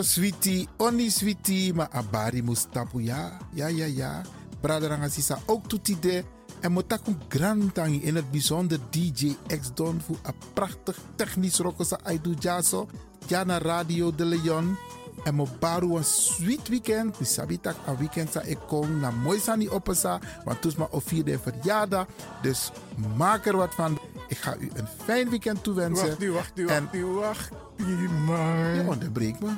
Potro 0.00 0.12
sweetie, 0.16 0.68
oni 0.80 1.10
sweetie, 1.10 1.74
maar 1.74 1.88
abari 1.92 2.42
mustapu 2.42 3.02
ja. 3.02 3.36
Ja, 3.52 3.66
ja, 3.68 3.84
ja. 3.84 4.22
Braderanga 4.60 5.08
sisa 5.08 5.38
ook 5.46 5.68
toetide. 5.68 6.24
En 6.60 6.72
motakum 6.72 7.18
grantangi 7.28 8.00
in 8.02 8.16
het 8.16 8.30
bijzonder 8.30 8.78
DJ 8.90 9.36
X 9.60 9.70
Don 9.74 10.00
voor 10.00 10.16
een 10.22 10.34
prachtig 10.52 10.96
technisch 11.16 11.58
rokosa 11.58 11.98
aidu 12.02 12.34
jaso. 12.38 12.88
Jana 13.26 13.58
Radio 13.58 14.14
de 14.14 14.24
Leon. 14.24 14.76
En 15.24 15.34
mo 15.34 15.46
baru 15.58 15.96
een 15.96 16.04
sweet 16.04 16.68
weekend. 16.68 17.20
Mi 17.20 17.26
sabi 17.26 17.60
tak 17.60 17.76
een 17.86 17.96
weekend 17.96 18.32
sa 18.32 18.40
ik 18.42 18.58
kom 18.66 19.00
na 19.00 19.10
mooi 19.10 19.38
sani 19.40 19.68
opesa. 19.68 20.18
Want 20.44 20.60
toes 20.60 20.76
ma 20.76 20.86
of 20.90 21.04
vierde 21.04 21.38
verjaardag. 21.38 22.06
Dus 22.42 22.70
maak 23.16 23.46
er 23.46 23.56
wat 23.56 23.74
van. 23.74 23.98
Ik 24.28 24.36
ga 24.38 24.56
u 24.56 24.70
een 24.74 24.88
fijn 25.04 25.28
weekend 25.30 25.62
toewensen. 25.62 26.06
Wacht 26.06 26.18
nu, 26.18 26.30
wacht 26.32 26.54
nu, 26.54 26.66
En- 26.66 26.82
wacht 26.82 26.92
nu, 26.94 27.04
wacht 27.04 27.50
nu, 27.76 28.08
man. 28.08 28.74
Je 28.74 28.84
onderbreekt 28.88 29.40
me. 29.40 29.50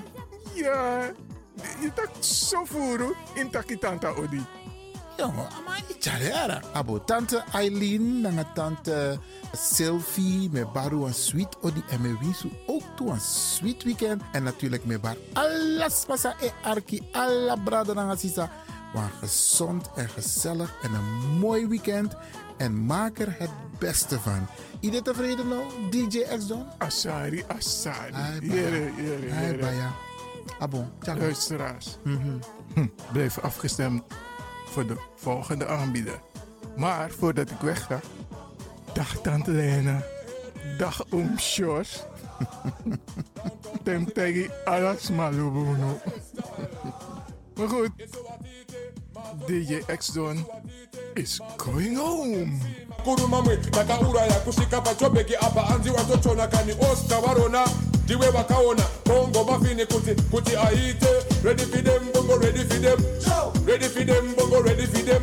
Ja, 0.54 1.10
je 1.80 1.90
tak 1.94 2.08
zo 2.20 2.64
voeren 2.64 3.12
in 3.34 3.50
takitanta 3.50 4.08
odi. 4.08 4.44
Jongen, 5.16 5.46
ama 5.50 5.76
icharera. 5.88 6.60
Abo 6.72 7.04
tante 7.04 7.42
Eileen, 7.52 8.20
nanga 8.20 8.44
tante 8.54 9.18
Sylvie, 9.52 10.48
me 10.52 10.66
baru 10.72 11.04
een 11.06 11.14
sweet 11.14 11.56
odi 11.60 11.82
en 11.90 12.00
me 12.00 12.16
wisu 12.20 12.50
ook 12.66 12.82
toe 12.96 13.10
een 13.10 13.20
sweet 13.20 13.82
weekend. 13.82 14.22
En 14.32 14.42
natuurlijk 14.42 14.84
me 14.84 14.98
bar 14.98 15.16
alles 15.32 16.04
pasa 16.06 16.34
e 16.40 16.50
arki, 16.62 17.00
alla 17.12 17.56
brada 17.56 17.92
nanga 17.92 18.16
sisa. 18.16 18.50
Maar 18.94 19.10
gezond 19.20 19.90
en 19.96 20.08
gezellig 20.08 20.72
en 20.82 20.94
een 20.94 21.38
mooi 21.38 21.66
weekend. 21.66 22.14
En 22.56 22.86
maak 22.86 23.18
er 23.18 23.34
het 23.38 23.50
beste 23.78 24.20
van. 24.20 24.46
Iedereen 24.80 25.04
tevreden 25.04 25.48
nou, 25.48 25.62
DJ 25.90 26.18
X 26.38 26.46
Don? 26.46 26.66
Asari, 26.78 27.44
Asari. 27.46 28.12
Ai, 28.12 28.38
Jere, 28.40 28.70
baya. 28.70 28.90
jere, 28.96 29.32
Ai, 29.34 29.46
jere. 29.46 29.58
baya. 29.58 29.90
Abo, 30.58 30.84
tjaka. 31.00 31.20
Luisteraars, 31.20 31.98
Mhm. 32.04 32.38
hm, 32.74 32.86
blijf 33.12 33.38
afgestemd 33.38 34.02
voor 34.66 34.86
de 34.86 34.96
volgende 35.16 35.66
aanbieder. 35.66 36.20
Maar 36.76 37.10
voordat 37.10 37.50
ik 37.50 37.60
wegga, 37.60 38.00
dag 38.92 39.16
Tante 39.20 39.50
Lena, 39.50 40.02
dag 40.78 41.04
Oom 41.10 41.38
Sjors. 41.38 42.02
Tem 43.84 44.12
tegi 44.12 44.50
alas 44.64 45.10
malubuno. 45.10 46.00
Maar 47.54 47.68
goed, 47.68 47.90
DJ 49.46 49.82
X-Don 49.96 50.46
is 51.14 51.40
going 51.56 51.96
home. 51.98 52.58
kusvika 54.44 54.80
pachobheki 54.80 55.36
apa 55.36 55.60
kani 56.48 56.72
varona 57.20 57.62
ndiwe 58.12 58.30
vakaona 58.30 58.82
bongo 59.06 59.44
mafini 59.44 59.86
kuti 59.86 60.14
kuti 60.30 60.56
aite 60.56 61.06
eh. 61.06 61.44
ready 61.44 61.62
for 61.62 61.82
them 61.82 62.12
bongo 62.12 62.36
ready 62.36 62.58
for 62.58 62.78
them. 62.80 62.98
Ready 63.66 63.88
for 63.88 64.04
them 64.04 64.34
bongo 64.36 64.60
ready 64.62 64.86
for 64.86 65.02
them 65.02 65.22